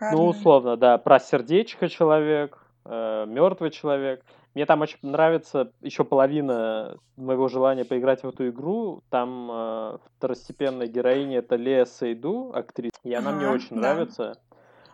Ну, 0.01 0.27
условно, 0.27 0.77
да. 0.77 0.99
Про 0.99 1.21
сердечко 1.21 1.89
человек, 1.89 2.59
э, 2.85 3.27
мертвый 3.27 3.71
человек. 3.71 4.25
Мне 4.55 4.67
там 4.67 4.81
очень 4.83 4.99
нравится 5.03 5.73
еще 5.81 6.05
половина 6.05 6.99
моего 7.17 7.49
желания 7.49 7.85
поиграть 7.85 8.23
в 8.23 8.29
эту 8.29 8.49
игру. 8.49 9.03
Там 9.09 9.49
э, 9.51 9.99
второстепенная 10.17 10.89
героиня 10.89 11.39
это 11.39 11.57
Лея 11.57 11.85
Сейду, 11.85 12.53
актриса, 12.55 12.99
и 13.05 13.15
она 13.15 13.31
ага, 13.31 13.39
мне 13.39 13.49
очень 13.49 13.77
да. 13.77 13.83
нравится. 13.95 14.39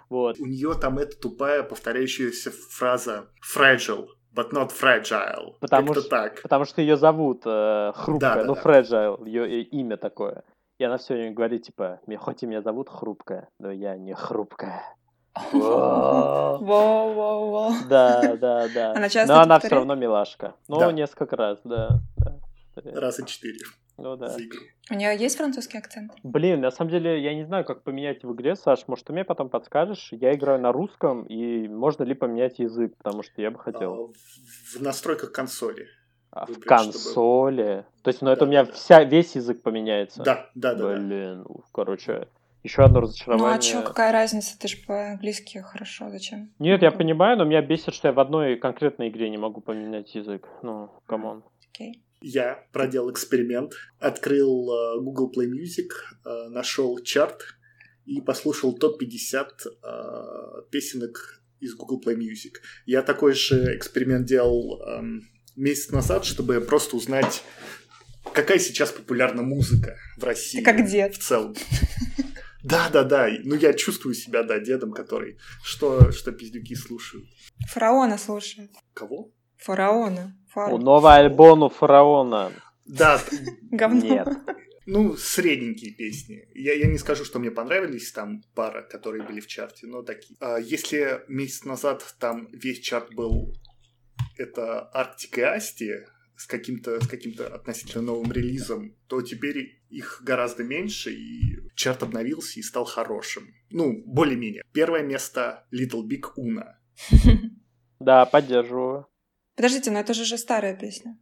Вот. 0.09 0.39
У 0.41 0.47
нее 0.47 0.75
там 0.75 0.99
эта 0.99 1.19
тупая 1.19 1.63
повторяющаяся 1.63 2.51
фраза 2.51 3.29
fragile, 3.43 4.09
but 4.35 4.53
not 4.53 4.71
fragile. 4.71 5.57
Потому, 5.61 5.95
что, 5.95 6.09
так. 6.09 6.43
потому 6.43 6.65
что 6.65 6.81
ее 6.81 6.97
зовут 6.97 7.43
э, 7.45 7.93
хрупкая, 7.95 8.35
да, 8.35 8.43
да, 8.43 8.45
ну 8.45 8.55
да. 8.55 8.63
fragile, 8.63 9.27
ее 9.27 9.63
имя 9.63 9.97
такое. 9.97 10.45
И 10.79 10.85
она 10.85 10.97
все 10.97 11.15
время 11.15 11.35
говорит, 11.35 11.65
типа, 11.65 12.01
хоть 12.19 12.43
и 12.43 12.47
меня 12.47 12.63
зовут 12.63 12.89
хрупкая, 12.89 13.49
но 13.59 13.73
я 13.73 13.97
не 13.97 14.15
хрупкая. 14.15 14.83
Воу-воу-воу. 15.53 17.73
Да, 17.89 18.37
да, 18.37 18.69
да. 18.73 18.93
Она 18.93 19.09
часто 19.09 19.35
Но 19.35 19.41
она 19.41 19.59
все 19.59 19.69
равно 19.69 19.95
милашка. 19.95 20.55
Ну, 20.69 20.91
несколько 20.91 21.37
раз, 21.37 21.59
да. 21.65 22.01
Раз 22.85 23.21
и 23.21 23.27
четыре. 23.27 23.59
Ну 23.99 24.17
да. 24.17 24.35
У 24.91 24.95
нее 24.95 25.17
есть 25.19 25.37
французский 25.37 25.77
акцент? 25.77 26.13
Блин, 26.23 26.61
на 26.61 26.71
самом 26.71 26.91
деле 26.91 27.21
я 27.21 27.35
не 27.35 27.45
знаю, 27.45 27.65
как 27.65 27.83
поменять 27.83 28.23
в 28.23 28.33
игре, 28.33 28.55
Саш. 28.55 28.87
Может, 28.87 29.07
ты 29.07 29.13
мне 29.13 29.25
потом 29.25 29.49
подскажешь? 29.49 30.09
Я 30.13 30.33
играю 30.35 30.61
на 30.61 30.73
русском, 30.73 31.25
и 31.25 31.67
можно 31.69 32.05
ли 32.05 32.15
поменять 32.15 32.61
язык, 32.61 32.97
потому 32.97 33.23
что 33.23 33.43
я 33.43 33.51
бы 33.51 33.59
хотел. 33.59 34.13
А, 34.15 34.79
в 34.79 34.83
настройках 34.83 35.33
консоли. 35.33 35.89
А, 36.31 36.47
в 36.47 36.61
консоли? 36.61 37.83
Чтобы... 37.83 38.03
То 38.03 38.09
есть, 38.09 38.23
ну 38.23 38.31
это 38.31 38.45
у 38.45 38.49
меня 38.49 38.65
вся, 38.67 39.03
весь 39.03 39.35
язык 39.35 39.63
поменяется? 39.63 40.23
Да, 40.23 40.51
да, 40.55 40.75
да. 40.75 40.95
Блин, 40.95 41.45
короче, 41.73 42.29
еще 42.63 42.85
одно 42.85 43.01
разочарование. 43.01 43.49
Ну 43.49 43.59
а 43.59 43.61
что, 43.61 43.83
какая 43.83 44.13
разница? 44.13 44.59
Ты 44.59 44.69
же 44.69 44.77
по-английски 44.87 45.59
хорошо, 45.59 46.11
зачем? 46.11 46.53
Нет, 46.59 46.83
я 46.83 46.93
понимаю, 46.93 47.37
но 47.37 47.45
меня 47.45 47.63
бесит, 47.63 47.95
что 47.95 48.09
я 48.09 48.13
в 48.13 48.21
одной 48.21 48.57
конкретной 48.57 49.09
игре 49.09 49.29
не 49.29 49.39
могу 49.39 49.61
поменять 49.61 50.15
язык. 50.15 50.47
Ну, 50.63 50.91
come 51.07 51.27
on. 51.27 51.43
Окей. 51.71 52.03
Я 52.21 52.67
проделал 52.73 53.13
эксперимент, 53.13 53.75
открыл 53.99 54.71
э, 54.71 55.01
Google 55.01 55.33
Play 55.35 55.47
Music, 55.47 55.91
э, 56.25 56.49
нашел 56.49 56.99
чарт 56.99 57.43
и 58.07 58.21
послушал 58.21 58.77
топ-50 58.77 59.47
э, 59.85 60.71
песенок 60.71 61.43
из 61.61 61.75
Google 61.75 62.03
Play 62.05 62.17
Music. 62.17 62.55
Я 62.87 63.03
такой 63.03 63.35
же 63.35 63.77
эксперимент 63.77 64.27
делал 64.27 64.83
um, 64.83 65.21
месяц 65.55 65.91
назад, 65.91 66.25
чтобы 66.25 66.61
просто 66.61 66.97
узнать, 66.97 67.43
какая 68.33 68.59
сейчас 68.59 68.91
популярна 68.91 69.43
музыка 69.43 69.97
в 70.17 70.25
России. 70.25 70.59
Ты 70.59 70.65
как 70.65 70.87
дед. 70.87 71.15
В 71.15 71.19
целом. 71.19 71.55
Да, 72.65 72.91
да, 72.91 73.05
да. 73.05 73.29
Ну, 73.45 73.55
я 73.55 73.73
чувствую 73.73 74.15
себя, 74.15 74.43
да, 74.43 74.59
дедом, 74.59 74.93
который 74.93 75.39
что, 75.63 76.11
что 76.11 76.33
пиздюки 76.33 76.75
слушают. 76.75 77.25
Фараона 77.69 78.19
слушают. 78.19 78.73
Кого? 78.93 79.33
Фараона. 79.57 80.38
Фар... 80.51 80.73
У 80.73 80.79
новый 80.79 81.15
альбом 81.15 81.63
у 81.63 81.69
Фараона. 81.69 82.53
Да. 82.85 83.21
Говно. 83.71 84.01
Нет. 84.01 84.29
Ну, 84.87 85.17
средненькие 85.17 85.93
песни. 85.93 86.49
Я, 86.55 86.73
я 86.73 86.87
не 86.87 86.97
скажу, 86.97 87.25
что 87.25 87.39
мне 87.39 87.51
понравились 87.51 88.11
там 88.11 88.43
пара, 88.55 88.83
которые 88.83 89.23
были 89.23 89.41
в 89.41 89.47
чарте, 89.47 89.87
но 89.87 90.03
такие. 90.03 90.39
А 90.41 90.57
если 90.59 91.23
месяц 91.29 91.65
назад 91.65 92.03
там 92.19 92.49
весь 92.53 92.81
чарт 92.81 93.15
был 93.15 93.55
это 94.39 94.89
Арктика 94.95 95.41
и 95.41 95.45
Асти, 95.45 95.93
с 96.37 96.47
каким-то 96.47 97.05
с 97.05 97.09
каким-то 97.09 97.53
относительно 97.53 98.03
новым 98.03 98.33
релизом, 98.33 98.95
то 99.09 99.21
теперь 99.21 99.83
их 99.91 100.23
гораздо 100.25 100.65
меньше, 100.65 101.13
и 101.13 101.69
чарт 101.75 102.03
обновился 102.03 102.61
и 102.61 102.63
стал 102.63 102.85
хорошим. 102.85 103.53
Ну, 103.71 104.03
более-менее. 104.07 104.63
Первое 104.73 105.03
место 105.03 105.67
Little 105.73 106.09
Big 106.09 106.25
Una. 106.39 106.77
Да, 107.99 108.25
поддерживаю. 108.27 109.07
Подождите, 109.59 109.91
но 109.91 109.99
это 109.99 110.15
же 110.15 110.23
уже 110.23 110.39
старая 110.39 110.77
песня. 110.77 111.19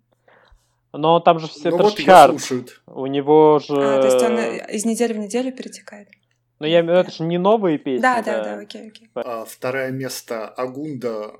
Но 0.93 1.21
там 1.21 1.39
же 1.39 1.49
все 1.49 1.71
ну, 1.71 1.79
вот 1.79 1.97
чарт. 1.97 2.37
У 2.85 3.07
него 3.07 3.59
же... 3.61 3.73
А, 3.73 4.03
то 4.03 4.07
есть 4.09 4.23
он 4.23 4.39
из 4.77 4.85
недели 4.85 5.15
в 5.15 5.19
неделю 5.19 5.57
перетекает. 5.57 6.09
Ну, 6.59 6.67
я 6.67 6.81
это 6.81 7.11
же 7.11 7.23
не 7.23 7.39
новые 7.39 7.79
песни. 7.79 8.03
Да, 8.03 8.21
да, 8.21 8.45
да, 8.45 8.59
окей, 8.59 8.89
окей. 8.89 9.09
А, 9.15 9.47
второе 9.47 9.91
место 9.91 10.49
Агунда 10.49 11.33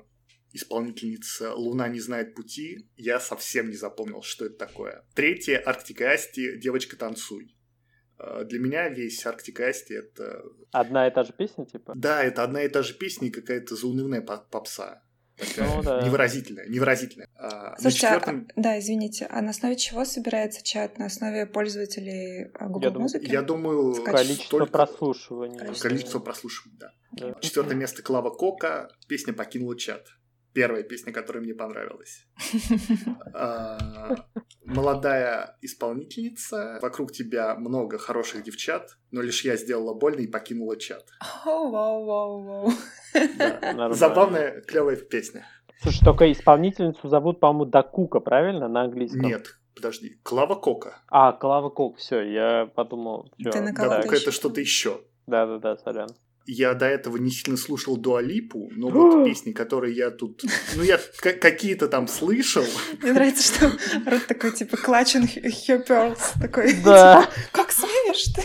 исполнительница 0.53 1.53
«Луна 1.53 1.87
не 1.87 1.99
знает 1.99 2.33
пути», 2.33 2.89
я 2.95 3.19
совсем 3.19 3.69
не 3.69 3.75
запомнил, 3.75 4.23
что 4.23 4.47
это 4.47 4.57
такое. 4.57 5.03
Третье 5.13 5.61
«Арктика 5.63 6.11
Асти. 6.11 6.57
Девочка, 6.57 6.97
танцуй». 6.97 7.55
А, 8.17 8.43
для 8.43 8.57
меня 8.59 8.89
весь 8.89 9.23
Арктика 9.23 9.67
Асти 9.67 9.93
это... 9.93 10.41
Одна 10.71 11.07
и 11.07 11.11
та 11.11 11.23
же 11.23 11.33
песня, 11.33 11.67
типа? 11.67 11.93
Да, 11.95 12.23
это 12.23 12.41
одна 12.41 12.63
и 12.63 12.69
та 12.69 12.81
же 12.81 12.95
песня 12.95 13.27
и 13.27 13.31
какая-то 13.31 13.75
заунывная 13.75 14.21
попса. 14.21 15.03
Такая 15.37 15.75
ну, 15.75 15.83
да. 15.83 16.01
невыразительная, 16.01 16.67
невыразительная. 16.67 17.29
А, 17.35 17.75
Слушайте, 17.79 18.07
четвертом... 18.07 18.47
а, 18.55 18.61
да, 18.61 18.79
извините, 18.79 19.27
а 19.29 19.41
на 19.41 19.51
основе 19.51 19.75
чего 19.75 20.03
собирается 20.03 20.63
чат? 20.63 20.97
На 20.97 21.05
основе 21.05 21.45
пользователей 21.45 22.49
а, 22.55 22.67
Google 22.67 22.93
я 22.93 22.99
Музыки? 22.99 23.31
Я 23.31 23.41
думаю, 23.43 24.03
количество 24.03 24.59
только... 24.59 24.71
прослушиваний. 24.71 25.57
Количество, 25.57 25.89
количество 25.89 26.19
прослушиваний, 26.19 26.77
да. 26.79 26.91
да. 27.11 27.35
Четвертое 27.39 27.75
место 27.75 28.01
Клава 28.01 28.31
Кока, 28.31 28.89
песня 29.07 29.33
покинула 29.33 29.77
чат 29.77 30.07
первая 30.57 30.81
песня, 30.81 31.13
которая 31.13 31.43
мне 31.43 31.53
понравилась. 31.53 32.25
А, 33.33 34.15
молодая 34.65 35.57
исполнительница, 35.61 36.79
вокруг 36.81 37.11
тебя 37.11 37.55
много 37.55 37.99
хороших 37.99 38.41
девчат, 38.41 38.97
но 39.11 39.21
лишь 39.21 39.45
я 39.45 39.55
сделала 39.57 39.93
больно 39.93 40.21
и 40.21 40.27
покинула 40.27 40.75
чат. 40.77 41.05
Забавная, 43.91 44.61
клевая 44.61 44.95
песня. 44.95 45.45
Слушай, 45.81 46.03
только 46.03 46.31
исполнительницу 46.31 47.07
зовут, 47.07 47.39
по-моему, 47.39 47.65
Дакука, 47.65 48.19
правильно, 48.19 48.67
на 48.67 48.81
английском? 48.81 49.21
Нет, 49.21 49.59
подожди, 49.75 50.19
Клава 50.23 50.55
Кока. 50.55 51.03
А, 51.07 51.33
Клава 51.33 51.69
Кок, 51.69 51.97
все, 51.97 52.21
я 52.21 52.65
подумал. 52.65 53.31
Ты 53.37 53.61
на 53.61 53.73
Дакука 53.73 54.15
это 54.15 54.31
что-то 54.31 54.59
еще. 54.59 55.01
Да-да-да, 55.27 55.77
сорян 55.77 56.09
я 56.47 56.73
до 56.73 56.85
этого 56.85 57.17
не 57.17 57.29
сильно 57.29 57.57
слушал 57.57 57.97
Дуалипу, 57.97 58.71
но 58.71 58.87
вот 58.89 59.25
песни, 59.25 59.51
которые 59.51 59.93
я 59.95 60.11
тут... 60.11 60.43
Ну, 60.75 60.83
я 60.83 60.97
какие-то 61.21 61.89
там 61.89 62.07
слышал. 62.07 62.63
Мне 63.01 63.13
нравится, 63.13 63.53
что 63.53 63.71
Рот 64.09 64.25
такой, 64.27 64.53
типа, 64.53 64.77
клачен 64.77 65.23
her 65.23 65.85
pearls. 65.85 66.39
Такой, 66.39 66.73
да. 66.83 67.23
типа, 67.23 67.33
как 67.51 67.71
смеешь 67.71 68.33
ты? 68.33 68.43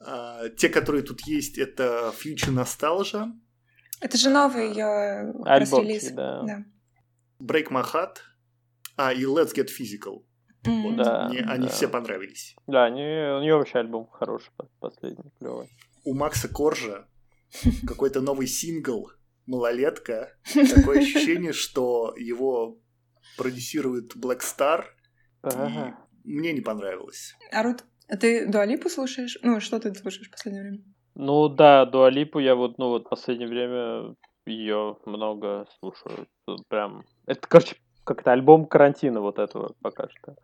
А, 0.00 0.48
те, 0.50 0.68
которые 0.68 1.02
тут 1.02 1.20
есть, 1.26 1.58
это 1.58 2.14
Future 2.16 2.54
Nostalgia. 2.54 3.26
Это 4.00 4.16
же 4.16 4.30
новый 4.30 4.68
ее. 4.68 5.34
Да. 6.14 6.42
да. 6.42 6.64
Break 7.40 7.68
My 7.68 7.84
Heart. 7.84 8.18
А, 8.96 9.12
и 9.12 9.24
Let's 9.24 9.54
Get 9.54 9.68
Physical. 9.68 10.22
Вот, 10.64 10.96
да, 10.96 11.28
мне 11.28 11.40
они 11.40 11.68
все 11.68 11.88
понравились. 11.88 12.56
Да, 12.66 12.84
они, 12.84 13.00
у 13.00 13.40
нее 13.40 13.56
вообще 13.56 13.78
альбом 13.78 14.08
хороший, 14.10 14.50
последний, 14.80 15.30
клевый. 15.38 15.70
У 16.04 16.14
Макса 16.14 16.48
Коржа 16.48 17.06
какой-то 17.86 18.20
новый 18.20 18.46
сингл 18.46 19.10
«Малолетка». 19.46 20.36
Такое 20.74 21.00
ощущение, 21.00 21.52
что 21.52 22.14
его 22.16 22.78
продюсирует 23.36 24.16
Black 24.16 24.40
Star. 24.40 24.84
Ага. 25.42 25.96
мне 26.24 26.52
не 26.52 26.60
понравилось. 26.60 27.36
А 27.52 27.62
Рут, 27.62 27.84
А 28.08 28.16
ты 28.16 28.46
Дуалипу 28.46 28.88
слушаешь? 28.88 29.38
Ну, 29.42 29.60
что 29.60 29.78
ты 29.78 29.94
слушаешь 29.94 30.28
в 30.28 30.32
последнее 30.32 30.62
время? 30.62 30.82
Ну 31.14 31.48
да, 31.48 31.86
Дуалипу 31.86 32.38
я 32.40 32.54
вот, 32.54 32.78
ну 32.78 32.88
вот 32.88 33.06
в 33.06 33.08
последнее 33.08 33.48
время 33.48 34.14
ее 34.46 34.96
много 35.06 35.66
слушаю. 35.78 36.26
Тут 36.46 36.66
Прям. 36.68 37.04
Это, 37.26 37.46
короче, 37.46 37.76
как-то 38.08 38.32
альбом 38.32 38.66
карантина 38.66 39.20
вот 39.20 39.38
этого 39.38 39.74
пока 39.82 40.08
что. 40.08 40.34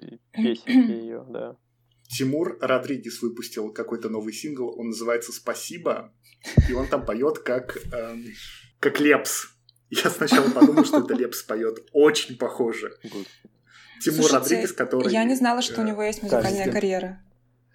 И 0.00 0.18
песенки 0.30 0.92
ее, 0.92 1.24
да. 1.28 1.56
Тимур 2.06 2.56
Родригес 2.60 3.20
выпустил 3.22 3.72
какой-то 3.72 4.08
новый 4.08 4.32
сингл, 4.32 4.78
он 4.78 4.88
называется 4.88 5.32
«Спасибо», 5.32 6.12
и 6.68 6.72
он 6.72 6.86
там 6.86 7.04
поет 7.04 7.38
как, 7.40 7.76
эм, 7.92 8.24
как 8.78 9.00
Лепс. 9.00 9.46
Я 9.90 10.10
сначала 10.10 10.48
подумал, 10.50 10.84
что 10.84 11.00
это 11.00 11.14
Лепс 11.14 11.42
поет. 11.42 11.78
Очень 11.92 12.36
похоже. 12.36 12.92
Тимур 13.02 14.28
Слушайте, 14.28 14.36
Родригес, 14.36 14.72
который... 14.72 15.12
Я 15.12 15.24
не 15.24 15.34
знала, 15.34 15.62
что 15.62 15.80
у 15.80 15.84
э, 15.84 15.88
него 15.88 16.02
есть 16.02 16.22
музыкальная 16.22 16.70
карьера. 16.70 17.22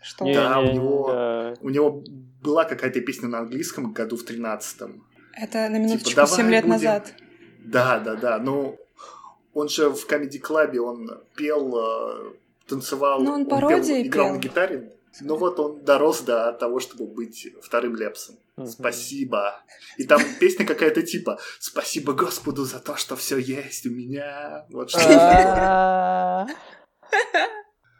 Что? 0.02 0.26
Не, 0.26 0.34
Да, 0.34 0.60
у 0.60 0.64
не, 0.64 0.74
него- 0.74 1.12
да. 1.12 1.54
У 1.60 1.70
него 1.70 2.04
была 2.42 2.64
какая-то 2.66 3.02
песня 3.02 3.28
на 3.28 3.40
английском 3.40 3.92
году 3.92 4.16
в 4.16 4.24
13-м. 4.24 5.04
Это 5.34 5.70
на 5.70 5.78
минуточку 5.78 6.10
Типа, 6.10 6.22
давай 6.22 6.38
7 6.38 6.50
лет 6.50 6.64
будем- 6.64 6.74
назад. 6.74 7.14
Да, 7.66 8.00
да, 8.00 8.16
да. 8.16 8.40
Ну, 8.40 8.78
он 9.54 9.70
же 9.70 9.90
в 9.90 10.08
Comedy 10.08 10.42
Club, 10.42 10.78
он 10.78 11.22
пел, 11.36 11.78
э, 11.78 12.34
танцевал. 12.68 13.22
Ну, 13.22 13.34
он 13.34 13.46
пел, 13.46 13.60
пародии 13.60 14.08
играл 14.08 14.28
пел. 14.28 14.36
на 14.36 14.40
гитаре. 14.40 14.94
Ну 15.22 15.36
вот 15.38 15.60
он 15.60 15.84
дорос 15.84 16.22
до 16.22 16.54
того, 16.54 16.80
чтобы 16.80 17.08
быть 17.08 17.48
вторым 17.62 17.96
Лепсом. 17.96 18.38
Спасибо. 18.66 19.62
И 19.98 20.04
там 20.04 20.22
песня 20.40 20.66
какая-то 20.66 21.02
типа 21.02 21.40
«Спасибо 21.60 22.14
Господу 22.14 22.66
за 22.66 22.80
то, 22.80 22.96
что 22.96 23.16
все 23.16 23.38
есть 23.38 23.86
у 23.86 23.92
меня». 23.92 24.66
Вот 24.70 24.92
что. 24.92 26.48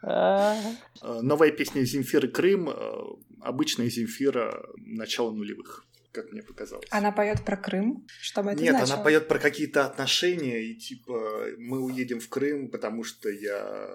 А. 0.02 0.56
Э, 1.02 1.20
Новая 1.20 1.50
песня 1.50 1.82
Земфиры 1.82 2.28
Крым, 2.28 2.70
э, 2.70 3.02
обычная 3.42 3.90
Земфира 3.90 4.64
начала 4.78 5.30
нулевых, 5.30 5.84
как 6.12 6.32
мне 6.32 6.42
показалось. 6.42 6.86
Она 6.90 7.12
поет 7.12 7.44
про 7.44 7.56
Крым. 7.56 8.06
Что 8.20 8.42
бы 8.42 8.50
это 8.50 8.62
Нет, 8.62 8.76
значило? 8.76 8.94
она 8.94 9.04
поет 9.04 9.28
про 9.28 9.38
какие-то 9.38 9.86
отношения, 9.86 10.62
и 10.62 10.74
типа 10.74 11.46
мы 11.58 11.80
уедем 11.80 12.20
в 12.20 12.28
Крым, 12.28 12.70
потому 12.70 13.04
что 13.04 13.28
я 13.28 13.94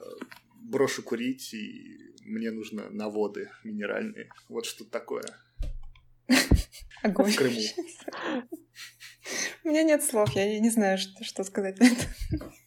брошу 0.61 1.03
курить, 1.03 1.53
и 1.53 2.13
мне 2.22 2.51
нужно 2.51 2.89
на 2.89 3.09
воды 3.09 3.49
минеральные. 3.63 4.30
Вот 4.49 4.66
что 4.66 4.86
такое. 4.86 5.26
Огонь. 7.03 7.32
В 7.32 7.36
Крыму. 7.36 7.61
У 9.63 9.70
меня 9.70 9.84
нет 9.84 10.03
слов, 10.03 10.32
я 10.36 10.59
не 10.59 10.70
знаю, 10.70 10.97
что, 10.97 11.24
что 11.24 11.43
сказать 11.43 11.80
на 11.80 11.86
это. 11.86 12.05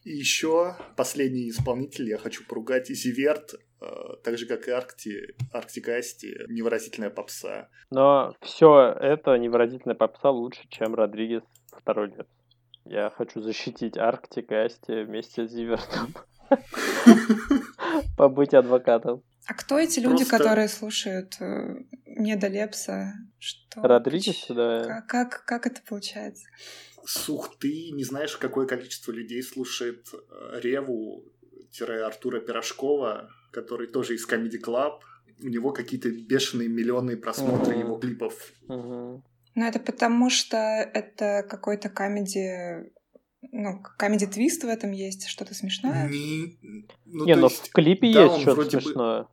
И 0.05 0.17
еще 0.17 0.77
последний 0.97 1.51
исполнитель, 1.51 2.09
я 2.09 2.19
хочу 2.19 2.45
поругать, 2.45 2.89
Зиверт, 2.89 3.55
э, 3.55 3.59
так 4.25 4.39
же, 4.39 4.47
как 4.47 4.69
и 4.69 4.71
Аркти, 4.71 5.35
Арктика 5.53 5.97
Асти, 5.97 6.37
невыразительная 6.49 7.11
попса. 7.11 7.69
Но 7.91 8.35
все 8.43 8.95
это 9.01 9.37
невыразительная 9.37 9.97
попса 9.97 10.31
лучше, 10.31 10.63
чем 10.69 10.95
Родригес 10.95 11.43
второй 11.77 12.09
лет. 12.09 12.29
Я 12.85 13.11
хочу 13.11 13.41
защитить 13.41 13.97
Арктик 13.99 14.51
и 14.51 14.55
Асти 14.55 15.03
вместе 15.03 15.47
с 15.47 15.51
Зивертом. 15.51 16.15
Побыть 18.17 18.55
адвокатом. 18.55 19.23
А 19.47 19.55
кто 19.55 19.79
эти 19.79 20.01
люди, 20.01 20.25
Просто- 20.25 20.39
которые 20.39 20.69
слушают 20.69 21.35
э, 21.41 21.85
недолепса? 22.05 23.15
Что? 23.39 23.83
Родригес, 23.83 24.47
да. 24.49 24.85
Как, 24.85 25.07
как, 25.07 25.45
как 25.45 25.67
это 25.67 25.81
получается? 25.89 26.47
Сух, 27.07 27.57
ты 27.59 27.91
не 27.93 28.05
знаешь, 28.05 28.37
какое 28.37 28.67
количество 28.67 29.13
людей 29.13 29.43
слушает 29.43 30.07
э, 30.13 30.61
Реву, 30.61 31.25
Артура 31.81 32.41
Пирожкова, 32.41 33.31
который 33.51 33.87
тоже 33.87 34.15
из 34.15 34.27
Comedy 34.29 34.61
Club. 34.65 35.01
У 35.43 35.49
него 35.49 35.73
какие-то 35.73 36.11
бешеные 36.11 36.69
миллионные 36.69 37.17
просмотры 37.17 37.75
Мгм. 37.77 37.81
его 37.87 37.97
клипов. 37.99 38.35
Мгм. 38.69 39.23
Ну, 39.55 39.65
это 39.67 39.79
потому, 39.81 40.31
что 40.31 40.57
это 40.57 41.45
какой-то 41.49 41.89
камеди... 41.89 42.91
Ну, 43.53 43.81
камеди-твист 43.99 44.65
в 44.65 44.69
этом 44.69 44.91
есть, 44.91 45.27
что-то 45.29 45.55
смешное. 45.55 46.09
Не, 46.09 46.59
ну, 47.07 47.25
Не, 47.25 47.37
но 47.37 47.47
есть, 47.47 47.69
в 47.69 47.73
клипе 47.73 48.13
да, 48.13 48.25
есть 48.25 48.37
что-то 48.43 48.55
вроде 48.55 48.77
бы- 48.79 48.83
смешное. 48.83 49.27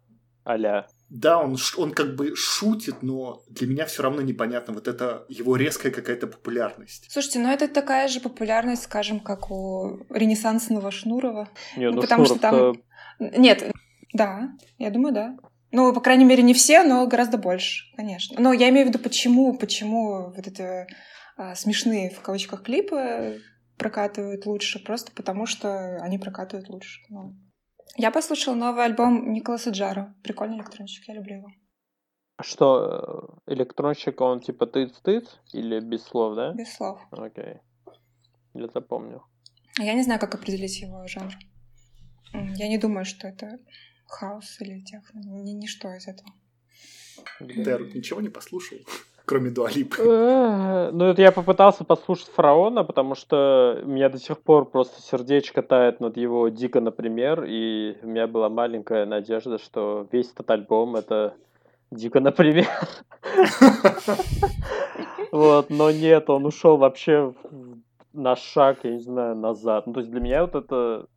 Аля. 0.47 0.87
Да, 1.09 1.39
он, 1.39 1.57
он 1.77 1.91
как 1.91 2.15
бы 2.15 2.35
шутит, 2.35 3.01
но 3.01 3.43
для 3.49 3.67
меня 3.67 3.85
все 3.87 4.03
равно 4.03 4.21
непонятно. 4.21 4.73
Вот 4.75 4.87
это 4.87 5.25
его 5.27 5.55
резкая 5.55 5.91
какая-то 5.91 6.27
популярность. 6.27 7.07
Слушайте, 7.11 7.39
ну 7.39 7.49
это 7.51 7.67
такая 7.67 8.07
же 8.07 8.19
популярность, 8.19 8.83
скажем, 8.83 9.19
как 9.19 9.49
у 9.51 10.05
ренессансного 10.09 10.91
Шнурова. 10.91 11.49
Не, 11.77 11.89
Ну, 11.89 11.95
ну, 11.95 12.01
потому 12.01 12.25
что 12.25 12.37
Шнуров-то- 12.37 12.81
Нет, 13.39 13.71
да, 14.15 14.49
я 14.77 14.91
думаю, 14.91 15.13
да. 15.13 15.37
Ну, 15.71 15.93
по 15.93 15.99
крайней 15.99 16.23
мере, 16.23 16.41
не 16.41 16.53
все, 16.53 16.83
но 16.83 17.05
гораздо 17.05 17.37
больше, 17.37 17.93
конечно. 17.97 18.39
Но 18.39 18.53
я 18.53 18.69
имею 18.69 18.85
в 18.85 18.89
виду, 18.89 18.99
почему, 18.99 19.57
почему 19.57 20.31
вот 20.33 20.47
это 20.47 20.87
а, 21.37 21.53
смешные 21.55 22.09
в 22.09 22.21
кавычках 22.21 22.63
клипы 22.63 23.41
прокатывают 23.77 24.45
лучше, 24.45 24.81
просто 24.81 25.11
потому 25.11 25.45
что 25.45 25.97
они 26.01 26.17
прокатывают 26.17 26.69
лучше. 26.69 27.01
Ну. 27.09 27.35
Я 27.97 28.11
послушала 28.11 28.55
новый 28.55 28.85
альбом 28.85 29.33
Николаса 29.33 29.71
Джара. 29.71 30.15
Прикольный 30.23 30.57
электронщик, 30.57 31.07
я 31.09 31.15
люблю 31.15 31.35
его. 31.35 31.47
Что, 32.41 33.41
э, 33.47 33.53
электронщик, 33.53 34.21
он 34.21 34.39
типа 34.39 34.67
тыц-тыц 34.67 35.27
или 35.51 35.81
без 35.81 36.03
слов, 36.03 36.35
да? 36.35 36.53
Без 36.53 36.73
слов. 36.73 37.01
Окей. 37.11 37.59
Я 38.53 38.67
запомню. 38.67 39.23
Я 39.77 39.93
не 39.93 40.03
знаю, 40.03 40.21
как 40.21 40.35
определить 40.35 40.79
его 40.79 41.05
жанр. 41.05 41.33
Я 42.33 42.69
не 42.69 42.77
думаю, 42.77 43.03
что 43.03 43.27
это 43.27 43.59
хаос 44.07 44.57
или 44.61 44.81
техно. 44.81 45.19
Ни, 45.19 45.51
ничто 45.51 45.93
из 45.93 46.07
этого. 46.07 46.29
Ты 47.39 47.97
ничего 47.97 48.21
не 48.21 48.29
послушал, 48.29 48.77
кроме 49.25 49.49
Дуалипы. 49.51 49.97
Э, 50.01 50.89
Ну, 50.91 51.05
это 51.05 51.21
я 51.21 51.31
попытался 51.31 51.83
послушать 51.83 52.27
Фараона, 52.27 52.83
потому 52.83 53.15
что 53.15 53.79
у 53.83 53.87
меня 53.87 54.09
до 54.09 54.17
сих 54.19 54.39
пор 54.41 54.69
просто 54.69 55.01
сердечко 55.01 55.61
тает 55.61 55.99
над 55.99 56.17
его 56.17 56.49
Дико, 56.49 56.81
например, 56.81 57.43
и 57.43 57.97
у 58.01 58.07
меня 58.07 58.27
была 58.27 58.49
маленькая 58.49 59.05
надежда, 59.05 59.57
что 59.57 60.07
весь 60.11 60.31
этот 60.31 60.49
альбом 60.51 60.95
это 60.95 61.35
Дико, 61.91 62.19
например. 62.19 62.67
Вот, 65.31 65.69
но 65.69 65.91
нет, 65.91 66.29
он 66.29 66.45
ушел 66.45 66.77
вообще 66.77 67.33
на 68.13 68.37
шаг, 68.37 68.79
я 68.83 68.91
не 68.91 68.99
знаю, 68.99 69.35
назад. 69.35 69.85
Ну, 69.85 69.93
то 69.93 69.99
есть 69.99 70.11
для 70.11 70.21
меня 70.21 70.45
вот 70.45 70.55
это... 70.55 71.07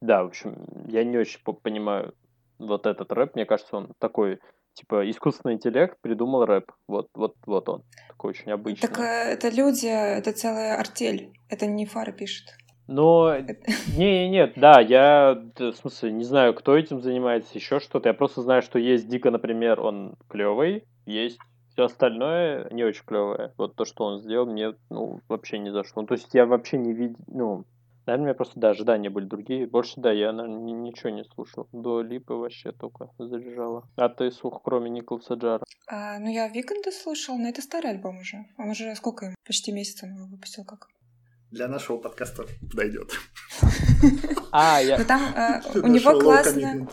Да, 0.00 0.22
в 0.22 0.26
общем, 0.26 0.66
я 0.88 1.04
не 1.04 1.16
очень 1.16 1.40
по- 1.42 1.52
понимаю 1.52 2.14
вот 2.58 2.86
этот 2.86 3.12
рэп. 3.12 3.34
Мне 3.34 3.46
кажется, 3.46 3.76
он 3.76 3.92
такой, 3.98 4.40
типа, 4.74 5.08
искусственный 5.10 5.54
интеллект 5.54 5.98
придумал 6.00 6.44
рэп. 6.44 6.72
Вот, 6.88 7.08
вот, 7.14 7.34
вот 7.46 7.68
он. 7.68 7.82
Такой 8.08 8.30
очень 8.30 8.52
обычный. 8.52 8.88
Так 8.88 8.98
э, 8.98 9.32
это 9.32 9.48
люди, 9.48 9.86
это 9.86 10.32
целая 10.32 10.78
артель. 10.78 11.32
Это 11.48 11.66
не 11.66 11.86
Фара 11.86 12.12
пишет. 12.12 12.54
Но, 12.88 13.36
не, 13.96 14.28
нет, 14.28 14.52
да, 14.56 14.80
я, 14.80 15.42
в 15.58 15.72
смысле, 15.72 16.12
не 16.12 16.24
знаю, 16.24 16.54
кто 16.54 16.76
этим 16.76 17.00
занимается, 17.00 17.50
еще 17.54 17.80
что-то. 17.80 18.08
Я 18.08 18.14
просто 18.14 18.42
знаю, 18.42 18.62
что 18.62 18.78
есть 18.78 19.08
Дико, 19.08 19.30
например, 19.30 19.80
он 19.80 20.16
клевый, 20.28 20.84
есть 21.04 21.38
все 21.72 21.84
остальное 21.84 22.68
не 22.70 22.84
очень 22.84 23.04
клевое. 23.04 23.52
Вот 23.58 23.74
то, 23.74 23.84
что 23.84 24.04
он 24.04 24.20
сделал, 24.20 24.46
мне, 24.46 24.74
ну, 24.88 25.20
вообще 25.28 25.58
не 25.58 25.70
зашло. 25.70 26.02
Ну, 26.02 26.08
то 26.08 26.14
есть 26.14 26.32
я 26.32 26.46
вообще 26.46 26.78
не 26.78 26.92
видел, 26.92 27.16
ну, 27.26 27.64
наверное, 28.06 28.24
у 28.24 28.26
меня 28.26 28.34
просто, 28.34 28.60
да, 28.60 28.70
ожидания 28.70 29.10
были 29.10 29.26
другие. 29.26 29.66
Больше, 29.66 30.00
да, 30.00 30.12
я, 30.12 30.32
наверное, 30.32 30.60
ни- 30.60 30.72
ничего 30.72 31.10
не 31.10 31.24
слушал. 31.24 31.68
Дуа 31.72 32.02
Липа 32.02 32.34
вообще 32.34 32.72
только 32.72 33.10
заряжала. 33.18 33.88
А 33.96 34.08
ты, 34.08 34.30
слушал, 34.30 34.60
кроме 34.64 34.90
Николаса 34.90 35.34
Джара? 35.34 35.62
А, 35.88 36.18
ну, 36.18 36.28
я 36.28 36.48
Викенда 36.48 36.90
слушал, 36.92 37.36
но 37.36 37.48
это 37.48 37.62
старый 37.62 37.90
альбом 37.90 38.18
уже. 38.18 38.46
Он 38.58 38.70
уже 38.70 38.94
сколько? 38.94 39.34
Почти 39.44 39.72
месяц 39.72 40.02
он 40.02 40.14
его 40.14 40.26
выпустил 40.26 40.64
как. 40.64 40.88
Для 41.50 41.68
нашего 41.68 41.98
подкаста 41.98 42.44
подойдет. 42.70 43.10
А, 44.52 44.80
я... 44.80 44.98
Но 44.98 45.04
там 45.04 45.22
э, 45.34 45.60
у 45.80 45.86
него 45.86 46.18
классно... 46.18 46.88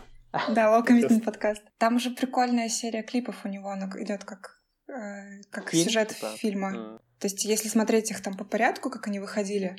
Да, 0.50 0.76
Low 0.76 0.86
Commitment 0.86 1.24
подкаст. 1.24 1.62
Там 1.78 1.98
уже 1.98 2.10
прикольная 2.10 2.68
серия 2.68 3.04
клипов 3.04 3.46
у 3.46 3.50
него, 3.50 3.70
она 3.70 3.88
идет 3.98 4.24
как, 4.24 4.58
э, 4.88 5.42
как 5.52 5.70
Фильм, 5.70 5.84
сюжет 5.84 6.10
типа? 6.10 6.28
фильма. 6.38 7.00
То 7.20 7.28
есть, 7.28 7.46
если 7.46 7.70
смотреть 7.70 8.10
их 8.10 8.22
там 8.22 8.36
по 8.36 8.44
порядку, 8.44 8.90
как 8.90 9.08
они 9.08 9.20
выходили, 9.20 9.76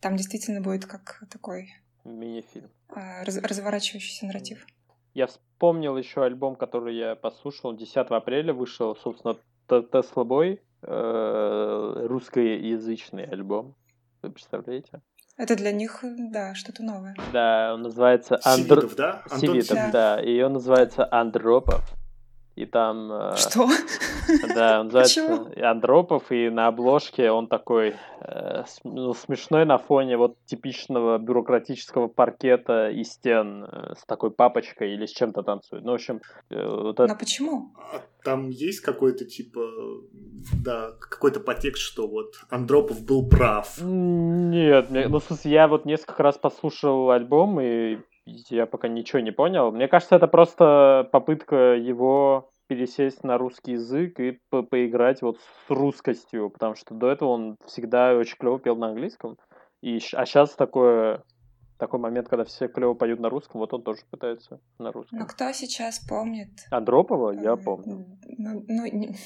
там 0.00 0.16
действительно 0.16 0.60
будет 0.60 0.86
как 0.86 1.22
такой 1.30 1.68
Мини-фильм. 2.04 2.70
э, 2.96 3.22
раз- 3.24 3.38
разворачивающийся 3.38 4.26
нарратив. 4.26 4.66
Я 5.14 5.26
вспомнил 5.26 5.96
еще 5.96 6.24
альбом, 6.24 6.56
который 6.56 6.96
я 6.96 7.14
послушал. 7.16 7.76
10 7.76 7.96
апреля 8.10 8.52
вышел, 8.54 8.96
собственно, 8.96 9.34
Т- 9.66 9.86
Tesla 9.92 10.24
Boy, 10.24 10.60
э, 10.82 12.06
русскоязычный 12.06 13.24
альбом. 13.24 13.74
Вы 14.22 14.30
представляете? 14.30 15.00
Это 15.36 15.56
для 15.56 15.72
них, 15.72 16.00
да, 16.02 16.54
что-то 16.54 16.82
новое. 16.82 17.14
Да, 17.32 17.72
он 17.74 17.82
называется 17.82 18.38
Андро... 18.44 18.76
Сивидов, 18.82 18.96
да? 18.96 19.22
Антон 19.30 19.38
Сивидов, 19.40 19.66
Сивидов. 19.68 19.92
да. 19.92 20.20
И 20.22 20.42
он 20.42 20.52
называется 20.52 21.08
Андропов. 21.10 21.82
И 22.60 22.66
там... 22.66 23.10
э, 23.12 23.36
Что? 23.36 23.68
Да, 24.54 24.80
он 24.80 24.86
называется 24.92 25.26
Почему? 25.26 25.66
Андропов, 25.66 26.30
и 26.30 26.50
на 26.50 26.66
обложке 26.66 27.30
он 27.30 27.46
такой 27.46 27.94
э, 28.20 28.64
ну, 28.84 29.14
смешной 29.14 29.64
на 29.64 29.78
фоне 29.78 30.16
вот 30.16 30.36
типичного 30.44 31.18
бюрократического 31.18 32.08
паркета 32.08 32.90
и 32.90 33.02
стен 33.04 33.64
э, 33.64 33.94
с 33.98 34.04
такой 34.04 34.30
папочкой 34.30 34.92
или 34.94 35.06
с 35.06 35.10
чем-то 35.12 35.42
танцует. 35.42 35.84
Ну, 35.84 35.92
в 35.92 35.94
общем, 35.94 36.20
вот 36.50 37.00
это... 37.00 37.06
Но 37.06 37.18
почему? 37.18 37.72
А 37.76 38.02
Там 38.24 38.50
есть 38.50 38.80
какой-то 38.80 39.24
типа, 39.24 39.60
да, 40.64 40.90
какой-то 41.00 41.40
подтекст, 41.40 41.82
что 41.82 42.06
вот 42.06 42.34
Андропов 42.50 43.04
был 43.04 43.28
прав. 43.28 43.78
Нет, 43.80 44.90
мне- 44.90 45.08
ну, 45.08 45.18
в 45.18 45.24
смысле, 45.24 45.50
я 45.50 45.68
вот 45.68 45.84
несколько 45.86 46.22
раз 46.22 46.36
послушал 46.38 47.10
альбом, 47.10 47.60
и 47.60 47.98
я 48.48 48.66
пока 48.66 48.88
ничего 48.88 49.20
не 49.20 49.32
понял. 49.32 49.72
Мне 49.72 49.88
кажется, 49.88 50.16
это 50.16 50.28
просто 50.28 51.08
попытка 51.12 51.74
его 51.74 52.49
пересесть 52.70 53.24
на 53.24 53.36
русский 53.36 53.72
язык 53.72 54.20
и 54.20 54.38
по- 54.48 54.62
поиграть 54.62 55.22
вот 55.22 55.38
с 55.40 55.70
русскостью, 55.70 56.50
потому 56.50 56.76
что 56.76 56.94
до 56.94 57.10
этого 57.10 57.30
он 57.30 57.56
всегда 57.66 58.14
очень 58.14 58.36
клево 58.38 58.60
пел 58.60 58.76
на 58.76 58.90
английском. 58.90 59.36
И, 59.82 59.96
а 60.14 60.24
сейчас 60.24 60.54
такое, 60.54 61.24
такой 61.78 61.98
момент, 61.98 62.28
когда 62.28 62.44
все 62.44 62.68
клево 62.68 62.94
поют 62.94 63.18
на 63.18 63.28
русском, 63.28 63.58
вот 63.60 63.72
он 63.74 63.82
тоже 63.82 64.02
пытается 64.08 64.60
на 64.78 64.86
Ну 64.86 64.92
русском. 64.92 65.26
кто 65.26 65.50
сейчас 65.52 65.98
помнит? 65.98 66.50
Андропова 66.70 67.32
я 67.32 67.54
э, 67.54 67.56
помню. 67.56 68.06
Ну, 68.38 68.64
ну, 68.68 68.86
не- 68.86 69.16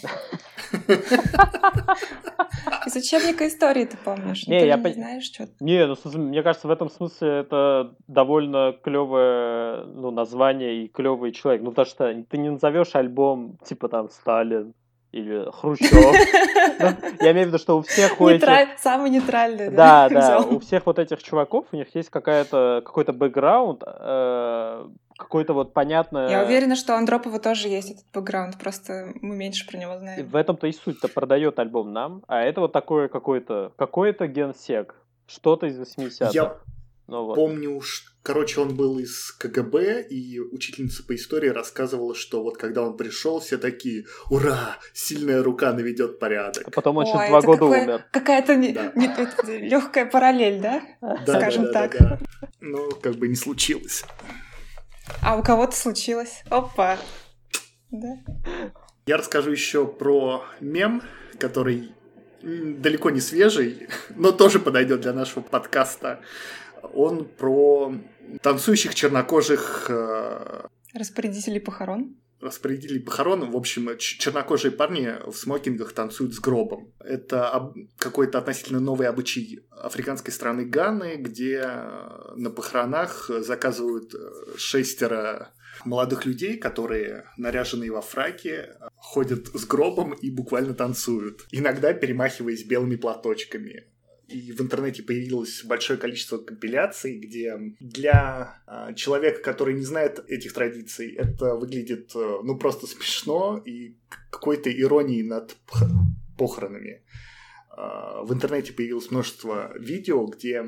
Из 2.86 2.96
учебника 2.96 3.46
истории 3.46 3.84
ты 3.84 3.96
помнишь. 3.96 4.46
Не, 4.46 4.60
ты 4.60 4.66
я 4.66 4.76
же 4.76 4.82
пон- 4.82 4.88
не 4.88 4.94
знаешь, 4.94 5.24
что 5.24 5.48
Не, 5.60 5.86
ну, 5.86 5.96
мне 6.04 6.42
кажется, 6.42 6.68
в 6.68 6.70
этом 6.70 6.90
смысле 6.90 7.40
это 7.40 7.94
довольно 8.08 8.74
клевое 8.82 9.84
ну, 9.84 10.10
название 10.10 10.84
и 10.84 10.88
клевый 10.88 11.32
человек. 11.32 11.62
Ну, 11.62 11.70
потому 11.70 11.86
что 11.86 12.24
ты 12.28 12.38
не 12.38 12.50
назовешь 12.50 12.94
альбом 12.94 13.58
типа 13.64 13.88
там 13.88 14.10
Сталин 14.10 14.74
или 15.12 15.50
Хрущев. 15.50 15.92
Ну, 16.76 16.88
Я 17.20 17.32
имею 17.32 17.46
в 17.46 17.48
виду, 17.50 17.58
что 17.58 17.78
у 17.78 17.82
всех 17.82 18.20
у 18.20 18.28
этих... 18.28 18.48
Самый 18.78 19.10
нейтральный. 19.10 19.70
Да, 19.70 20.08
да, 20.08 20.40
у 20.50 20.58
всех 20.58 20.86
вот 20.86 20.98
этих 20.98 21.22
чуваков, 21.22 21.66
у 21.70 21.76
них 21.76 21.94
есть 21.94 22.10
какая-то 22.10 22.82
какой-то 22.84 23.12
бэкграунд, 23.12 23.84
э, 23.86 24.86
какой-то 25.16 25.52
вот 25.54 25.72
понятное... 25.72 26.28
Я 26.28 26.44
уверена, 26.44 26.76
что 26.76 26.92
у 26.94 26.96
Андропова 26.96 27.38
тоже 27.38 27.68
есть 27.68 27.90
этот 27.90 28.04
бэкграунд, 28.12 28.58
просто 28.58 29.12
мы 29.20 29.36
меньше 29.36 29.66
про 29.66 29.76
него 29.78 29.96
знаем. 29.98 30.26
В 30.26 30.36
этом-то 30.36 30.66
и 30.66 30.72
суть-то 30.72 31.08
продает 31.08 31.58
альбом 31.58 31.92
нам, 31.92 32.22
а 32.26 32.42
это 32.42 32.60
вот 32.60 32.72
такое 32.72 33.08
какой-то 33.08 33.72
какой-то 33.76 34.26
генсек, 34.26 34.94
что-то 35.26 35.66
из 35.66 35.78
80-х. 35.78 36.30
Я 36.32 36.56
Ну 37.06 37.24
вот. 37.26 37.34
помню, 37.36 37.80
ш- 37.80 38.10
короче, 38.22 38.60
он 38.60 38.74
был 38.74 38.98
из 38.98 39.30
КГБ, 39.32 40.02
и 40.10 40.40
учительница 40.40 41.04
по 41.04 41.14
истории 41.14 41.48
рассказывала, 41.50 42.14
что 42.14 42.42
вот 42.42 42.56
когда 42.56 42.82
он 42.82 42.96
пришел, 42.96 43.38
все 43.40 43.56
такие, 43.58 44.06
ура, 44.30 44.76
сильная 44.94 45.42
рука 45.42 45.72
наведет 45.72 46.18
порядок. 46.18 46.64
А 46.66 46.70
потом 46.70 46.96
он 46.96 47.04
Ой, 47.04 47.12
через 47.12 47.28
два 47.28 47.38
это 47.38 47.46
года 47.46 47.58
какое- 47.60 47.82
умер. 47.84 48.04
Какая-то 48.10 48.72
Да. 48.74 48.92
легкая 49.58 50.06
параллель, 50.06 50.60
да? 50.60 50.82
Да, 51.26 51.38
скажем 51.38 51.64
да, 51.66 51.72
да, 51.72 51.80
так. 51.88 51.96
да, 52.00 52.18
да. 52.40 52.48
Ну, 52.60 52.90
как 53.02 53.14
бы 53.16 53.28
не 53.28 53.36
случилось. 53.36 54.04
А 55.22 55.36
у 55.36 55.42
кого-то 55.42 55.76
случилось. 55.76 56.42
Опа. 56.50 56.98
Да. 57.90 58.18
Я 59.06 59.16
расскажу 59.18 59.50
еще 59.50 59.86
про 59.86 60.44
мем, 60.60 61.02
который 61.38 61.94
далеко 62.42 63.10
не 63.10 63.20
свежий, 63.20 63.88
но 64.10 64.32
тоже 64.32 64.58
подойдет 64.58 65.00
для 65.00 65.12
нашего 65.12 65.42
подкаста. 65.42 66.20
Он 66.94 67.24
про 67.24 67.94
танцующих 68.42 68.94
чернокожих 68.94 69.86
э, 69.88 70.66
Распорядители 70.94 71.58
похорон. 71.58 72.16
Распорядителей 72.44 73.00
похорон. 73.00 73.50
В 73.50 73.56
общем, 73.56 73.96
чернокожие 73.98 74.70
парни 74.70 75.14
в 75.26 75.34
смокингах 75.34 75.92
танцуют 75.92 76.34
с 76.34 76.40
гробом. 76.40 76.92
Это 77.00 77.72
какой-то 77.98 78.38
относительно 78.38 78.80
новый 78.80 79.08
обычай 79.08 79.60
африканской 79.70 80.32
страны 80.32 80.64
Ганы, 80.64 81.16
где 81.16 81.62
э, 81.64 82.34
на 82.36 82.50
похоронах 82.50 83.30
заказывают 83.40 84.14
э, 84.14 84.18
шестеро 84.56 85.52
молодых 85.84 86.24
людей, 86.24 86.56
которые, 86.56 87.24
наряженные 87.36 87.90
во 87.90 88.00
фраке, 88.00 88.76
ходят 88.96 89.48
с 89.48 89.64
гробом 89.66 90.12
и 90.12 90.30
буквально 90.30 90.74
танцуют, 90.74 91.46
иногда 91.50 91.92
перемахиваясь 91.92 92.64
белыми 92.64 92.96
платочками. 92.96 93.84
И 94.34 94.50
в 94.50 94.60
интернете 94.60 95.04
появилось 95.04 95.62
большое 95.62 95.96
количество 95.96 96.38
компиляций, 96.38 97.18
где 97.18 97.56
для 97.78 98.60
а, 98.66 98.92
человека, 98.92 99.40
который 99.40 99.74
не 99.74 99.84
знает 99.84 100.24
этих 100.28 100.52
традиций, 100.52 101.14
это 101.14 101.54
выглядит 101.54 102.10
э, 102.16 102.38
ну 102.42 102.58
просто 102.58 102.88
смешно 102.88 103.62
и 103.64 103.94
какой-то 104.30 104.72
иронией 104.72 105.22
над 105.22 105.56
пох- 105.68 105.88
похоронами. 106.36 107.04
А, 107.70 108.24
В 108.24 108.32
интернете 108.32 108.72
появилось 108.72 109.12
множество 109.12 109.72
видео, 109.78 110.26
где 110.26 110.66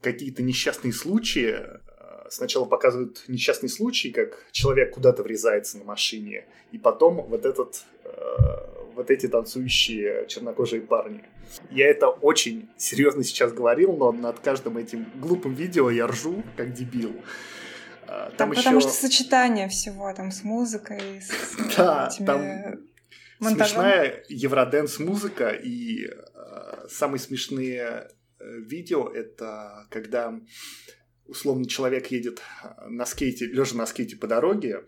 какие-то 0.00 0.42
несчастные 0.42 0.94
случаи 0.94 1.56
а, 1.56 2.26
сначала 2.30 2.64
показывают 2.64 3.22
несчастный 3.28 3.68
случай, 3.68 4.12
как 4.12 4.46
человек 4.50 4.94
куда-то 4.94 5.22
врезается 5.22 5.76
на 5.76 5.84
машине, 5.84 6.46
и 6.72 6.78
потом 6.78 7.26
вот 7.28 7.44
этот 7.44 7.84
э, 8.04 8.08
вот 8.98 9.10
эти 9.10 9.28
танцующие 9.28 10.26
чернокожие 10.26 10.82
парни. 10.82 11.22
Я 11.70 11.86
это 11.88 12.08
очень 12.08 12.68
серьезно 12.76 13.22
сейчас 13.22 13.52
говорил, 13.52 13.92
но 13.96 14.10
над 14.12 14.40
каждым 14.40 14.76
этим 14.76 15.06
глупым 15.14 15.54
видео 15.54 15.88
я 15.88 16.08
ржу, 16.08 16.42
как 16.56 16.72
дебил. 16.74 17.14
А, 18.08 18.30
Там, 18.30 18.36
Там 18.36 18.50
потому 18.50 18.78
еще 18.78 18.88
что 18.88 19.00
сочетание 19.00 19.68
всего, 19.68 20.12
там, 20.12 20.30
с 20.32 20.42
музыкой, 20.42 21.22
с 21.22 21.30
Да, 21.76 22.08
этими 22.12 22.26
там 22.26 22.40
монтажом. 23.38 23.66
смешная 23.76 24.24
евроденс 24.28 24.98
музыка 24.98 25.50
и 25.50 26.06
э, 26.06 26.88
самые 26.90 27.20
смешные 27.20 28.08
э, 28.40 28.58
видео 28.58 29.08
это 29.08 29.86
когда 29.90 30.34
условно 31.26 31.66
человек 31.68 32.08
едет 32.10 32.40
э, 32.64 32.88
на 32.88 33.06
скейте, 33.06 33.46
лежа 33.46 33.76
на 33.76 33.86
скейте 33.86 34.16
по 34.16 34.26
дороге, 34.26 34.84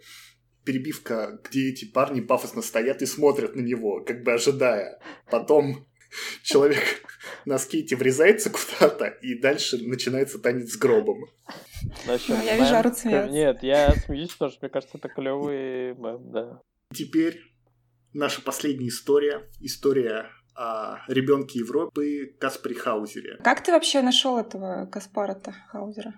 перебивка, 0.70 1.40
где 1.42 1.70
эти 1.70 1.84
парни 1.84 2.20
пафосно 2.20 2.62
стоят 2.62 3.02
и 3.02 3.06
смотрят 3.06 3.56
на 3.56 3.60
него, 3.60 4.04
как 4.04 4.22
бы 4.22 4.32
ожидая. 4.32 5.00
Потом 5.28 5.84
человек 6.44 7.02
на 7.44 7.58
скейте 7.58 7.96
врезается 7.96 8.50
куда-то, 8.50 9.06
и 9.06 9.34
дальше 9.34 9.78
начинается 9.78 10.38
танец 10.38 10.74
с 10.74 10.76
гробом. 10.76 11.24
В 12.06 12.10
общем, 12.10 12.36
Ну, 12.36 12.44
я 12.44 12.56
вижу, 12.56 12.76
орут 12.76 12.98
смеяться. 12.98 13.32
Нет, 13.32 13.62
я 13.64 13.92
смеюсь, 14.06 14.30
потому 14.30 14.52
что 14.52 14.60
мне 14.62 14.70
кажется, 14.70 14.98
это 14.98 15.08
клевый 15.08 15.94
мем, 15.96 16.30
да. 16.30 16.60
Теперь 16.94 17.40
наша 18.12 18.40
последняя 18.42 18.88
история. 18.88 19.50
История 19.58 20.30
о 20.54 20.98
ребенке 21.08 21.58
Европы 21.58 22.36
Каспаре 22.38 22.76
Хаузере. 22.76 23.38
Как 23.42 23.64
ты 23.64 23.72
вообще 23.72 24.02
нашел 24.02 24.38
этого 24.38 24.86
Каспара-то, 24.86 25.52
Хаузера? 25.68 26.14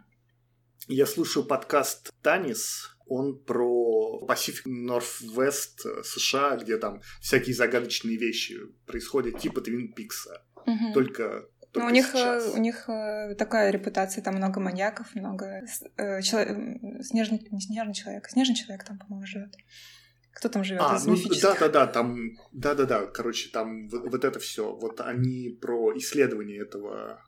Я 0.88 1.06
слушаю 1.06 1.46
подкаст 1.46 2.12
«Танис». 2.20 2.91
Он 3.14 3.38
про 3.44 4.24
Pacific 4.26 4.66
Northwest 4.66 6.02
США, 6.04 6.56
где 6.56 6.78
там 6.78 7.00
всякие 7.20 7.54
загадочные 7.54 8.16
вещи 8.16 8.56
происходят, 8.86 9.38
типа 9.38 9.60
Твин 9.60 9.92
Пикса. 9.92 10.42
Мгм. 10.66 10.92
Только, 10.94 11.22
Ну, 11.22 11.68
только 11.72 11.86
у 11.86 11.90
них, 11.90 12.06
сейчас. 12.06 12.46
э, 12.46 12.50
у 12.52 12.56
них 12.58 12.88
э, 12.88 13.34
такая 13.34 13.70
репутация, 13.70 14.22
там 14.24 14.36
много 14.36 14.60
маньяков, 14.60 15.14
много 15.14 15.46
э, 15.98 16.20
чело- 16.22 16.40
м, 16.42 17.02
снежный, 17.02 17.46
не 17.50 17.60
снежный 17.60 17.94
человек, 17.94 18.28
снежный 18.30 18.54
человек 18.56 18.84
там, 18.84 18.98
по-моему, 18.98 19.26
живет. 19.26 19.54
Кто 20.34 20.48
там 20.48 20.64
живет 20.64 20.80
А, 20.82 20.98
ну 21.04 21.14
да, 21.42 21.54
да, 21.58 21.68
да, 21.68 21.86
там, 21.86 22.30
да, 22.52 22.74
да, 22.74 22.84
да, 22.86 23.06
короче, 23.06 23.50
там 23.50 23.88
вот, 23.88 24.10
вот 24.10 24.24
это 24.24 24.38
все. 24.38 24.74
Вот 24.74 25.00
они 25.00 25.58
про 25.60 25.92
исследование 25.98 26.62
этого 26.62 27.22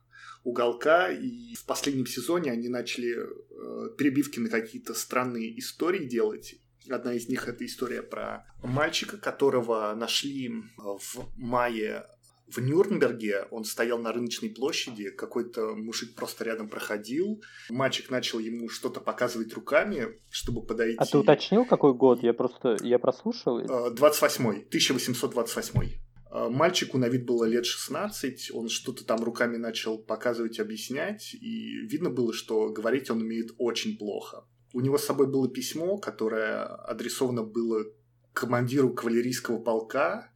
уголка, 0.45 1.11
и 1.11 1.55
в 1.55 1.65
последнем 1.67 2.07
сезоне 2.07 2.53
они 2.53 2.69
начали 2.69 3.17
э, 3.17 3.97
перебивки 3.97 4.39
на 4.39 4.49
какие-то 4.49 4.95
странные 4.95 5.59
истории 5.59 6.05
делать. 6.05 6.55
Одна 6.91 7.15
из 7.15 7.29
них 7.29 7.49
это 7.49 7.65
история 7.65 8.03
про 8.03 8.45
мальчика, 8.63 9.17
которого 9.17 9.95
нашли 9.95 10.51
в 10.77 11.17
мае 11.37 12.05
в 12.47 12.59
Нюрнберге. 12.61 13.47
Он 13.51 13.65
стоял 13.65 13.99
на 13.99 14.13
рыночной 14.13 14.51
площади, 14.51 15.09
какой-то 15.09 15.75
мужик 15.75 16.15
просто 16.15 16.45
рядом 16.45 16.69
проходил. 16.69 17.43
Мальчик 17.71 18.11
начал 18.11 18.39
ему 18.39 18.69
что-то 18.69 19.01
показывать 19.01 19.55
руками, 19.55 20.09
чтобы 20.31 20.63
подойти. 20.63 20.99
А 20.99 21.07
ты 21.07 21.17
уточнил, 21.17 21.65
какой 21.65 21.95
год? 21.95 22.23
Я 22.23 22.35
просто, 22.35 22.77
я 22.83 22.99
прослушал. 22.99 23.61
и- 23.61 23.65
Э, 23.65 23.91
28-й, 23.95 24.67
1828. 24.69 25.99
Э, 26.35 26.49
Мальчику 26.51 26.99
на 26.99 27.09
вид 27.09 27.25
было 27.25 27.45
лет 27.45 27.65
16, 27.65 28.51
он 28.53 28.69
что-то 28.69 29.07
там 29.07 29.23
руками 29.23 29.57
начал 29.57 29.99
показывать, 29.99 30.61
объяснять, 30.61 31.35
и 31.35 31.87
видно 31.87 32.11
было, 32.11 32.35
что 32.35 32.69
говорить 32.69 33.11
он 33.11 33.23
умеет 33.23 33.53
очень 33.57 33.97
плохо. 33.97 34.45
У 34.73 34.81
него 34.81 34.99
с 34.99 35.05
собой 35.05 35.29
было 35.29 35.49
письмо, 35.49 35.99
которое 35.99 36.65
адресовано 36.65 37.45
было 37.45 37.85
командиру 38.33 38.93
кавалерийского 38.93 39.59
полка, 39.61 40.33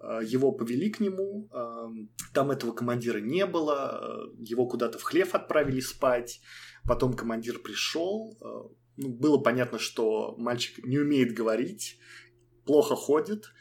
Э, 0.00 0.20
его 0.24 0.52
повели 0.52 0.90
к 0.90 1.00
нему, 1.00 1.48
э, 1.52 1.88
там 2.32 2.50
этого 2.50 2.72
командира 2.72 3.18
не 3.18 3.44
было, 3.46 4.30
его 4.38 4.66
куда-то 4.66 4.98
в 4.98 5.02
хлев 5.02 5.34
отправили 5.34 5.80
спать, 5.80 6.40
потом 6.86 7.12
командир 7.12 7.58
пришел, 7.58 8.36
ну, 8.96 9.08
было 9.08 9.38
понятно, 9.38 9.78
что 9.78 10.34
мальчик 10.38 10.84
не 10.84 10.98
умеет 10.98 11.34
говорить, 11.34 11.98
плохо 12.64 12.94
ходит. 12.96 13.52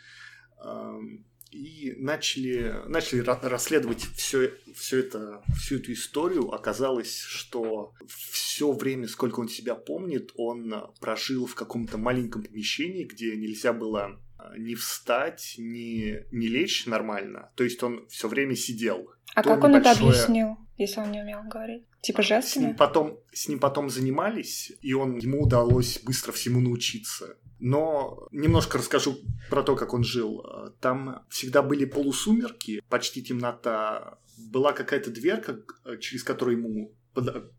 И 1.52 1.96
начали, 1.98 2.76
начали 2.88 3.22
расследовать 3.22 4.04
все, 4.16 4.54
все 4.76 5.00
это, 5.00 5.42
всю 5.58 5.78
эту 5.78 5.94
историю. 5.94 6.52
Оказалось, 6.54 7.20
что 7.20 7.94
все 8.08 8.72
время, 8.72 9.08
сколько 9.08 9.40
он 9.40 9.50
себя 9.50 9.76
помнит, 9.76 10.32
он 10.36 10.74
прожил 11.00 11.48
в 11.48 11.56
каком-то 11.56 11.98
маленьком 11.98 12.44
помещении, 12.44 13.04
где 13.04 13.36
нельзя 13.36 13.74
было 13.74 14.20
а, 14.38 14.58
не 14.58 14.76
встать, 14.76 15.56
не, 15.58 16.26
не 16.32 16.48
лечь 16.48 16.86
нормально. 16.86 17.52
То 17.56 17.64
есть 17.64 17.82
он 17.84 18.08
все 18.10 18.28
время 18.28 18.56
сидел. 18.56 19.10
А 19.36 19.44
как 19.44 19.64
он 19.64 19.76
это 19.76 19.92
объяснил, 19.92 20.58
если 20.78 21.02
он 21.02 21.12
не 21.12 21.22
умел 21.22 21.42
говорить? 21.44 21.84
Типа 22.02 22.22
жестами? 22.22 22.64
С 22.64 22.68
ним 22.68 22.76
потом, 22.76 23.20
с 23.34 23.48
ним 23.48 23.60
потом 23.60 23.90
занимались, 23.90 24.72
и 24.82 24.94
он, 24.94 25.18
ему 25.18 25.42
удалось 25.44 26.00
быстро 26.04 26.32
всему 26.32 26.62
научиться. 26.62 27.38
Но 27.60 28.28
немножко 28.32 28.78
расскажу 28.78 29.18
про 29.50 29.64
то, 29.64 29.76
как 29.76 29.94
он 29.94 30.04
жил. 30.04 30.44
Там 30.80 31.26
всегда 31.30 31.62
были 31.62 31.86
полусумерки, 31.86 32.82
почти 32.90 33.22
темнота. 33.22 34.20
Была 34.38 34.72
какая-то 34.72 35.12
дверка, 35.12 35.60
через 36.00 36.24
которую 36.24 36.58
ему 36.58 36.96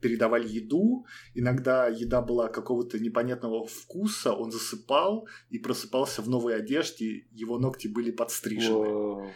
передавали 0.01 0.48
еду. 0.48 1.05
Иногда 1.34 1.86
еда 1.88 2.22
была 2.22 2.48
какого-то 2.48 2.98
непонятного 2.98 3.66
вкуса, 3.66 4.32
он 4.32 4.51
засыпал 4.51 5.28
и 5.51 5.59
просыпался 5.59 6.22
в 6.22 6.28
новой 6.28 6.57
одежде, 6.57 7.26
его 7.30 7.59
ногти 7.59 7.88
были 7.88 8.11
подстрижены. 8.11 8.86
Wow. 8.86 9.30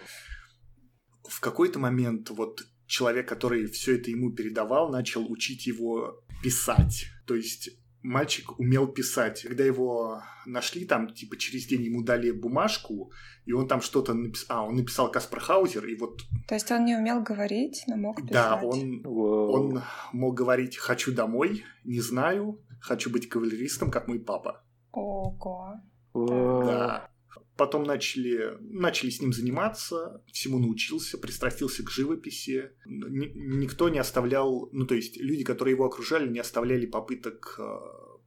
В 1.29 1.41
какой-то 1.41 1.79
момент 1.79 2.31
вот 2.31 2.63
человек, 2.87 3.29
который 3.29 3.67
все 3.67 3.97
это 3.97 4.11
ему 4.11 4.33
передавал, 4.33 4.91
начал 4.91 5.31
учить 5.31 5.67
его 5.67 6.25
писать. 6.43 7.07
То 7.27 7.35
есть 7.35 7.71
мальчик 8.05 8.59
умел 8.61 8.87
писать. 8.87 9.43
Когда 9.43 9.65
его 9.65 10.23
нашли, 10.47 10.85
там, 10.85 11.13
типа, 11.13 11.37
через 11.37 11.67
день 11.67 11.83
ему 11.83 12.05
дали 12.05 12.31
бумажку, 12.31 13.11
и 13.47 13.53
он 13.53 13.67
там 13.67 13.81
что-то 13.81 14.15
написал. 14.15 14.59
А, 14.59 14.63
он 14.69 14.77
написал 14.77 15.11
Каспар 15.11 15.41
Хаузер, 15.41 15.85
и 15.87 15.97
вот... 15.97 16.21
То 16.47 16.55
есть 16.55 16.71
он 16.71 16.85
не 16.85 16.95
умел 16.97 17.23
говорить, 17.23 17.83
но 17.89 17.97
мог 17.97 18.17
писать? 18.17 18.33
Да, 18.33 18.61
он, 18.63 19.03
он 19.05 19.83
мог 20.13 20.35
говорить 20.35 20.77
«хочу 20.77 21.13
домой», 21.13 21.65
«не 21.83 22.01
знаю», 22.01 22.63
«хочу 22.81 23.11
быть 23.11 23.29
кавалеристом, 23.29 23.91
как 23.91 24.07
мой 24.07 24.21
папа». 24.21 24.63
Ого. 24.93 25.81
Да. 26.15 27.09
Потом 27.57 27.85
начали, 27.85 28.59
начали 28.61 29.11
с 29.11 29.21
ним 29.21 29.33
заниматься, 29.33 30.23
всему 30.33 30.59
научился, 30.59 31.19
пристрастился 31.19 31.85
к 31.85 31.91
живописи. 31.91 32.71
никто 32.85 33.89
не 33.89 33.99
оставлял, 33.99 34.69
ну 34.73 34.87
то 34.87 34.95
есть 34.95 35.17
люди, 35.17 35.45
которые 35.45 35.75
его 35.75 35.85
окружали, 35.85 36.29
не 36.29 36.41
оставляли 36.41 36.87
попыток 36.87 37.57
э, 37.59 37.79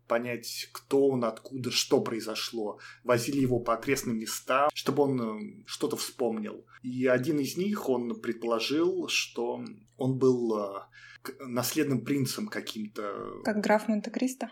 понять, 0.08 0.70
кто 0.72 1.10
он, 1.10 1.26
откуда, 1.26 1.72
что 1.72 2.02
произошло. 2.02 2.80
Возили 3.04 3.40
его 3.40 3.60
по 3.60 3.74
окрестным 3.74 4.18
местам, 4.18 4.70
чтобы 4.74 5.04
он 5.04 5.22
э, 5.22 5.64
что-то 5.66 5.98
вспомнил. 5.98 6.66
И 6.82 7.06
один 7.06 7.40
из 7.40 7.58
них, 7.58 7.90
он 7.90 8.20
предположил, 8.22 9.08
что 9.10 9.64
он 9.98 10.18
был 10.18 10.58
э, 10.58 10.80
наследным 11.40 12.04
принцем 12.04 12.48
каким-то. 12.48 13.42
Как 13.44 13.58
граф 13.62 13.88
Монте-Кристо? 13.88 14.52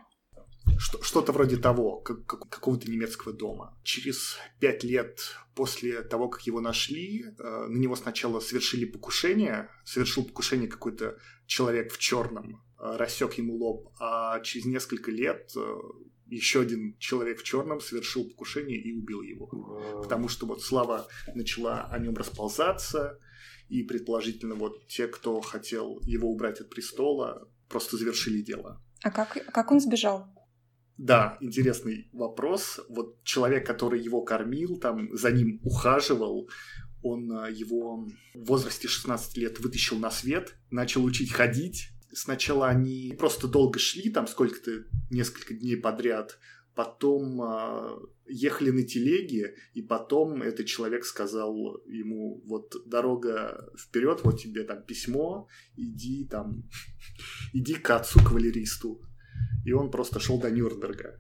Что-то 0.78 1.32
вроде 1.32 1.58
того, 1.58 1.98
как, 1.98 2.26
как, 2.26 2.50
какого-то 2.50 2.90
немецкого 2.90 3.34
дома. 3.34 3.78
Через 3.84 4.38
пять 4.60 4.84
лет 4.84 5.20
после 5.56 6.02
того, 6.02 6.28
как 6.28 6.42
его 6.44 6.62
нашли, 6.62 7.26
э, 7.26 7.68
на 7.68 7.78
него 7.78 7.96
сначала 7.96 8.40
совершили 8.40 8.86
покушение, 8.86 9.70
совершил 9.86 10.26
покушение 10.26 10.68
какой-то 10.68 11.18
человек 11.46 11.94
в 11.94 11.98
черном, 11.98 12.62
э, 12.80 12.98
рассек 12.98 13.34
ему 13.36 13.56
лоб, 13.56 13.94
а 14.00 14.40
через 14.42 14.66
несколько 14.66 15.12
лет 15.12 15.52
э, 15.56 15.76
еще 16.28 16.62
один 16.62 16.98
человек 16.98 17.40
в 17.40 17.44
черном 17.44 17.80
совершил 17.80 18.28
покушение 18.28 18.82
и 18.82 18.92
убил 18.92 19.22
его. 19.22 19.48
Потому 20.02 20.28
что 20.28 20.46
вот 20.46 20.62
слава 20.64 21.08
начала 21.34 21.86
о 21.86 22.00
нем 22.00 22.16
расползаться, 22.16 23.20
и 23.70 23.84
предположительно 23.84 24.56
вот 24.56 24.88
те, 24.88 25.08
кто 25.08 25.42
хотел 25.42 26.00
его 26.02 26.30
убрать 26.30 26.62
от 26.62 26.70
престола, 26.70 27.48
просто 27.70 27.98
завершили 27.98 28.42
дело. 28.42 28.82
А 29.02 29.12
как, 29.12 29.38
как 29.52 29.72
он 29.72 29.80
сбежал? 29.80 30.28
Да, 30.98 31.38
интересный 31.42 32.10
вопрос. 32.14 32.80
Вот 32.88 33.22
человек, 33.24 33.68
который 33.68 34.00
его 34.00 34.22
кормил, 34.22 34.78
там 34.78 35.14
за 35.16 35.32
ним 35.32 35.60
ухаживал, 35.64 36.50
он 37.02 37.32
а, 37.32 37.50
его 37.50 38.08
в 38.34 38.46
возрасте 38.46 38.88
16 38.88 39.38
лет 39.38 39.60
вытащил 39.60 40.00
на 40.00 40.10
свет, 40.10 40.56
начал 40.72 41.04
учить 41.04 41.34
ходить. 41.34 41.90
Сначала 42.14 42.70
они 42.70 43.14
просто 43.18 43.48
долго 43.48 43.78
шли, 43.78 44.10
там 44.10 44.26
сколько-то, 44.26 44.86
несколько 45.12 45.54
дней 45.54 45.76
подряд, 45.76 46.40
потом 46.74 47.42
э, 47.42 47.98
ехали 48.28 48.70
на 48.70 48.84
телеге, 48.84 49.56
и 49.74 49.82
потом 49.82 50.42
этот 50.42 50.66
человек 50.66 51.04
сказал 51.04 51.78
ему, 51.86 52.42
вот 52.46 52.74
дорога 52.86 53.70
вперед, 53.78 54.22
вот 54.24 54.40
тебе 54.40 54.64
там 54.64 54.82
письмо, 54.82 55.48
иди 55.76 56.26
там, 56.26 56.64
иди 57.54 57.76
к 57.76 57.90
отцу 57.90 58.20
кавалеристу 58.20 59.02
и 59.66 59.72
он 59.72 59.92
просто 59.92 60.20
шел 60.20 60.40
до 60.40 60.50
Нюрнберга. 60.50 61.20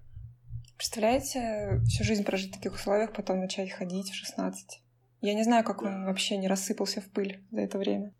Представляете, 0.78 1.82
всю 1.88 2.04
жизнь 2.04 2.24
прожить 2.24 2.52
в 2.52 2.56
таких 2.56 2.74
условиях, 2.74 3.14
потом 3.14 3.40
начать 3.40 3.72
ходить 3.72 4.10
в 4.10 4.16
16. 4.16 4.82
Я 5.22 5.34
не 5.34 5.44
знаю, 5.44 5.64
как 5.64 5.82
да. 5.82 5.88
он 5.88 6.06
вообще 6.06 6.38
не 6.38 6.48
рассыпался 6.48 7.02
в 7.02 7.10
пыль 7.10 7.44
за 7.52 7.62
это 7.62 7.78
время. 7.78 8.14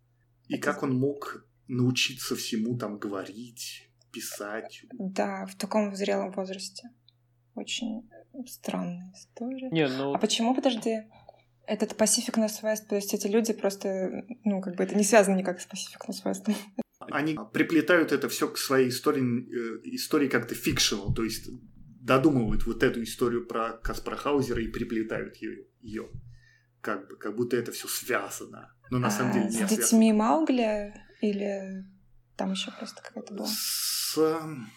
И 0.48 0.54
это... 0.54 0.62
как 0.62 0.82
он 0.82 0.98
мог 0.98 1.46
научиться 1.68 2.34
всему 2.34 2.78
там 2.78 2.98
говорить, 2.98 3.90
писать. 4.12 4.82
Да, 4.92 5.46
в 5.46 5.54
таком 5.56 5.94
зрелом 5.94 6.32
возрасте. 6.32 6.90
Очень 7.54 8.08
странная 8.46 9.12
история. 9.14 9.70
Не, 9.70 9.88
ну... 9.88 10.14
А 10.14 10.18
почему, 10.18 10.54
подожди, 10.54 11.02
этот 11.66 11.92
Pacific 11.92 12.34
Northwest, 12.34 12.86
то 12.88 12.96
есть 12.96 13.12
эти 13.14 13.26
люди 13.26 13.52
просто, 13.52 14.24
ну, 14.44 14.60
как 14.60 14.76
бы 14.76 14.84
это 14.84 14.94
не 14.94 15.04
связано 15.04 15.36
никак 15.36 15.60
с 15.60 15.66
Pacific 15.66 16.00
Northwest. 16.08 16.54
Они 17.10 17.38
приплетают 17.52 18.12
это 18.12 18.28
все 18.28 18.48
к 18.48 18.58
своей 18.58 18.88
истории, 18.88 19.22
э, 19.22 19.80
истории 19.84 20.28
как-то 20.28 20.54
фикшнл, 20.54 21.14
то 21.14 21.24
есть 21.24 21.48
додумывают 22.00 22.66
вот 22.66 22.82
эту 22.82 23.02
историю 23.02 23.46
про 23.46 23.72
Каспара 23.72 24.16
Хаузера 24.16 24.62
и 24.62 24.68
приплетают 24.68 25.36
ее, 25.36 25.66
ее 25.80 26.08
как 26.80 27.08
бы, 27.08 27.16
как 27.16 27.34
будто 27.34 27.56
это 27.56 27.72
все 27.72 27.88
связано. 27.88 28.72
Но 28.90 28.98
на 28.98 29.08
а, 29.08 29.10
самом 29.10 29.32
деле 29.32 29.46
не 29.46 29.66
С 29.66 29.70
детьми 29.70 30.12
Маугли 30.12 30.94
или 31.20 31.84
там 32.36 32.52
еще 32.52 32.70
просто 32.78 33.02
какая-то 33.02 33.34
была? 33.34 33.48
С, 33.48 34.18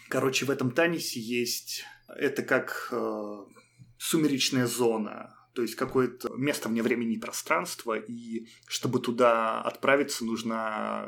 короче, 0.08 0.46
в 0.46 0.50
этом 0.50 0.72
Танисе 0.72 1.20
есть... 1.20 1.84
Это 2.08 2.42
как 2.42 2.88
э, 2.90 3.36
сумеречная 3.96 4.66
зона 4.66 5.32
то 5.60 5.64
есть 5.64 5.74
какое-то 5.74 6.32
место 6.38 6.70
вне 6.70 6.82
времени 6.82 7.16
и 7.16 7.18
пространства, 7.18 7.92
и 7.92 8.46
чтобы 8.66 8.98
туда 8.98 9.60
отправиться, 9.60 10.24
нужно 10.24 11.06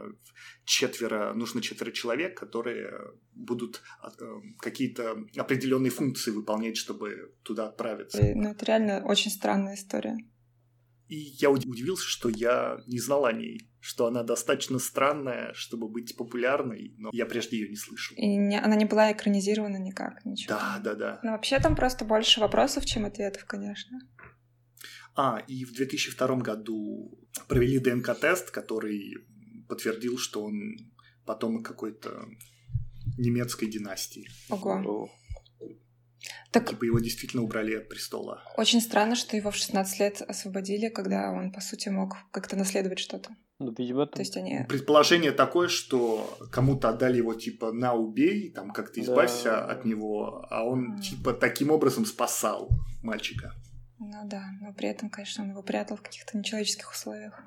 четверо, 0.67 1.33
нужно 1.33 1.63
четверо 1.63 1.91
человек, 1.91 2.39
которые 2.39 2.93
будут 3.33 3.81
э, 4.03 4.25
какие-то 4.59 5.25
определенные 5.39 5.89
функции 5.89 6.33
выполнять, 6.33 6.77
чтобы 6.77 7.35
туда 7.43 7.69
отправиться. 7.69 8.23
Ну, 8.35 8.51
это 8.51 8.67
реально 8.67 9.03
очень 9.07 9.31
странная 9.31 9.75
история. 9.77 10.19
И 11.09 11.17
я 11.41 11.51
удивился, 11.51 12.05
что 12.05 12.29
я 12.29 12.79
не 12.87 12.99
знал 12.99 13.25
о 13.25 13.33
ней, 13.33 13.71
что 13.81 14.07
она 14.07 14.23
достаточно 14.23 14.79
странная, 14.79 15.53
чтобы 15.55 15.89
быть 15.89 16.17
популярной, 16.17 16.95
но 16.97 17.11
я 17.13 17.27
прежде 17.27 17.59
ее 17.59 17.69
не 17.69 17.77
слышал. 17.77 18.17
И 18.17 18.37
не, 18.37 18.59
она 18.59 18.77
не 18.77 18.85
была 18.85 19.13
экранизирована 19.13 19.77
никак, 19.77 20.25
ничего. 20.25 20.57
Да, 20.57 20.81
да, 20.83 20.95
да. 20.95 21.21
Но 21.23 21.33
вообще 21.33 21.59
там 21.59 21.75
просто 21.75 22.05
больше 22.05 22.41
вопросов, 22.41 22.87
чем 22.87 23.05
ответов, 23.05 23.45
конечно. 23.45 23.99
А, 25.15 25.43
и 25.47 25.65
в 25.65 25.73
2002 25.73 26.37
году 26.37 27.19
провели 27.49 27.79
ДНК-тест, 27.79 28.51
который 28.51 29.19
подтвердил, 29.69 30.19
что 30.19 30.43
он 30.45 30.77
потомок 31.27 31.65
какой-то 31.67 32.27
немецкой 33.19 33.67
династии. 33.67 34.29
Ого. 34.49 35.11
Так, 36.51 36.69
типа 36.69 36.85
его 36.85 36.99
действительно 36.99 37.43
убрали 37.43 37.75
от 37.75 37.89
престола. 37.89 38.43
Очень 38.57 38.81
странно, 38.81 39.17
что 39.17 39.37
его 39.37 39.51
в 39.51 39.57
16 39.57 40.01
лет 40.01 40.23
освободили, 40.23 40.89
когда 40.89 41.31
он, 41.33 41.51
по 41.51 41.61
сути, 41.61 41.89
мог 41.89 42.17
как-то 42.31 42.57
наследовать 42.57 42.99
что-то. 42.99 43.31
Ну, 43.59 43.75
видимо, 43.77 44.07
То 44.07 44.21
есть 44.21 44.37
они... 44.37 44.61
Предположение 44.69 45.33
такое, 45.33 45.69
что 45.69 46.39
кому-то 46.51 46.91
отдали 46.91 47.19
его, 47.19 47.35
типа, 47.35 47.73
на 47.73 47.95
убей, 47.95 48.51
там, 48.51 48.71
как-то 48.71 49.01
избавься 49.01 49.51
да. 49.51 49.67
от 49.67 49.85
него, 49.85 50.47
а 50.51 50.65
он, 50.65 51.01
типа, 51.01 51.33
таким 51.33 51.71
образом 51.71 52.05
спасал 52.05 52.69
мальчика. 53.03 53.55
Ну 54.05 54.25
да, 54.25 54.43
но 54.61 54.73
при 54.73 54.89
этом, 54.89 55.11
конечно, 55.11 55.45
он 55.45 55.51
его 55.51 55.63
прятал 55.63 55.97
в 55.97 56.03
каких-то 56.03 56.37
нечеловеческих 56.37 56.91
условиях. 56.91 57.41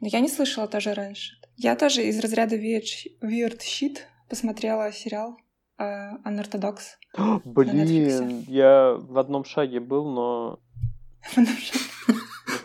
Но 0.00 0.08
я 0.08 0.20
не 0.20 0.28
слышала 0.28 0.66
тоже 0.66 0.94
раньше. 0.94 1.36
Я 1.56 1.76
тоже 1.76 2.02
из 2.04 2.18
разряда 2.18 2.56
Weird 2.56 3.58
Shit 3.58 3.98
посмотрела 4.28 4.90
сериал 4.90 5.36
uh, 5.78 6.22
Unorthodox. 6.24 6.78
Блин, 7.44 8.44
я 8.48 8.94
в 8.98 9.18
одном 9.18 9.44
шаге 9.44 9.80
был, 9.80 10.10
но... 10.10 10.60
В 11.34 11.38
одном 11.38 11.56
шаге. 11.56 11.84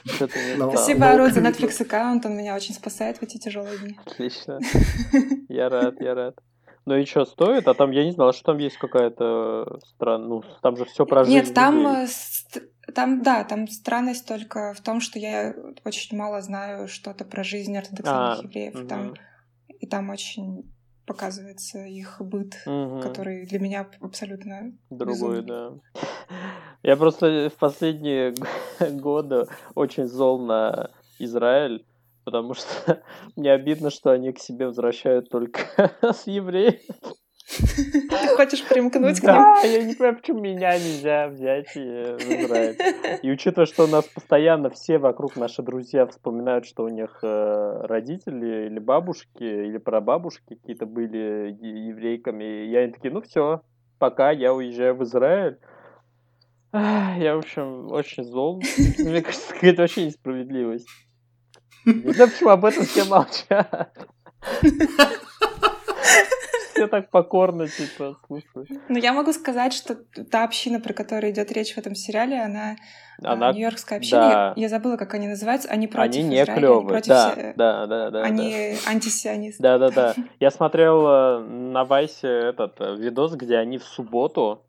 Спасибо, 0.69 1.11
Арут, 1.11 1.33
за 1.33 1.41
Netflix 1.41 1.81
аккаунт, 1.81 2.25
он 2.25 2.37
меня 2.37 2.55
очень 2.55 2.73
спасает 2.73 3.17
в 3.17 3.23
эти 3.23 3.37
тяжелые 3.37 3.77
дни. 3.77 3.99
Отлично. 4.05 4.59
Я 5.49 5.67
рад, 5.67 5.99
я 5.99 6.13
рад. 6.13 6.39
Ну 6.85 6.95
и 6.95 7.05
что, 7.05 7.25
стоит? 7.25 7.67
А 7.67 7.73
там, 7.73 7.91
я 7.91 8.03
не 8.03 8.11
знала, 8.11 8.33
что 8.33 8.45
там 8.45 8.57
есть 8.57 8.77
какая-то 8.77 9.79
странная... 9.85 10.27
Ну, 10.27 10.43
там 10.61 10.77
же 10.77 10.85
все 10.85 11.05
про 11.05 11.25
Нет, 11.25 11.53
там 11.53 12.07
Там, 12.95 13.21
да, 13.21 13.43
там 13.43 13.67
странность 13.67 14.27
только 14.27 14.73
в 14.73 14.81
том, 14.81 15.01
что 15.01 15.19
я 15.19 15.53
очень 15.85 16.17
мало 16.17 16.41
знаю 16.41 16.87
что-то 16.87 17.25
про 17.25 17.43
жизнь 17.43 17.75
ортодоксальных 17.77 18.39
А, 18.39 18.43
евреев. 18.43 18.75
мгм. 18.75 18.87
Там, 18.87 19.13
и 19.79 19.87
там 19.87 20.09
очень 20.09 20.71
показывается 21.05 21.79
их 21.85 22.17
быт, 22.21 22.61
Мгм. 22.65 23.01
который 23.01 23.45
для 23.45 23.59
меня 23.59 23.89
абсолютно 23.99 24.73
Другой, 24.89 25.41
безумный. 25.41 25.47
да. 25.47 25.73
Я 26.83 26.95
просто 26.97 27.49
в 27.53 27.57
последние 27.59 28.33
годы 28.79 29.45
очень 29.75 30.05
зол 30.05 30.39
на 30.39 30.89
Израиль, 31.19 31.85
потому 32.23 32.53
что 32.53 33.03
мне 33.35 33.51
обидно, 33.51 33.89
что 33.89 34.11
они 34.11 34.31
к 34.31 34.39
себе 34.39 34.67
возвращают 34.67 35.29
только 35.29 35.61
с 36.01 36.27
евреев. 36.27 36.81
Ты 37.47 38.27
хочешь 38.35 38.67
примкнуть 38.67 39.19
к 39.19 39.23
ним? 39.23 39.33
Да, 39.33 39.61
я 39.63 39.83
не 39.83 39.93
понимаю, 39.93 40.17
почему 40.17 40.39
меня 40.39 40.73
нельзя 40.73 41.27
взять 41.27 41.75
и 41.75 41.79
в 41.79 42.19
Израиль. 42.19 42.77
И 43.21 43.31
учитывая, 43.31 43.65
что 43.65 43.85
у 43.85 43.87
нас 43.87 44.05
постоянно 44.05 44.69
все 44.69 44.97
вокруг 44.97 45.35
наши 45.35 45.61
друзья 45.61 46.05
вспоминают, 46.05 46.65
что 46.65 46.83
у 46.83 46.89
них 46.89 47.19
э, 47.23 47.81
родители 47.83 48.67
или 48.67 48.79
бабушки, 48.79 49.43
или 49.43 49.77
прабабушки 49.77 50.55
какие-то 50.55 50.85
были 50.85 51.57
еврейками, 51.61 52.67
и 52.67 52.75
они 52.75 52.93
такие, 52.93 53.11
ну 53.11 53.21
все, 53.21 53.61
пока 53.99 54.31
я 54.31 54.53
уезжаю 54.53 54.95
в 54.95 55.03
Израиль. 55.03 55.57
Я, 56.73 57.35
в 57.35 57.39
общем, 57.39 57.91
очень 57.91 58.23
зол. 58.23 58.61
Мне 58.97 59.21
кажется, 59.21 59.53
какая-то 59.53 59.81
вообще 59.81 60.05
несправедливость. 60.05 60.87
Не 61.85 62.13
знаю, 62.13 62.29
почему 62.29 62.49
об 62.49 62.65
этом 62.65 62.83
все 62.83 63.03
молчат. 63.05 63.91
Все 66.81 66.87
так 66.87 67.11
покорно, 67.11 67.67
типа, 67.67 68.17
слушают. 68.25 68.69
Но 68.89 68.97
я 68.97 69.13
могу 69.13 69.31
сказать, 69.33 69.71
что 69.73 69.95
та 69.95 70.43
община, 70.43 70.79
про 70.79 70.93
которую 70.93 71.31
идет 71.31 71.51
речь 71.51 71.73
в 71.75 71.77
этом 71.77 71.93
сериале, 71.93 72.41
она, 72.41 72.75
а, 73.23 73.33
Она 73.33 73.51
нью-йоркская 73.51 73.99
община, 73.99 74.21
да. 74.21 74.53
я, 74.55 74.63
я 74.63 74.69
забыла, 74.69 74.97
как 74.97 75.13
они 75.13 75.27
называются, 75.27 75.69
они 75.69 75.87
против 75.87 76.15
Они 76.15 76.23
не 76.29 76.35
Израиля, 76.41 76.51
они 76.53 76.59
клевые. 76.59 76.87
против 76.87 77.07
Да, 77.07 77.53
да, 77.55 77.85
да, 77.87 78.09
да. 78.09 78.21
они 78.23 78.75
антисионисты. 78.87 79.61
Да, 79.61 79.77
да, 79.77 79.89
да. 79.91 80.15
Я 80.39 80.49
смотрел 80.49 81.05
э, 81.07 81.39
на 81.43 81.83
Вайсе 81.85 82.27
этот 82.27 82.81
э, 82.81 82.95
видос, 82.95 83.33
где 83.35 83.57
они 83.57 83.77
в 83.77 83.83
субботу, 83.83 84.65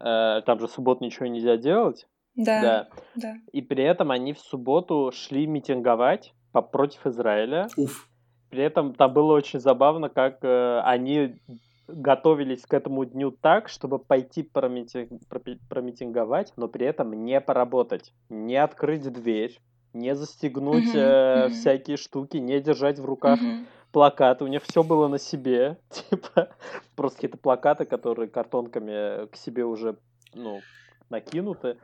э, 0.00 0.42
там 0.46 0.60
же 0.60 0.68
в 0.68 0.70
субботу 0.70 1.02
ничего 1.04 1.26
нельзя 1.26 1.56
делать, 1.56 2.06
Да, 2.36 2.60
да, 2.60 2.88
да. 3.16 3.34
и 3.52 3.60
при 3.60 3.82
этом 3.82 4.12
они 4.12 4.32
в 4.34 4.38
субботу 4.38 5.10
шли 5.12 5.46
митинговать 5.48 6.32
по- 6.52 6.62
против 6.62 7.06
Израиля. 7.06 7.66
Уф. 7.76 8.08
При 8.50 8.62
этом 8.62 8.94
там 8.94 9.12
было 9.12 9.32
очень 9.34 9.60
забавно, 9.60 10.08
как 10.08 10.38
э, 10.42 10.80
они 10.84 11.40
готовились 11.88 12.62
к 12.66 12.74
этому 12.74 13.04
дню 13.04 13.30
так, 13.30 13.68
чтобы 13.68 13.98
пойти 13.98 14.42
промити- 14.42 15.08
пропи- 15.28 15.60
промитинговать, 15.68 16.52
но 16.56 16.68
при 16.68 16.86
этом 16.86 17.12
не 17.24 17.40
поработать, 17.40 18.12
не 18.28 18.56
открыть 18.56 19.10
дверь, 19.12 19.60
не 19.92 20.14
застегнуть 20.14 20.90
э, 20.94 21.44
мгм. 21.44 21.50
всякие 21.50 21.96
штуки, 21.96 22.36
не 22.38 22.60
держать 22.60 22.98
в 22.98 23.04
руках 23.04 23.40
Мгм. 23.40 23.66
плакаты, 23.92 24.44
у 24.44 24.48
них 24.48 24.62
все 24.62 24.82
было 24.82 25.08
на 25.08 25.18
себе, 25.18 25.78
типа 25.90 26.50
просто 26.94 27.16
какие-то 27.18 27.38
плакаты, 27.38 27.84
которые 27.84 28.28
картонками 28.28 29.26
к 29.26 29.36
себе 29.36 29.64
уже, 29.64 29.96
ну, 30.34 30.64
накинуты, 31.08 31.78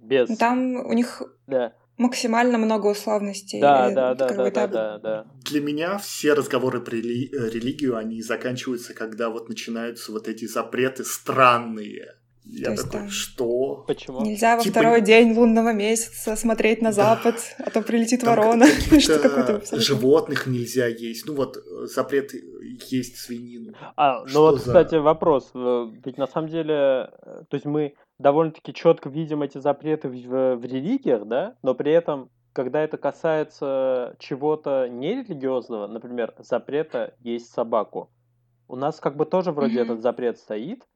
без, 0.00 0.36
Там 0.36 0.86
у 0.86 0.92
них 0.92 1.22
да, 1.46 1.72
максимально 2.02 2.58
много 2.58 2.88
условностей. 2.88 3.60
да, 3.60 3.90
э, 3.90 3.94
да, 3.94 4.14
да, 4.14 4.28
да, 4.28 4.50
да, 4.50 4.66
да, 4.66 4.98
да, 4.98 5.26
Для 5.50 5.60
меня 5.60 5.98
все 5.98 6.34
разговоры 6.34 6.80
про 6.80 6.94
рели- 6.96 7.30
э, 7.32 7.50
религию, 7.50 7.96
они 7.96 8.22
заканчиваются, 8.22 8.94
когда 8.94 9.28
вот 9.30 9.48
начинаются 9.48 10.12
вот 10.12 10.28
эти 10.28 10.46
запреты 10.46 11.04
странные. 11.04 12.14
Я 12.44 12.64
То 12.66 12.70
есть 12.72 12.84
такой, 12.84 13.00
там- 13.00 13.08
что? 13.10 13.84
почему? 13.86 14.20
Нельзя 14.22 14.56
во 14.56 14.62
Типа- 14.64 14.80
второй 14.80 15.00
день 15.00 15.32
лунного 15.32 15.72
месяца 15.72 16.34
смотреть 16.34 16.82
на 16.82 16.88
Да. 16.88 16.92
запад, 16.92 17.36
а 17.64 17.70
то 17.70 17.82
прилетит 17.82 18.20
Там 18.22 18.30
ворона. 18.30 18.66
Что 19.00 19.78
животных 19.80 20.48
нельзя 20.48 20.88
есть. 20.88 21.24
Ну 21.26 21.34
вот 21.34 21.56
э, 21.56 21.86
запрет 21.86 22.32
есть 22.90 23.16
свинину. 23.18 23.74
А, 23.96 24.24
ну 24.26 24.40
вот, 24.40 24.56
за- 24.56 24.66
кстати, 24.66 24.96
вопрос. 24.96 25.52
Ведь 26.04 26.18
на 26.18 26.26
самом 26.26 26.48
деле, 26.48 27.10
то 27.48 27.52
есть 27.54 27.64
мы 27.64 27.94
довольно-таки 28.22 28.72
четко 28.72 29.08
видим 29.08 29.42
эти 29.42 29.58
запреты 29.58 30.08
в, 30.08 30.56
в- 30.56 30.64
религиях, 30.64 31.26
да, 31.26 31.56
но 31.62 31.74
при 31.74 31.92
этом, 31.92 32.30
когда 32.52 32.80
это 32.82 32.96
касается 32.96 34.16
чего-то 34.18 34.88
нерелигиозного, 34.88 35.86
например, 35.86 36.34
запрета 36.38 37.14
есть 37.20 37.52
собаку, 37.52 38.10
у 38.68 38.76
нас 38.76 39.00
как 39.00 39.16
бы 39.16 39.26
тоже 39.26 39.52
вроде 39.52 39.74
Мгм. 39.80 39.82
этот 39.82 40.02
запрет 40.02 40.38
стоит, 40.38 40.86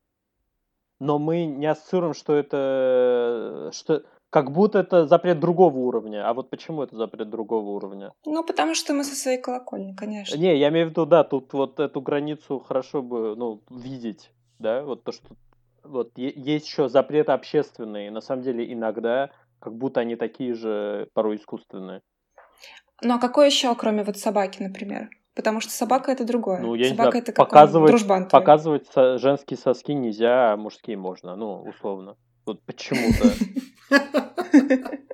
но 0.99 1.19
мы 1.19 1.45
не 1.45 1.67
ассоциируем, 1.67 2.15
что 2.15 2.35
это, 2.35 3.71
что 3.73 4.03
как 4.31 4.51
будто 4.51 4.79
это 4.79 5.07
запрет 5.07 5.41
другого 5.41 5.77
уровня. 5.79 6.29
А 6.29 6.33
вот 6.35 6.51
почему 6.51 6.83
это 6.83 6.97
запрет 6.97 7.29
другого 7.31 7.71
уровня? 7.71 8.13
Ну, 8.25 8.45
потому 8.45 8.75
что 8.75 8.95
мы 8.95 9.05
со 9.05 9.15
своей 9.15 9.41
колокольни, 9.41 9.95
конечно. 9.95 10.37
Не, 10.37 10.57
я 10.57 10.69
имею 10.69 10.87
в 10.87 10.91
виду, 10.91 11.07
да, 11.07 11.23
тут 11.25 11.53
вот 11.53 11.81
эту 11.81 12.01
границу 12.01 12.59
хорошо 12.59 13.03
бы, 13.03 13.37
ну, 13.37 13.63
видеть, 13.71 14.31
да, 14.59 14.83
вот 14.85 15.05
то, 15.05 15.13
что 15.13 15.29
вот 15.87 16.13
есть 16.17 16.67
еще 16.67 16.89
запреты 16.89 17.33
общественные, 17.33 18.11
на 18.11 18.21
самом 18.21 18.43
деле 18.43 18.73
иногда 18.73 19.31
как 19.59 19.75
будто 19.75 20.01
они 20.01 20.17
такие 20.17 20.55
же 20.55 21.09
порой 21.15 21.37
искусственные. 21.37 22.03
Ну, 23.03 23.15
а 23.15 23.19
какой 23.19 23.47
еще, 23.47 23.75
кроме 23.75 24.05
вот 24.05 24.17
собаки, 24.19 24.63
например? 24.63 25.11
Потому 25.35 25.61
что 25.61 25.71
собака 25.71 26.13
это 26.13 26.25
другое. 26.25 26.61
Ну, 26.61 26.75
я 26.75 26.85
не 26.85 26.91
собака 26.91 27.11
знаю, 27.11 27.23
это 27.23 27.33
показывать, 27.33 27.91
дружбан 27.91 28.29
твой. 28.29 28.41
показывать 28.41 28.87
женские 29.21 29.59
соски 29.59 29.93
нельзя, 29.93 30.53
а 30.53 30.57
мужские 30.57 30.97
можно, 30.97 31.37
ну, 31.37 31.63
условно. 31.63 32.17
Вот 32.47 32.63
почему-то, 32.63 33.33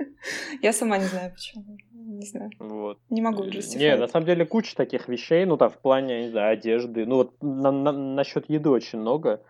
Я 0.62 0.72
сама 0.72 0.98
не 0.98 1.06
знаю 1.06 1.32
почему. 1.32 1.76
Не 1.92 2.26
знаю. 2.26 2.50
вот. 2.60 2.98
Не 3.10 3.20
могу 3.20 3.42
Не, 3.44 3.96
на 3.96 4.06
самом 4.06 4.26
деле 4.26 4.46
куча 4.46 4.76
таких 4.76 5.08
вещей, 5.08 5.44
ну 5.44 5.56
там 5.56 5.70
в 5.70 5.78
плане, 5.78 6.22
не 6.24 6.30
знаю, 6.30 6.52
одежды. 6.52 7.04
Ну 7.04 7.16
вот 7.16 7.34
на- 7.42 7.72
на- 7.72 7.92
насчет 7.92 8.48
еды 8.48 8.70
очень 8.70 9.00
много. 9.00 9.42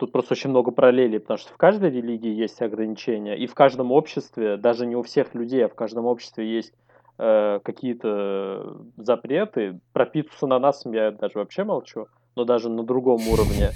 Тут 0.00 0.12
просто 0.12 0.32
очень 0.32 0.48
много 0.48 0.70
параллелей, 0.70 1.20
потому 1.20 1.36
что 1.36 1.52
в 1.52 1.58
каждой 1.58 1.90
религии 1.90 2.32
есть 2.32 2.62
ограничения, 2.62 3.36
и 3.36 3.46
в 3.46 3.52
каждом 3.52 3.92
обществе, 3.92 4.56
даже 4.56 4.86
не 4.86 4.96
у 4.96 5.02
всех 5.02 5.34
людей, 5.34 5.62
а 5.62 5.68
в 5.68 5.74
каждом 5.74 6.06
обществе 6.06 6.50
есть 6.50 6.72
э, 7.18 7.60
какие-то 7.62 8.80
запреты. 8.96 9.78
Про 9.92 10.06
пиццу 10.06 10.32
с 10.34 10.42
ананасом 10.42 10.92
я 10.92 11.10
даже 11.10 11.34
вообще 11.34 11.64
молчу, 11.64 12.06
но 12.34 12.46
даже 12.46 12.70
на 12.70 12.82
другом 12.82 13.28
уровне. 13.28 13.72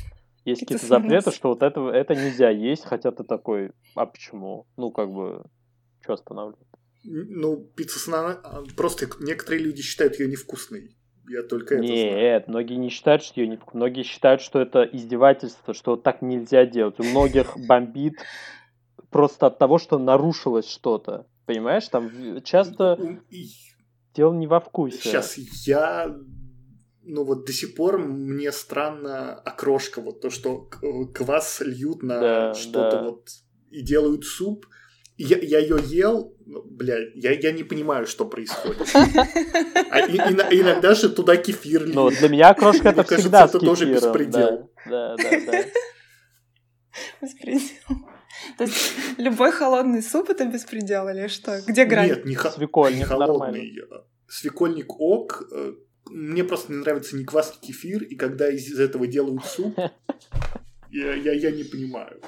Есть 0.47 0.63
какие-то 0.63 0.87
запреты, 0.87 1.09
ананасом. 1.09 1.33
что 1.35 1.49
вот 1.51 1.63
это, 1.63 1.89
это 1.91 2.15
нельзя 2.15 2.49
есть, 2.49 2.87
хотя 2.87 3.11
ты 3.11 3.23
такой, 3.23 3.73
а 3.95 4.07
почему? 4.07 4.65
Ну, 4.79 4.93
как 4.93 5.13
бы, 5.13 5.45
что 6.01 6.15
останавливает? 6.15 6.67
Ну, 7.05 7.59
пицца 7.77 7.99
с 7.99 8.09
анана- 8.09 8.41
а, 8.43 8.65
Просто 8.75 9.09
некоторые 9.21 9.63
люди 9.63 9.83
считают 9.83 10.19
ее 10.19 10.27
невкусной. 10.27 10.97
Я 11.29 11.43
только 11.43 11.77
это 11.77 11.87
знаю. 11.87 12.17
Нет, 12.17 12.49
многие 12.49 12.75
не 12.75 12.89
считают, 12.91 13.23
что 13.23 13.41
ее 13.41 13.49
не 13.49 13.57
вкус- 13.57 13.75
Многие 13.75 14.03
считают, 14.03 14.41
что 14.43 14.61
это 14.61 14.83
издевательство, 14.83 15.73
что 15.75 15.97
так 15.97 16.21
нельзя 16.23 16.67
делать. 16.67 17.01
У 17.01 17.05
многих 17.05 17.57
бомбит 17.69 18.15
просто 19.11 19.47
от 19.47 19.59
того, 19.59 19.79
что 19.79 19.99
нарушилось 19.99 20.69
что-то. 20.69 21.27
Понимаешь, 21.47 21.89
там 21.89 22.11
часто 22.43 23.19
дело 24.15 24.33
не 24.35 24.47
во 24.47 24.61
вкусе. 24.61 24.99
Сейчас 24.99 25.37
я, 25.67 26.15
ну 27.03 27.25
вот 27.25 27.45
до 27.47 27.53
сих 27.53 27.75
пор 27.75 27.99
мне 27.99 28.51
странно 28.53 29.35
окрошка, 29.35 30.01
вот 30.01 30.21
то, 30.21 30.31
что 30.31 30.59
к- 30.63 30.81
квас 31.13 31.61
льют 31.61 32.03
на 32.03 32.21
Да, 32.21 32.55
что-то 32.55 32.91
да. 32.99 33.03
вот 33.03 33.29
и 33.71 33.83
делают 33.83 34.25
суп. 34.25 34.67
Я, 35.17 35.39
я 35.39 35.59
ее 35.61 35.79
ел, 35.85 36.35
ну, 36.45 36.63
бля, 36.65 36.97
я, 37.15 37.31
я 37.33 37.53
не 37.53 37.63
понимаю, 37.63 38.07
что 38.07 38.25
происходит. 38.25 38.89
А 38.95 40.01
и- 40.01 40.17
и- 40.17 40.61
иногда 40.61 40.95
же 40.95 41.09
туда 41.09 41.37
кефир 41.37 41.83
льют. 41.85 41.95
Ну, 41.95 42.11
для 42.11 42.29
меня 42.29 42.53
крошка 42.55 42.89
это 42.89 43.03
Мне 43.03 43.05
кажется, 43.05 43.17
всегда 43.19 43.47
с 43.47 43.51
это 43.51 43.59
тоже 43.61 43.87
беспредел. 43.93 44.71
Да, 44.87 45.17
да, 45.17 45.31
да, 45.31 45.41
да. 45.53 45.65
Беспредел. 47.23 47.99
То 48.59 48.65
есть 48.65 48.93
любой 49.19 49.53
холодный 49.53 50.03
суп 50.03 50.31
это 50.31 50.45
беспредел 50.47 51.09
или 51.09 51.29
что? 51.29 51.61
Где 51.67 51.85
грань? 51.85 52.09
Нет, 52.09 52.25
не, 52.25 52.37
Свекольник 52.37 52.99
не 52.99 53.05
нормально. 53.07 53.35
холодный. 53.37 53.73
Свекольник 54.29 55.01
ок. 55.01 55.49
э, 55.53 55.73
Мне 56.11 56.43
просто 56.45 56.73
не 56.73 56.79
нравится 56.79 57.17
ни 57.17 57.23
квас, 57.25 57.55
ни 57.63 57.67
кефир, 57.69 58.03
и 58.03 58.17
когда 58.17 58.51
из 58.51 58.79
этого 58.79 59.07
делают 59.07 59.45
суп, 59.45 59.79
я, 60.91 61.15
я, 61.15 61.33
я 61.33 61.51
не 61.53 61.65
понимаю. 61.65 62.21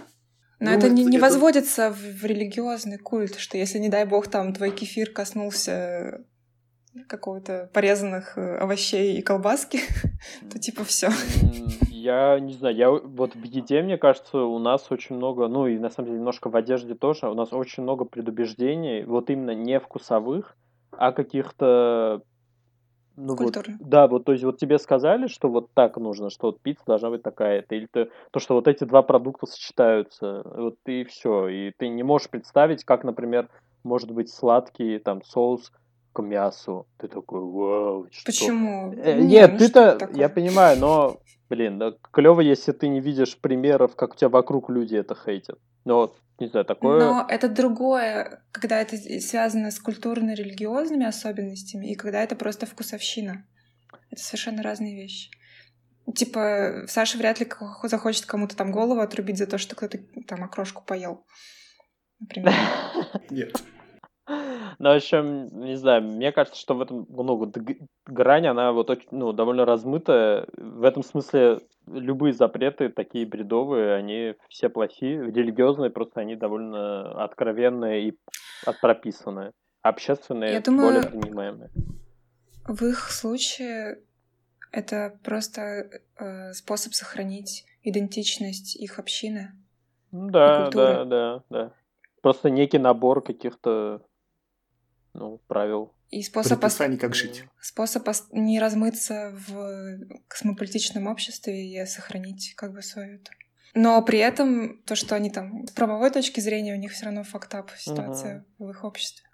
Но 0.58 0.70
Ну, 0.70 0.76
это 0.78 0.88
не, 0.88 1.02
это- 1.02 1.10
не 1.10 1.16
это- 1.18 1.26
возводится 1.26 1.90
в, 1.90 1.96
в 1.98 2.24
религиозный 2.24 2.98
культ, 2.98 3.36
что 3.36 3.58
если, 3.58 3.78
не 3.78 3.88
дай 3.88 4.04
бог, 4.06 4.28
там 4.28 4.52
твой 4.54 4.70
кефир 4.70 5.10
коснулся 5.10 6.24
какого-то 7.08 7.68
порезанных 7.74 8.38
э, 8.38 8.56
овощей 8.56 9.18
и 9.18 9.22
колбаски, 9.22 9.80
то 10.50 10.58
типа 10.58 10.82
все. 10.84 11.10
Я 11.90 12.38
не 12.40 12.54
знаю, 12.54 12.74
я 12.76 12.90
вот 12.90 13.34
в 13.34 13.42
еде, 13.44 13.82
мне 13.82 13.98
кажется, 13.98 14.38
у 14.38 14.58
нас 14.58 14.86
очень 14.90 15.16
много, 15.16 15.46
ну 15.48 15.66
и 15.66 15.78
на 15.78 15.90
самом 15.90 16.06
деле 16.08 16.18
немножко 16.20 16.48
в 16.48 16.56
одежде 16.56 16.94
тоже, 16.94 17.28
у 17.28 17.34
нас 17.34 17.52
очень 17.52 17.82
много 17.82 18.04
предубеждений, 18.06 19.04
вот 19.04 19.28
именно 19.28 19.50
не 19.54 19.78
вкусовых, 19.78 20.56
а 20.92 21.12
каких-то 21.12 22.22
Ну 23.16 23.28
вот, 23.28 23.38
Культурно. 23.38 23.78
да, 23.80 24.08
вот, 24.08 24.24
то 24.24 24.32
есть 24.32 24.44
вот 24.44 24.58
тебе 24.58 24.78
сказали, 24.78 25.26
что 25.26 25.48
вот 25.48 25.70
так 25.72 25.96
нужно, 25.96 26.28
что 26.28 26.48
вот 26.48 26.60
пицца 26.60 26.84
должна 26.86 27.08
быть 27.08 27.22
такая-то, 27.22 27.74
или 27.74 27.88
ты, 27.90 28.10
то, 28.30 28.40
что 28.40 28.54
вот 28.54 28.68
эти 28.68 28.84
два 28.84 29.02
продукта 29.02 29.46
сочетаются, 29.46 30.42
вот 30.44 30.76
и 30.84 31.04
все, 31.04 31.48
и 31.48 31.72
ты 31.78 31.88
не 31.88 32.02
можешь 32.02 32.28
представить, 32.28 32.84
как, 32.84 33.04
например, 33.04 33.48
может 33.84 34.10
быть 34.10 34.30
сладкий 34.30 34.98
там 34.98 35.22
соус 35.22 35.72
к 36.12 36.22
мясу. 36.22 36.86
Ты 36.98 37.08
такой, 37.08 37.40
вау, 37.40 38.08
что? 38.10 38.26
Почему? 38.26 38.92
Э, 38.92 39.18
Не, 39.18 39.26
Нет, 39.26 39.52
ну 39.52 39.58
ты-то, 39.58 40.10
я 40.12 40.28
понимаю, 40.28 40.78
но, 40.78 41.16
блин, 41.48 41.78
да, 41.78 41.94
клево, 42.10 42.40
если 42.40 42.72
ты 42.72 42.88
не 42.88 43.00
видишь 43.00 43.38
примеров, 43.38 43.96
как 43.96 44.12
у 44.12 44.16
тебя 44.16 44.28
вокруг 44.28 44.68
люди 44.68 44.96
это 44.96 45.14
хейтят. 45.14 45.58
Но, 45.86 45.98
вот, 45.98 46.20
не 46.40 46.48
знаю, 46.48 46.66
такое... 46.66 46.98
Но 46.98 47.24
это 47.28 47.48
другое, 47.48 48.42
когда 48.50 48.80
это 48.80 48.96
связано 49.20 49.70
с 49.70 49.78
культурно-религиозными 49.78 51.06
особенностями, 51.06 51.86
и 51.86 51.94
когда 51.94 52.22
это 52.24 52.34
просто 52.34 52.66
вкусовщина. 52.66 53.46
Это 54.10 54.20
совершенно 54.20 54.64
разные 54.64 54.96
вещи. 54.96 55.30
Типа, 56.12 56.86
Саша 56.88 57.18
вряд 57.18 57.38
ли 57.38 57.48
захочет 57.84 58.26
кому-то 58.26 58.56
там 58.56 58.72
голову 58.72 59.00
отрубить 59.00 59.38
за 59.38 59.46
то, 59.46 59.58
что 59.58 59.76
кто-то 59.76 59.98
там 60.26 60.42
окрошку 60.42 60.82
поел. 60.84 61.24
Например. 62.18 62.52
Нет. 63.30 63.62
Ну, 64.28 64.90
в 64.92 64.96
общем, 64.96 65.46
не 65.60 65.76
знаю, 65.76 66.02
мне 66.02 66.32
кажется, 66.32 66.60
что 66.60 66.74
в 66.74 66.80
этом 66.82 67.06
ну, 67.08 67.36
г- 67.46 67.76
грань, 68.06 68.46
она 68.46 68.72
вот 68.72 68.90
очень, 68.90 69.08
ну, 69.12 69.32
довольно 69.32 69.64
размытая. 69.64 70.46
В 70.56 70.82
этом 70.84 71.02
смысле 71.02 71.60
любые 71.86 72.32
запреты 72.32 72.88
такие 72.88 73.24
бредовые, 73.26 73.94
они 73.94 74.34
все 74.48 74.68
плохие. 74.68 75.30
Религиозные 75.30 75.90
просто 75.90 76.20
они 76.20 76.34
довольно 76.36 77.22
откровенные 77.24 78.08
и 78.08 78.18
прописанные. 78.80 79.52
Общественные 79.82 80.52
Я 80.54 80.60
думаю- 80.60 80.92
более 80.92 81.08
принимаемые. 81.08 81.70
В 82.66 82.82
их 82.84 83.10
случае 83.12 84.00
это 84.72 85.18
просто 85.22 85.88
э, 86.18 86.52
способ 86.52 86.94
сохранить 86.94 87.64
идентичность 87.84 88.74
их 88.74 88.98
общины. 88.98 89.52
Да, 90.10 90.68
да, 90.70 91.04
да, 91.04 91.42
да. 91.50 91.72
Просто 92.22 92.50
некий 92.50 92.78
набор 92.78 93.22
каких-то 93.22 94.02
ну, 95.16 95.38
правил. 95.48 95.92
И 96.10 96.22
способ, 96.22 96.52
ос- 96.64 96.74
Предписаний, 96.74 96.98
как 96.98 97.14
жить. 97.14 97.44
способ 97.60 98.06
ос- 98.08 98.28
не 98.32 98.60
размыться 98.60 99.32
в 99.48 99.98
космополитичном 100.28 101.06
обществе 101.08 101.66
и 101.66 101.84
сохранить 101.86 102.54
как 102.56 102.72
бы 102.72 102.82
свою. 102.82 103.18
Но 103.74 104.00
при 104.02 104.18
этом 104.18 104.80
то, 104.84 104.94
что 104.94 105.14
они 105.16 105.30
там 105.30 105.66
с 105.66 105.72
правовой 105.72 106.10
точки 106.10 106.40
зрения, 106.40 106.74
у 106.74 106.78
них 106.78 106.92
все 106.92 107.06
равно 107.06 107.24
фактап 107.24 107.70
ситуация 107.76 108.44
в 108.58 108.70
их 108.70 108.84
обществе. 108.84 109.24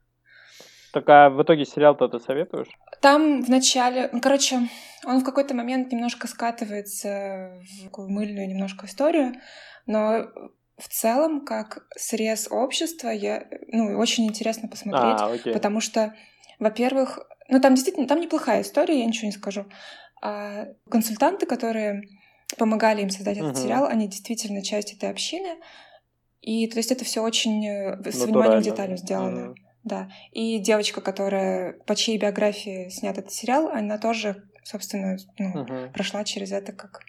Так 0.93 1.09
а 1.09 1.31
в 1.31 1.43
итоге 1.43 1.65
сериал-то 1.65 2.09
ты 2.09 2.19
советуешь? 2.21 2.69
Там 3.01 3.43
в 3.43 3.49
начале, 3.49 4.11
ну, 4.13 4.21
короче, 4.21 4.69
он 5.05 5.21
в 5.21 5.25
какой-то 5.25 5.55
момент 5.55 5.91
немножко 5.93 6.27
скатывается 6.27 7.61
в 7.63 7.85
такую 7.85 8.09
мыльную 8.11 8.49
немножко 8.49 8.87
историю, 8.87 9.35
но 9.87 10.27
в 10.83 10.89
целом, 10.89 11.45
как 11.45 11.87
срез 11.97 12.49
общества, 12.51 13.09
я, 13.09 13.47
ну, 13.69 13.99
очень 13.99 14.27
интересно 14.27 14.69
посмотреть, 14.69 15.19
А, 15.21 15.33
окей. 15.33 15.53
потому 15.53 15.81
что, 15.81 16.15
во-первых, 16.59 17.21
ну, 17.49 17.61
там 17.61 17.75
действительно, 17.75 18.09
там 18.09 18.21
неплохая 18.21 18.63
история, 18.63 18.99
я 18.99 19.07
ничего 19.07 19.27
не 19.27 19.33
скажу. 19.33 19.67
А 20.21 20.67
консультанты, 20.91 21.47
которые 21.47 22.03
помогали 22.59 23.03
им 23.03 23.11
создать 23.11 23.39
этот 23.39 23.57
Мгм. 23.57 23.63
сериал, 23.63 23.87
они 23.87 24.09
действительно 24.09 24.63
часть 24.63 24.93
этой 24.93 25.11
общины, 25.11 25.57
и 26.41 26.67
то 26.67 26.79
есть 26.79 26.91
это 26.91 27.05
все 27.05 27.23
очень 27.23 27.65
э, 27.67 27.93
с 27.93 27.97
Натурально. 28.05 28.27
вниманием 28.27 28.61
к 28.61 28.65
деталям 28.65 28.97
сделано. 28.97 29.41
Мгм. 29.41 29.57
Да. 29.85 30.11
И 30.33 30.59
девочка, 30.59 31.01
которая 31.01 31.75
по 31.87 31.95
чьей 31.97 32.19
биографии 32.19 32.89
снят 32.89 33.17
этот 33.17 33.33
сериал, 33.33 33.69
она 33.69 33.99
тоже, 33.99 34.45
собственно, 34.65 35.17
ну, 35.39 35.63
Мгм. 35.63 35.93
прошла 35.93 36.25
через 36.25 36.53
это 36.53 36.73
как, 36.73 37.01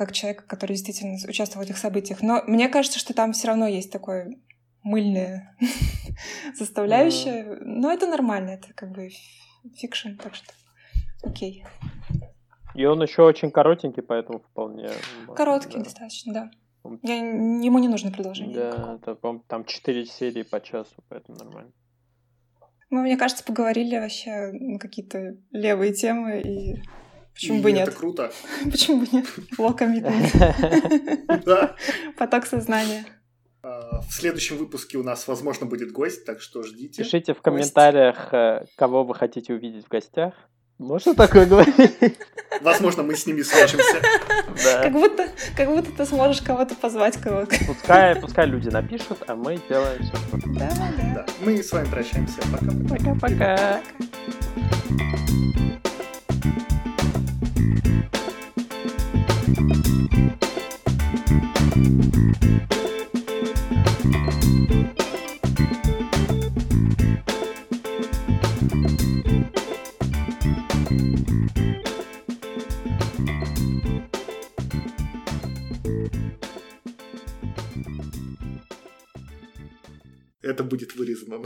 как 0.00 0.12
человек, 0.12 0.46
который 0.46 0.72
действительно 0.72 1.18
участвовал 1.28 1.62
в 1.62 1.68
этих 1.68 1.76
событиях. 1.76 2.22
Но 2.22 2.42
мне 2.46 2.70
кажется, 2.70 2.98
что 2.98 3.12
там 3.12 3.32
все 3.34 3.48
равно 3.48 3.66
есть 3.66 3.92
такое 3.92 4.34
мыльное 4.82 5.54
составляющее. 6.54 7.58
Но 7.60 7.92
это 7.92 8.06
нормально, 8.06 8.52
это 8.52 8.72
как 8.72 8.92
бы 8.92 9.10
fiction, 9.76 10.14
так 10.16 10.34
что 10.34 10.54
окей. 11.22 11.66
И 12.74 12.86
он 12.86 13.02
еще 13.02 13.20
очень 13.20 13.50
коротенький, 13.50 14.02
поэтому 14.02 14.38
вполне... 14.38 14.88
Короткий 15.36 15.76
да. 15.76 15.84
достаточно, 15.84 16.32
да. 16.32 16.50
Я, 17.02 17.16
ему 17.16 17.78
не 17.78 17.88
нужно 17.88 18.10
продолжение. 18.10 18.54
Да, 18.54 18.94
никакого. 18.94 19.42
там 19.48 19.66
4 19.66 20.06
серии 20.06 20.44
по 20.44 20.62
часу, 20.62 20.94
поэтому 21.10 21.36
нормально. 21.36 21.72
Мы, 22.88 23.02
мне 23.02 23.18
кажется, 23.18 23.44
поговорили 23.44 23.98
вообще 23.98 24.50
на 24.52 24.78
какие-то 24.78 25.36
левые 25.50 25.92
темы, 25.92 26.40
и 26.40 26.82
почему 27.40 27.58
И 27.58 27.62
бы 27.62 27.72
нет? 27.72 27.88
Это 27.88 27.96
круто. 27.96 28.32
Почему 28.70 29.00
бы 29.00 29.06
нет? 29.12 29.26
Low 29.58 29.76
commitment. 29.78 31.42
Да. 31.44 31.76
Поток 32.18 32.46
сознания. 32.46 33.04
А, 33.62 34.00
В 34.02 34.12
следующем 34.12 34.58
выпуске 34.58 34.98
у 34.98 35.02
нас, 35.02 35.26
возможно, 35.26 35.66
будет 35.66 35.92
гость, 35.92 36.24
так 36.24 36.40
что 36.40 36.62
ждите. 36.62 37.02
Пишите 37.02 37.34
в 37.34 37.40
комментариях, 37.40 38.32
э, 38.32 38.66
кого 38.76 39.04
вы 39.04 39.14
хотите 39.14 39.54
увидеть 39.54 39.86
в 39.86 39.88
гостях. 39.88 40.34
Можно 40.78 41.14
такое 41.14 41.44
говорить? 41.44 42.16
Возможно, 42.62 43.02
мы 43.02 43.14
с 43.14 43.26
ними 43.26 43.42
свяжемся. 43.42 44.00
Да. 44.64 44.82
Как 44.82 44.92
будто, 44.92 45.28
как 45.54 45.68
будто 45.68 45.92
ты 45.92 46.06
сможешь 46.06 46.40
кого-то 46.40 46.74
позвать, 46.74 47.18
кого-то. 47.18 47.54
Пускай, 47.66 48.16
пускай 48.16 48.46
люди 48.46 48.70
напишут, 48.70 49.18
а 49.26 49.34
мы 49.34 49.60
делаем 49.68 50.02
все. 50.02 50.12
Да, 50.58 50.70
да. 50.74 51.14
Да. 51.16 51.26
Мы 51.40 51.62
с 51.62 51.70
вами 51.70 51.86
прощаемся. 51.90 52.40
Пока. 52.50 52.72
Пока-пока. 52.88 53.82
Это 80.42 80.64
будет 80.64 80.96
вырезано. 80.96 81.38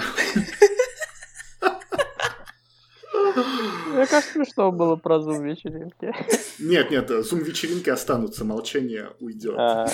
Мне 3.93 4.04
кажется, 4.15 4.33
смешно 4.33 4.73
было 4.73 4.97
про 4.97 5.21
зум 5.21 5.43
вечеринки. 5.45 6.13
Нет, 6.59 6.91
нет, 6.91 7.09
зум-вечеринки 7.09 7.91
останутся, 7.91 8.45
молчание 8.45 9.11
уйдет. 9.21 9.55
А, 9.57 9.87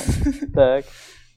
Так. 0.54 0.84